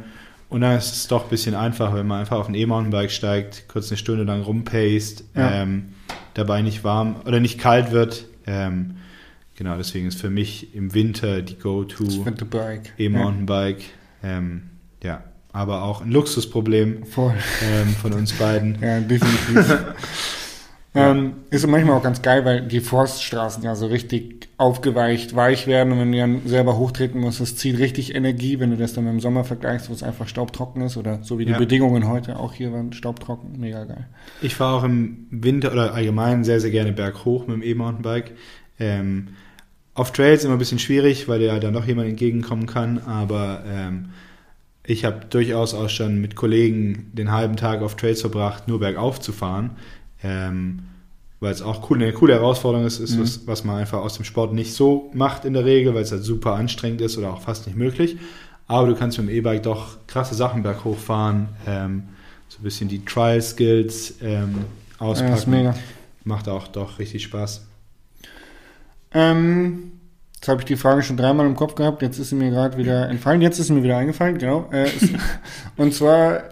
und 0.48 0.62
dann 0.62 0.78
ist 0.78 0.92
es 0.94 1.08
doch 1.08 1.24
ein 1.24 1.30
bisschen 1.30 1.54
einfacher, 1.54 1.94
wenn 1.96 2.06
man 2.06 2.20
einfach 2.20 2.38
auf 2.38 2.48
ein 2.48 2.54
E-Mountainbike 2.54 3.10
steigt, 3.10 3.64
kurz 3.68 3.90
eine 3.90 3.98
Stunde 3.98 4.24
lang 4.24 4.42
rumpaced, 4.42 5.24
Ja. 5.34 5.62
ähm, 5.62 5.90
dabei 6.34 6.62
nicht 6.62 6.84
warm 6.84 7.16
oder 7.26 7.40
nicht 7.40 7.58
kalt 7.58 7.90
wird. 7.92 8.24
Ähm, 8.46 8.96
genau, 9.56 9.76
deswegen 9.76 10.06
ist 10.08 10.20
für 10.20 10.30
mich 10.30 10.74
im 10.74 10.94
Winter 10.94 11.42
die 11.42 11.58
Go-To. 11.58 12.04
E-Mountainbike. 12.98 13.82
Ähm, 14.22 14.62
ja, 15.02 15.22
aber 15.52 15.82
auch 15.82 16.00
ein 16.02 16.10
Luxusproblem 16.12 17.02
Ja, 17.16 17.34
ähm, 17.82 17.88
von 18.00 18.12
uns 18.14 18.32
beiden. 18.32 18.78
Ja, 18.80 19.00
definitiv. 19.00 19.76
Ähm, 20.94 21.34
ist 21.50 21.66
manchmal 21.66 21.96
auch 21.96 22.02
ganz 22.02 22.22
geil, 22.22 22.44
weil 22.44 22.62
die 22.66 22.80
Forststraßen 22.80 23.62
ja 23.62 23.74
so 23.74 23.86
richtig 23.86 24.48
aufgeweicht, 24.56 25.36
weich 25.36 25.66
werden 25.66 25.92
und 25.92 26.00
wenn 26.00 26.12
du 26.12 26.18
dann 26.18 26.40
selber 26.46 26.76
hochtreten 26.78 27.20
musst, 27.20 27.40
das 27.40 27.56
zieht 27.56 27.78
richtig 27.78 28.14
Energie, 28.14 28.58
wenn 28.58 28.70
du 28.70 28.76
das 28.76 28.94
dann 28.94 29.06
im 29.06 29.20
Sommer 29.20 29.44
vergleichst, 29.44 29.90
wo 29.90 29.92
es 29.92 30.02
einfach 30.02 30.26
staubtrocken 30.26 30.82
ist 30.82 30.96
oder 30.96 31.22
so 31.22 31.38
wie 31.38 31.44
die 31.44 31.52
Ja. 31.52 31.58
Bedingungen 31.58 32.08
heute 32.08 32.38
auch 32.38 32.54
hier 32.54 32.72
waren, 32.72 32.92
staubtrocken, 32.92 33.60
mega 33.60 33.84
geil. 33.84 34.06
Ich 34.40 34.54
fahre 34.54 34.78
auch 34.78 34.84
im 34.84 35.26
Winter 35.30 35.72
oder 35.72 35.94
allgemein 35.94 36.42
sehr, 36.42 36.60
sehr 36.60 36.70
gerne 36.70 36.92
berghoch 36.92 37.46
mit 37.46 37.56
dem 37.56 37.62
E-Mountainbike. 37.62 38.32
Ähm, 38.80 39.28
auf 39.94 40.12
Trails 40.12 40.44
immer 40.44 40.54
ein 40.54 40.58
bisschen 40.58 40.78
schwierig, 40.78 41.28
weil 41.28 41.42
ja 41.42 41.58
dann 41.58 41.74
noch 41.74 41.86
jemand 41.86 42.08
entgegenkommen 42.08 42.66
kann, 42.66 42.98
aber 42.98 43.62
ähm, 43.68 44.10
ich 44.84 45.04
habe 45.04 45.26
durchaus 45.28 45.74
auch 45.74 45.90
schon 45.90 46.20
mit 46.20 46.34
Kollegen 46.34 47.10
den 47.12 47.30
halben 47.30 47.56
Tag 47.56 47.82
auf 47.82 47.94
Trails 47.96 48.22
verbracht, 48.22 48.68
nur 48.68 48.80
bergauf 48.80 49.20
zu 49.20 49.32
fahren, 49.32 49.72
ähm, 50.22 50.80
weil 51.40 51.52
es 51.52 51.62
auch 51.62 51.88
cool, 51.90 52.02
eine 52.02 52.12
coole 52.12 52.34
Herausforderung 52.34 52.84
ist, 52.86 52.98
ist 52.98 53.16
Mhm. 53.16 53.22
was, 53.22 53.46
was 53.46 53.64
man 53.64 53.76
einfach 53.76 53.98
aus 54.00 54.14
dem 54.14 54.24
Sport 54.24 54.52
nicht 54.52 54.74
so 54.74 55.10
macht 55.14 55.44
in 55.44 55.52
der 55.52 55.64
Regel, 55.64 55.94
weil 55.94 56.02
es 56.02 56.10
halt 56.12 56.24
super 56.24 56.54
anstrengend 56.54 57.00
ist 57.00 57.16
oder 57.16 57.32
auch 57.32 57.40
fast 57.40 57.66
nicht 57.66 57.76
möglich. 57.76 58.16
Aber 58.66 58.86
du 58.88 58.94
kannst 58.96 59.18
mit 59.18 59.28
dem 59.28 59.34
E-Bike 59.34 59.62
doch 59.62 59.96
krasse 60.06 60.34
Sachen 60.34 60.62
berghoch 60.62 60.98
fahren, 60.98 61.48
ähm, 61.66 62.02
so 62.48 62.58
ein 62.60 62.64
bisschen 62.64 62.88
die 62.88 63.04
Trial-Skills 63.04 64.14
ähm, 64.22 64.56
Ja, 65.00 65.06
auspacken. 65.06 65.32
ist 65.34 65.46
mega. 65.46 65.74
Macht 66.24 66.48
auch 66.48 66.66
doch 66.68 66.98
richtig 66.98 67.22
Spaß. 67.22 67.64
Ähm, 69.12 69.92
jetzt 70.34 70.48
habe 70.48 70.60
ich 70.60 70.66
die 70.66 70.76
Frage 70.76 71.02
schon 71.02 71.16
dreimal 71.16 71.46
im 71.46 71.56
Kopf 71.56 71.74
gehabt, 71.74 72.02
jetzt 72.02 72.18
ist 72.18 72.30
sie 72.30 72.34
mir 72.34 72.50
gerade 72.50 72.76
wieder 72.76 73.08
entfallen, 73.08 73.40
jetzt 73.40 73.58
ist 73.58 73.68
sie 73.68 73.72
mir 73.72 73.82
wieder 73.82 73.96
eingefallen, 73.96 74.38
genau. 74.38 74.68
Äh, 74.70 74.88
und 75.76 75.94
zwar, 75.94 76.42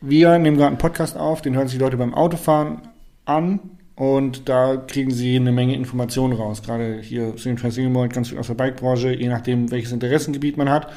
wir 0.00 0.38
nehmen 0.38 0.56
gerade 0.56 0.68
einen 0.68 0.78
Podcast 0.78 1.16
auf, 1.16 1.40
den 1.40 1.54
hören 1.56 1.68
sich 1.68 1.78
die 1.78 1.82
Leute 1.84 1.96
beim 1.96 2.14
Autofahren 2.14 2.82
an 3.28 3.60
und 3.94 4.48
da 4.48 4.76
kriegen 4.76 5.10
sie 5.10 5.36
eine 5.36 5.52
Menge 5.52 5.74
Informationen 5.74 6.34
raus. 6.34 6.62
Gerade 6.62 7.00
hier 7.02 7.36
Stream 7.36 7.56
Transinglemalt, 7.56 8.12
ganz 8.12 8.28
viel 8.28 8.38
aus 8.38 8.46
der 8.46 8.54
Bike-Branche, 8.54 9.12
je 9.12 9.28
nachdem, 9.28 9.70
welches 9.70 9.92
Interessengebiet 9.92 10.56
man 10.56 10.70
hat. 10.70 10.88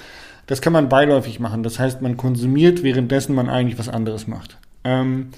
Das 0.47 0.61
kann 0.61 0.73
man 0.73 0.89
beiläufig 0.89 1.39
machen. 1.39 1.63
Das 1.63 1.79
heißt, 1.79 2.01
man 2.01 2.17
konsumiert, 2.17 2.83
währenddessen 2.83 3.33
man 3.33 3.49
eigentlich 3.49 3.79
was 3.79 3.89
anderes 3.89 4.27
macht. 4.27 4.57
Ähm, 4.83 5.29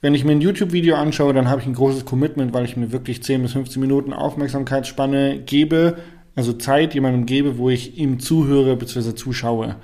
wenn 0.00 0.14
ich 0.14 0.24
mir 0.24 0.32
ein 0.32 0.40
YouTube-Video 0.40 0.96
anschaue, 0.96 1.32
dann 1.32 1.48
habe 1.48 1.60
ich 1.60 1.66
ein 1.66 1.74
großes 1.74 2.04
Commitment, 2.04 2.52
weil 2.52 2.64
ich 2.64 2.76
mir 2.76 2.92
wirklich 2.92 3.22
10 3.22 3.42
bis 3.42 3.52
15 3.52 3.80
Minuten 3.80 4.12
Aufmerksamkeitsspanne 4.12 5.40
gebe, 5.40 5.96
also 6.36 6.52
Zeit 6.52 6.94
jemandem 6.94 7.26
gebe, 7.26 7.58
wo 7.58 7.68
ich 7.68 7.98
ihm 7.98 8.20
zuhöre 8.20 8.76
bzw. 8.76 9.14
zuschaue. 9.14 9.76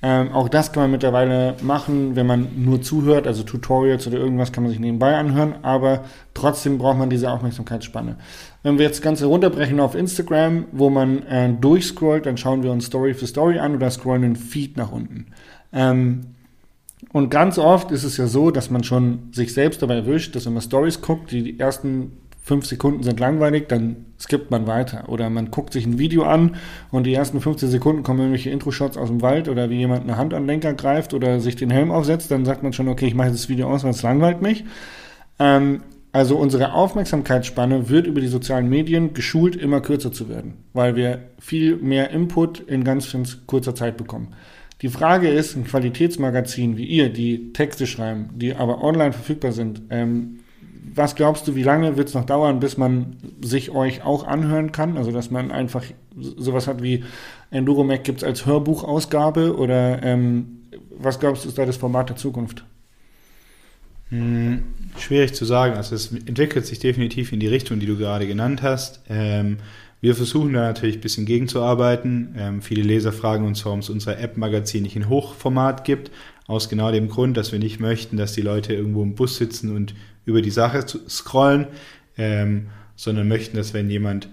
Ähm, 0.00 0.30
auch 0.32 0.48
das 0.48 0.72
kann 0.72 0.84
man 0.84 0.92
mittlerweile 0.92 1.56
machen, 1.60 2.14
wenn 2.14 2.26
man 2.26 2.48
nur 2.56 2.80
zuhört, 2.80 3.26
also 3.26 3.42
Tutorials 3.42 4.06
oder 4.06 4.18
irgendwas 4.18 4.52
kann 4.52 4.62
man 4.62 4.70
sich 4.70 4.78
nebenbei 4.78 5.16
anhören, 5.16 5.56
aber 5.62 6.04
trotzdem 6.34 6.78
braucht 6.78 6.98
man 6.98 7.10
diese 7.10 7.30
Aufmerksamkeitsspanne. 7.32 8.16
Wenn 8.62 8.78
wir 8.78 8.84
jetzt 8.84 8.98
das 8.98 9.02
Ganze 9.02 9.26
runterbrechen 9.26 9.80
auf 9.80 9.96
Instagram, 9.96 10.66
wo 10.70 10.88
man 10.88 11.24
äh, 11.24 11.52
durchscrollt, 11.52 12.26
dann 12.26 12.36
schauen 12.36 12.62
wir 12.62 12.70
uns 12.70 12.86
Story 12.86 13.12
für 13.14 13.26
Story 13.26 13.58
an 13.58 13.74
oder 13.74 13.90
scrollen 13.90 14.22
den 14.22 14.36
Feed 14.36 14.76
nach 14.76 14.92
unten. 14.92 15.26
Ähm, 15.72 16.34
und 17.12 17.30
ganz 17.30 17.58
oft 17.58 17.90
ist 17.90 18.04
es 18.04 18.16
ja 18.18 18.28
so, 18.28 18.52
dass 18.52 18.70
man 18.70 18.84
schon 18.84 19.30
sich 19.32 19.52
selbst 19.52 19.82
dabei 19.82 19.96
erwischt, 19.96 20.36
dass 20.36 20.46
wenn 20.46 20.52
man 20.52 20.62
Stories 20.62 21.00
guckt, 21.00 21.32
die, 21.32 21.42
die 21.42 21.58
ersten 21.58 22.12
fünf 22.48 22.66
Sekunden 22.66 23.02
sind 23.02 23.20
langweilig, 23.20 23.68
dann 23.68 24.06
skippt 24.18 24.50
man 24.50 24.66
weiter. 24.66 25.08
Oder 25.08 25.28
man 25.30 25.50
guckt 25.50 25.74
sich 25.74 25.86
ein 25.86 25.98
Video 25.98 26.24
an 26.24 26.56
und 26.90 27.04
die 27.04 27.14
ersten 27.14 27.40
15 27.40 27.68
Sekunden 27.68 28.02
kommen 28.02 28.20
irgendwelche 28.20 28.50
Intro-Shots 28.50 28.96
aus 28.96 29.08
dem 29.08 29.22
Wald 29.22 29.48
oder 29.48 29.70
wie 29.70 29.76
jemand 29.76 30.02
eine 30.02 30.16
Hand 30.16 30.34
an 30.34 30.42
den 30.42 30.48
Lenker 30.48 30.72
greift 30.72 31.14
oder 31.14 31.40
sich 31.40 31.56
den 31.56 31.70
Helm 31.70 31.90
aufsetzt, 31.92 32.30
dann 32.30 32.44
sagt 32.44 32.62
man 32.62 32.72
schon, 32.72 32.88
okay, 32.88 33.06
ich 33.06 33.14
mache 33.14 33.30
das 33.30 33.48
Video 33.48 33.70
aus, 33.70 33.84
weil 33.84 33.90
es 33.90 34.02
langweilt 34.02 34.42
mich. 34.42 34.64
Ähm, 35.38 35.82
also 36.10 36.38
unsere 36.38 36.72
Aufmerksamkeitsspanne 36.72 37.90
wird 37.90 38.06
über 38.06 38.22
die 38.22 38.28
sozialen 38.28 38.68
Medien 38.68 39.12
geschult, 39.12 39.54
immer 39.54 39.82
kürzer 39.82 40.10
zu 40.10 40.30
werden, 40.30 40.54
weil 40.72 40.96
wir 40.96 41.20
viel 41.38 41.76
mehr 41.76 42.10
Input 42.10 42.60
in 42.60 42.82
ganz, 42.82 43.14
kurzer 43.46 43.74
Zeit 43.74 43.98
bekommen. 43.98 44.28
Die 44.80 44.88
Frage 44.88 45.28
ist, 45.28 45.54
ein 45.54 45.64
Qualitätsmagazin 45.64 46.78
wie 46.78 46.86
ihr, 46.86 47.12
die 47.12 47.52
Texte 47.52 47.86
schreiben, 47.86 48.30
die 48.36 48.54
aber 48.54 48.82
online 48.82 49.12
verfügbar 49.12 49.52
sind, 49.52 49.82
ähm, 49.90 50.37
was 50.98 51.14
glaubst 51.14 51.48
du, 51.48 51.54
wie 51.54 51.62
lange 51.62 51.96
wird 51.96 52.08
es 52.08 52.14
noch 52.14 52.26
dauern, 52.26 52.60
bis 52.60 52.76
man 52.76 53.16
sich 53.40 53.70
euch 53.70 54.02
auch 54.02 54.26
anhören 54.26 54.72
kann? 54.72 54.98
Also, 54.98 55.12
dass 55.12 55.30
man 55.30 55.50
einfach 55.50 55.84
sowas 56.16 56.66
hat 56.66 56.82
wie 56.82 57.04
Enduromec 57.50 58.04
gibt 58.04 58.18
es 58.18 58.24
als 58.24 58.44
Hörbuchausgabe 58.44 59.56
oder 59.56 60.02
ähm, 60.02 60.58
was 60.90 61.20
glaubst 61.20 61.44
du, 61.44 61.48
ist 61.48 61.56
da 61.56 61.64
das 61.64 61.76
Format 61.76 62.10
der 62.10 62.16
Zukunft? 62.16 62.64
Hm, 64.10 64.64
schwierig 64.98 65.34
zu 65.34 65.44
sagen. 65.44 65.74
Also 65.76 65.94
es 65.94 66.12
entwickelt 66.12 66.66
sich 66.66 66.78
definitiv 66.78 67.32
in 67.32 67.40
die 67.40 67.46
Richtung, 67.46 67.78
die 67.78 67.86
du 67.86 67.96
gerade 67.96 68.26
genannt 68.26 68.62
hast. 68.62 69.00
Ähm, 69.08 69.58
wir 70.00 70.14
versuchen 70.14 70.52
da 70.52 70.60
natürlich 70.60 70.96
ein 70.96 71.00
bisschen 71.02 71.26
gegenzuarbeiten. 71.26 72.34
Ähm, 72.38 72.62
viele 72.62 72.82
Leser 72.82 73.12
fragen 73.12 73.46
uns, 73.46 73.64
warum 73.64 73.80
es 73.80 73.90
unser 73.90 74.18
App-Magazin 74.18 74.82
nicht 74.82 74.96
in 74.96 75.08
Hochformat 75.08 75.84
gibt. 75.84 76.10
Aus 76.46 76.68
genau 76.68 76.90
dem 76.90 77.08
Grund, 77.08 77.36
dass 77.36 77.52
wir 77.52 77.58
nicht 77.58 77.80
möchten, 77.80 78.16
dass 78.16 78.32
die 78.32 78.40
Leute 78.40 78.72
irgendwo 78.72 79.02
im 79.02 79.14
Bus 79.14 79.36
sitzen 79.36 79.74
und 79.74 79.94
über 80.28 80.42
die 80.42 80.50
Sache 80.50 80.86
zu 80.86 80.98
scrollen, 81.08 81.66
ähm, 82.16 82.66
sondern 82.96 83.26
möchten, 83.28 83.56
dass 83.56 83.74
wenn 83.74 83.88
jemand, 83.90 84.28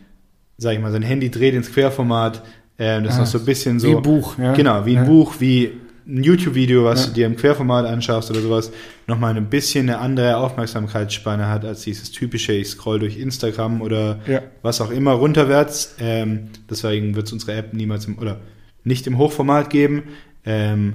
sag 0.58 0.74
ich 0.74 0.80
mal, 0.80 0.92
sein 0.92 1.02
Handy 1.04 1.32
dreht 1.32 1.54
ins 1.56 1.72
Querformat, 1.72 2.44
ähm, 2.78 3.04
das 3.06 3.16
Ah, 3.16 3.20
noch 3.20 3.26
so 3.26 3.40
ein 3.40 3.46
bisschen 3.46 3.80
so 3.80 3.88
wie 3.90 3.96
ein 3.96 4.02
Buch, 4.02 4.38
ja. 4.38 4.54
Genau, 4.54 4.86
wie 4.86 4.98
ein 4.98 5.04
Ja. 5.04 5.10
Buch, 5.10 5.36
wie 5.40 5.72
ein 6.08 6.24
YouTube-Video, 6.24 6.84
was 6.84 7.02
Ja. 7.04 7.08
du 7.08 7.14
dir 7.14 7.26
im 7.26 7.36
Querformat 7.36 7.86
anschaust 7.86 8.30
oder 8.30 8.42
sowas, 8.42 8.72
nochmal 9.08 9.36
ein 9.36 9.50
bisschen 9.50 9.90
eine 9.90 9.98
andere 10.00 10.38
Aufmerksamkeitsspanne 10.38 11.48
hat 11.48 11.66
als 11.66 11.82
dieses 11.84 12.12
typische, 12.12 12.54
ich 12.54 12.68
scroll 12.70 13.00
durch 13.00 13.18
Instagram 13.18 13.82
oder 13.82 14.20
Ja. 14.28 14.42
was 14.62 14.82
auch 14.82 14.92
immer 14.92 15.14
runterwärts. 15.14 15.96
Ähm, 16.00 16.50
deswegen 16.70 17.16
wird 17.16 17.28
es 17.28 17.34
unsere 17.34 17.54
App 17.54 17.74
niemals 17.74 18.06
im, 18.06 18.20
oder 18.20 18.40
nicht 18.84 19.08
im 19.08 19.18
Hochformat 19.18 19.70
geben. 19.72 20.04
Ähm, 20.46 20.94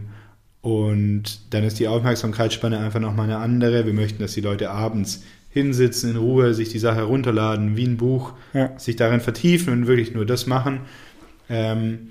und 0.62 1.40
dann 1.54 1.64
ist 1.64 1.78
die 1.78 1.88
Aufmerksamkeitsspanne 1.88 2.78
einfach 2.78 3.00
nochmal 3.00 3.24
eine 3.26 3.38
andere. 3.38 3.86
Wir 3.86 3.94
möchten, 3.94 4.20
dass 4.22 4.34
die 4.34 4.40
Leute 4.42 4.70
abends 4.70 5.22
hinsitzen, 5.48 6.11
in 6.11 6.16
Ruhe, 6.16 6.54
sich 6.54 6.68
die 6.68 6.78
Sache 6.78 7.02
runterladen, 7.02 7.76
wie 7.76 7.86
ein 7.86 7.96
Buch, 7.96 8.34
Ja. 8.52 8.78
sich 8.78 8.96
darin 8.96 9.20
vertiefen 9.20 9.72
und 9.72 9.86
wirklich 9.86 10.14
nur 10.14 10.26
das 10.26 10.46
machen. 10.46 10.80
Ähm, 11.48 12.08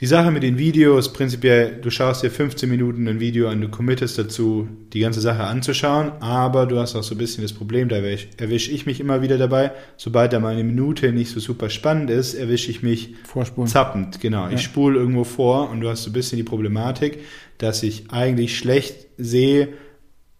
die 0.00 0.06
Sache 0.06 0.30
mit 0.30 0.42
den 0.42 0.58
Videos, 0.58 1.12
prinzipiell, 1.12 1.78
du 1.80 1.90
schaust 1.90 2.22
dir 2.22 2.30
15 2.30 2.68
Minuten 2.68 3.06
ein 3.06 3.20
Video 3.20 3.48
an, 3.48 3.60
du 3.60 3.68
committest 3.68 4.18
dazu, 4.18 4.66
die 4.92 5.00
ganze 5.00 5.20
Sache 5.20 5.44
anzuschauen, 5.44 6.12
aber 6.20 6.66
du 6.66 6.78
hast 6.78 6.96
auch 6.96 7.02
so 7.02 7.14
ein 7.14 7.18
bisschen 7.18 7.42
das 7.42 7.52
Problem, 7.52 7.88
da 7.88 7.96
erwische 7.96 8.28
erwisch 8.38 8.68
ich 8.70 8.86
mich 8.86 9.00
immer 9.00 9.22
wieder 9.22 9.38
dabei, 9.38 9.72
sobald 9.96 10.32
da 10.32 10.40
mal 10.40 10.54
eine 10.54 10.64
Minute 10.64 11.12
nicht 11.12 11.30
so 11.30 11.40
super 11.40 11.70
spannend 11.70 12.10
ist, 12.10 12.34
erwische 12.34 12.70
ich 12.70 12.82
mich 12.82 13.14
Vorspulen. 13.24 13.68
zappend, 13.68 14.20
genau. 14.20 14.46
Ja. 14.46 14.52
Ich 14.52 14.62
spule 14.62 14.98
irgendwo 14.98 15.24
vor 15.24 15.70
und 15.70 15.80
du 15.80 15.88
hast 15.88 16.02
so 16.02 16.10
ein 16.10 16.14
bisschen 16.14 16.36
die 16.36 16.42
Problematik, 16.42 17.18
dass 17.58 17.82
ich 17.82 18.10
eigentlich 18.10 18.58
schlecht 18.58 19.06
sehe, 19.18 19.68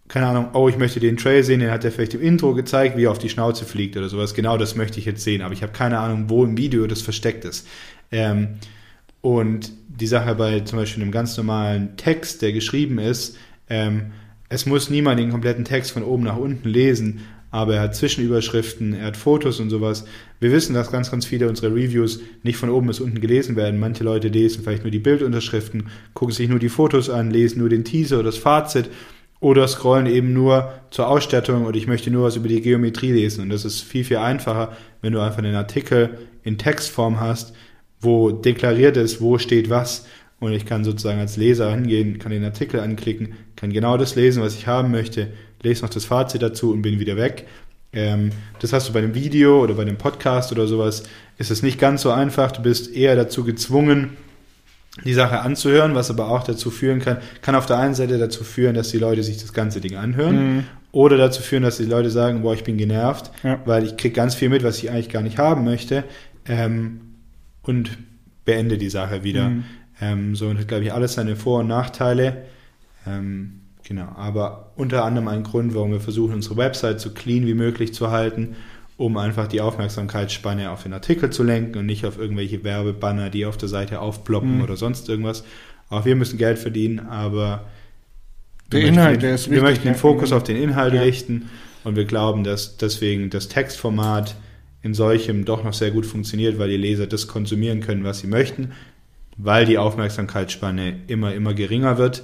keine 0.09 0.27
Ahnung, 0.27 0.49
oh, 0.53 0.67
ich 0.67 0.77
möchte 0.77 0.99
den 0.99 1.15
Trail 1.15 1.43
sehen, 1.43 1.61
den 1.61 1.71
hat 1.71 1.85
er 1.85 1.91
vielleicht 1.91 2.13
im 2.15 2.21
Intro 2.21 2.53
gezeigt, 2.53 2.97
wie 2.97 3.05
er 3.05 3.11
auf 3.11 3.19
die 3.19 3.29
Schnauze 3.29 3.65
fliegt 3.65 3.95
oder 3.95 4.09
sowas. 4.09 4.33
Genau 4.33 4.57
das 4.57 4.75
möchte 4.75 4.99
ich 4.99 5.05
jetzt 5.05 5.23
sehen, 5.23 5.41
aber 5.41 5.53
ich 5.53 5.63
habe 5.63 5.71
keine 5.71 5.99
Ahnung, 5.99 6.25
wo 6.27 6.43
im 6.43 6.57
Video 6.57 6.85
das 6.87 7.01
versteckt 7.01 7.45
ist. 7.45 7.65
Ähm, 8.11 8.59
und 9.23 9.71
die 9.87 10.05
Sache 10.05 10.35
bei 10.35 10.59
zum 10.59 10.79
Beispiel 10.79 11.01
einem 11.01 11.13
ganz 11.13 11.37
normalen 11.37 11.95
Text, 11.95 12.41
der 12.41 12.51
geschrieben 12.51 12.99
ist, 12.99 13.37
ähm, 13.69 14.11
es 14.49 14.65
muss 14.65 14.89
niemand 14.89 15.17
den 15.17 15.31
kompletten 15.31 15.63
Text 15.63 15.91
von 15.91 16.03
oben 16.03 16.23
nach 16.23 16.35
unten 16.35 16.67
lesen, 16.67 17.21
aber 17.49 17.75
er 17.75 17.81
hat 17.83 17.95
Zwischenüberschriften, 17.95 18.93
er 18.93 19.05
hat 19.05 19.17
Fotos 19.17 19.61
und 19.61 19.69
sowas. 19.69 20.03
Wir 20.41 20.51
wissen, 20.51 20.73
dass 20.73 20.91
ganz, 20.91 21.09
ganz 21.09 21.25
viele 21.25 21.47
unserer 21.47 21.73
Reviews 21.73 22.19
nicht 22.43 22.57
von 22.57 22.69
oben 22.69 22.87
bis 22.87 22.99
unten 22.99 23.21
gelesen 23.21 23.55
werden. 23.55 23.79
Manche 23.79 24.03
Leute 24.03 24.27
lesen 24.27 24.61
vielleicht 24.61 24.83
nur 24.83 24.91
die 24.91 24.99
Bildunterschriften, 24.99 25.87
gucken 26.13 26.35
sich 26.35 26.49
nur 26.49 26.59
die 26.59 26.69
Fotos 26.69 27.09
an, 27.09 27.31
lesen 27.31 27.59
nur 27.59 27.69
den 27.69 27.85
Teaser 27.85 28.17
oder 28.17 28.25
das 28.25 28.37
Fazit 28.37 28.89
oder 29.39 29.67
scrollen 29.69 30.07
eben 30.07 30.33
nur 30.33 30.73
zur 30.91 31.07
Ausstattung 31.07 31.65
und 31.65 31.77
ich 31.77 31.87
möchte 31.87 32.11
nur 32.11 32.25
was 32.25 32.35
über 32.35 32.49
die 32.49 32.61
Geometrie 32.61 33.13
lesen. 33.13 33.43
Und 33.43 33.49
das 33.49 33.63
ist 33.63 33.81
viel, 33.83 34.03
viel 34.03 34.17
einfacher, 34.17 34.75
wenn 35.01 35.13
du 35.13 35.21
einfach 35.21 35.37
einen 35.37 35.55
Artikel 35.55 36.17
in 36.43 36.57
Textform 36.57 37.21
hast, 37.21 37.53
wo 38.03 38.31
deklariert 38.31 38.97
ist, 38.97 39.21
wo 39.21 39.37
steht 39.37 39.69
was. 39.69 40.05
Und 40.39 40.51
ich 40.51 40.65
kann 40.65 40.83
sozusagen 40.83 41.19
als 41.19 41.37
Leser 41.37 41.71
hingehen, 41.71 42.19
kann 42.19 42.31
den 42.31 42.43
Artikel 42.43 42.79
anklicken, 42.81 43.33
kann 43.55 43.71
genau 43.71 43.95
das 43.97 44.15
lesen, 44.15 44.43
was 44.43 44.55
ich 44.55 44.67
haben 44.67 44.91
möchte, 44.91 45.29
lese 45.61 45.83
noch 45.83 45.89
das 45.89 46.03
Fazit 46.05 46.41
dazu 46.41 46.71
und 46.73 46.81
bin 46.81 46.99
wieder 46.99 47.15
weg. 47.15 47.45
Ähm, 47.93 48.31
das 48.59 48.73
hast 48.73 48.89
du 48.89 48.93
bei 48.93 48.99
einem 48.99 49.15
Video 49.15 49.61
oder 49.63 49.75
bei 49.75 49.83
einem 49.83 49.97
Podcast 49.97 50.51
oder 50.51 50.67
sowas, 50.67 51.03
ist 51.37 51.49
es 51.51 51.63
nicht 51.63 51.79
ganz 51.79 52.01
so 52.01 52.11
einfach. 52.11 52.51
Du 52.51 52.61
bist 52.61 52.93
eher 52.93 53.15
dazu 53.15 53.43
gezwungen, 53.45 54.17
die 55.05 55.13
Sache 55.13 55.39
anzuhören, 55.39 55.95
was 55.95 56.09
aber 56.11 56.27
auch 56.29 56.43
dazu 56.43 56.69
führen 56.71 56.99
kann, 56.99 57.17
kann 57.41 57.55
auf 57.55 57.65
der 57.65 57.77
einen 57.79 57.95
Seite 57.95 58.17
dazu 58.17 58.43
führen, 58.43 58.75
dass 58.75 58.89
die 58.89 58.99
Leute 58.99 59.23
sich 59.23 59.37
das 59.37 59.53
ganze 59.53 59.79
Ding 59.81 59.95
anhören 59.95 60.35
Mhm. 60.57 60.63
oder 60.91 61.17
dazu 61.17 61.41
führen, 61.41 61.63
dass 61.63 61.77
die 61.77 61.85
Leute 61.85 62.09
sagen, 62.09 62.41
boah, 62.41 62.53
ich 62.53 62.63
bin 62.65 62.77
genervt, 62.77 63.31
Ja. 63.43 63.59
weil 63.65 63.85
ich 63.85 63.95
krieg 63.97 64.13
ganz 64.13 64.35
viel 64.35 64.49
mit, 64.49 64.63
was 64.63 64.77
ich 64.79 64.91
eigentlich 64.91 65.09
gar 65.09 65.21
nicht 65.23 65.37
haben 65.37 65.63
möchte 65.63 66.03
ähm, 66.47 66.99
und 67.63 67.97
beende 68.45 68.77
die 68.77 68.89
Sache 68.89 69.23
wieder. 69.23 69.49
Mhm. 69.49 69.63
Ähm, 70.01 70.35
so 70.35 70.47
und 70.47 70.59
hat, 70.59 70.67
glaube 70.67 70.83
ich, 70.83 70.93
alles 70.93 71.13
seine 71.13 71.35
Vor- 71.35 71.59
und 71.61 71.67
Nachteile. 71.67 72.43
Ähm, 73.07 73.59
Genau, 73.85 74.07
aber 74.15 74.71
unter 74.77 75.03
anderem 75.03 75.27
ein 75.27 75.43
Grund, 75.43 75.75
warum 75.75 75.91
wir 75.91 75.99
versuchen, 75.99 76.35
unsere 76.35 76.55
Website 76.55 77.01
so 77.01 77.09
clean 77.09 77.45
wie 77.45 77.53
möglich 77.53 77.93
zu 77.93 78.11
halten, 78.11 78.55
um 78.95 79.17
einfach 79.17 79.47
die 79.47 79.59
Aufmerksamkeitsspanne 79.59 80.71
auf 80.71 80.83
den 80.83 80.93
Artikel 80.93 81.31
zu 81.31 81.43
lenken 81.43 81.79
und 81.79 81.85
nicht 81.85 82.05
auf 82.05 82.17
irgendwelche 82.17 82.63
Werbebanner, 82.63 83.29
die 83.29 83.45
auf 83.45 83.57
der 83.57 83.67
Seite 83.67 83.99
aufploppen 83.99 84.59
Mhm. 84.59 84.61
oder 84.63 84.77
sonst 84.77 85.09
irgendwas. 85.09 85.43
Auch 85.89 86.05
wir 86.05 86.15
müssen 86.15 86.37
Geld 86.37 86.59
verdienen, 86.59 86.99
aber 87.01 87.65
Der 88.71 88.79
wir 88.83 88.87
Inhalt, 88.87 89.07
möchten, 89.15 89.21
der 89.25 89.35
ist 89.35 89.47
wir 89.49 89.57
wichtig, 89.57 89.69
möchten 89.69 89.87
den. 89.89 89.95
Fokus 89.95 90.31
auf 90.31 90.43
den 90.43 90.55
Inhalt 90.55 90.93
Ja. 90.93 91.01
richten 91.01 91.49
und 91.83 91.97
wir 91.97 92.05
glauben, 92.05 92.45
dass 92.45 92.77
deswegen 92.77 93.29
das 93.31 93.49
Textformat 93.49 94.35
in 94.83 94.93
solchem 94.93 95.45
doch 95.45 95.63
noch 95.63 95.73
sehr 95.73 95.91
gut 95.91 96.05
funktioniert, 96.05 96.59
weil 96.59 96.69
die 96.69 96.77
Leser 96.77 97.07
das 97.07 97.27
konsumieren 97.27 97.79
können, 97.81 98.03
was 98.03 98.19
sie 98.19 98.27
möchten, 98.27 98.73
weil 99.37 99.65
die 99.65 99.77
Aufmerksamkeitsspanne 99.77 101.01
immer, 101.07 101.33
immer 101.33 101.53
geringer 101.53 101.97
wird 101.97 102.23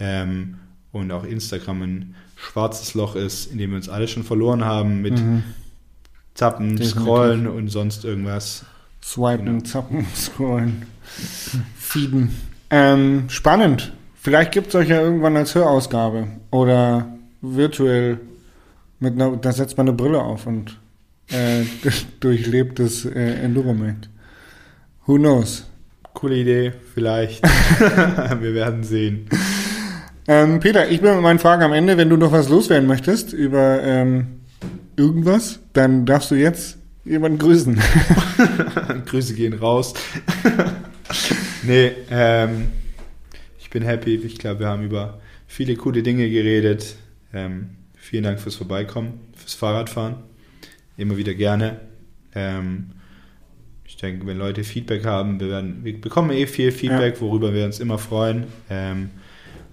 ähm, 0.00 0.56
und 0.92 1.10
auch 1.12 1.24
Instagram 1.24 1.82
ein 1.82 2.14
schwarzes 2.36 2.94
Loch 2.94 3.16
ist, 3.16 3.50
in 3.52 3.58
dem 3.58 3.70
wir 3.70 3.76
uns 3.76 3.88
alle 3.88 4.08
schon 4.08 4.22
verloren 4.22 4.64
haben 4.64 5.02
mit 5.02 5.18
Mhm. 5.20 5.42
Zappen, 6.34 6.76
Definitiv. 6.76 7.00
Scrollen 7.02 7.46
und 7.46 7.68
sonst 7.68 8.04
irgendwas. 8.04 8.64
Swipen, 9.02 9.46
Genau. 9.46 9.60
zappen, 9.64 10.06
scrollen, 10.14 10.82
feeden. 11.78 12.36
Ähm, 12.70 13.24
spannend. 13.28 13.92
Vielleicht 14.20 14.52
gibt 14.52 14.68
es 14.68 14.74
euch 14.74 14.88
ja 14.88 15.00
irgendwann 15.00 15.36
als 15.36 15.54
Hörausgabe 15.54 16.26
oder 16.50 17.08
virtuell 17.40 18.18
mit 19.00 19.14
einer, 19.14 19.36
da 19.36 19.52
setzt 19.52 19.76
man 19.76 19.88
eine 19.88 19.96
Brille 19.96 20.20
auf 20.20 20.46
und 20.46 20.76
äh, 21.30 21.64
durchlebt 22.20 22.78
das 22.78 23.04
äh, 23.04 23.34
Enduromed. 23.42 24.08
Who 25.06 25.16
knows? 25.16 25.66
Coole 26.14 26.36
Idee, 26.36 26.72
vielleicht. 26.94 27.42
wir 28.40 28.54
werden 28.54 28.82
sehen. 28.82 29.28
Ähm, 30.28 30.60
Peter, 30.60 30.88
ich 30.88 31.00
bin 31.00 31.14
mit 31.14 31.22
meinen 31.22 31.38
Fragen 31.38 31.62
am 31.62 31.72
Ende. 31.72 31.96
Wenn 31.96 32.08
du 32.08 32.16
noch 32.16 32.32
was 32.32 32.48
loswerden 32.48 32.88
möchtest 32.88 33.32
über 33.32 33.82
ähm, 33.82 34.40
irgendwas, 34.96 35.60
dann 35.72 36.06
darfst 36.06 36.30
du 36.30 36.34
jetzt 36.34 36.78
jemanden 37.04 37.38
grüßen. 37.38 37.80
Grüße 39.06 39.34
gehen 39.34 39.52
raus. 39.54 39.94
nee, 41.62 41.92
ähm, 42.10 42.68
ich 43.60 43.70
bin 43.70 43.82
happy. 43.82 44.16
Ich 44.16 44.38
glaube, 44.38 44.60
wir 44.60 44.66
haben 44.68 44.82
über 44.82 45.20
viele 45.46 45.76
coole 45.76 46.02
Dinge 46.02 46.28
geredet. 46.28 46.96
Ähm, 47.32 47.70
vielen 47.94 48.24
Dank 48.24 48.40
fürs 48.40 48.56
Vorbeikommen, 48.56 49.20
fürs 49.36 49.54
Fahrradfahren. 49.54 50.16
Immer 50.96 51.16
wieder 51.16 51.34
gerne. 51.34 51.80
Ähm, 52.34 52.90
ich 53.84 53.96
denke, 53.96 54.26
wenn 54.26 54.38
Leute 54.38 54.64
Feedback 54.64 55.04
haben, 55.04 55.38
wir, 55.40 55.48
werden, 55.48 55.84
wir 55.84 56.00
bekommen 56.00 56.30
eh 56.30 56.46
viel 56.46 56.72
Feedback, 56.72 57.20
worüber 57.20 57.54
wir 57.54 57.64
uns 57.64 57.78
immer 57.78 57.98
freuen. 57.98 58.44
Ähm, 58.68 59.10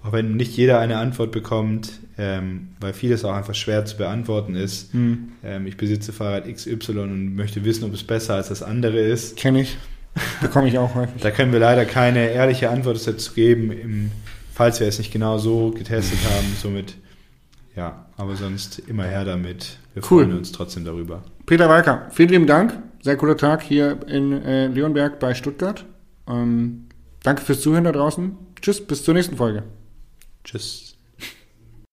auch 0.02 0.12
wenn 0.12 0.36
nicht 0.36 0.56
jeder 0.56 0.78
eine 0.80 0.98
Antwort 0.98 1.32
bekommt, 1.32 1.92
ähm, 2.18 2.68
weil 2.78 2.92
vieles 2.92 3.24
auch 3.24 3.34
einfach 3.34 3.54
schwer 3.54 3.84
zu 3.86 3.96
beantworten 3.96 4.54
ist. 4.54 4.92
Hm, 4.92 5.32
Ähm, 5.42 5.66
ich 5.66 5.76
besitze 5.76 6.12
Fahrrad 6.12 6.46
XY 6.46 6.98
und 6.98 7.34
möchte 7.34 7.64
wissen, 7.64 7.84
ob 7.84 7.94
es 7.94 8.04
besser 8.04 8.34
als 8.34 8.48
das 8.48 8.62
andere 8.62 8.98
ist. 9.00 9.36
Kenn 9.36 9.56
ich. 9.56 9.76
Bekomme 10.40 10.68
ich 10.68 10.78
auch 10.78 10.94
häufig. 10.94 11.20
Da 11.22 11.30
können 11.30 11.52
wir 11.52 11.58
leider 11.58 11.84
keine 11.84 12.28
ehrliche 12.28 12.70
Antwort 12.70 13.04
dazu 13.04 13.32
geben, 13.32 13.72
im, 13.72 14.10
falls 14.52 14.78
wir 14.78 14.86
es 14.86 14.98
nicht 14.98 15.12
genau 15.12 15.38
so 15.38 15.70
getestet 15.70 16.18
haben. 16.36 16.46
Somit, 16.62 16.94
ja, 17.74 18.06
aber 18.16 18.36
sonst 18.36 18.78
immer 18.78 19.04
her 19.04 19.24
damit. 19.24 19.78
Wir 19.94 20.02
Cool. 20.02 20.24
freuen 20.24 20.36
uns 20.38 20.52
trotzdem 20.52 20.84
darüber. 20.84 21.22
Peter 21.46 21.68
Walker, 21.68 22.08
vielen 22.10 22.28
lieben 22.30 22.46
Dank. 22.46 22.76
Sehr 23.02 23.16
cooler 23.16 23.36
Tag 23.36 23.62
hier 23.62 23.98
in 24.06 24.32
äh, 24.32 24.66
Leonberg 24.66 25.18
bei 25.20 25.34
Stuttgart. 25.34 25.84
Ähm, 26.28 26.86
danke 27.22 27.42
fürs 27.42 27.60
Zuhören 27.60 27.84
da 27.84 27.92
draußen. 27.92 28.36
Tschüss, 28.60 28.84
bis 28.86 29.04
zur 29.04 29.14
nächsten 29.14 29.36
Folge. 29.36 29.62
Tschüss. 30.42 30.83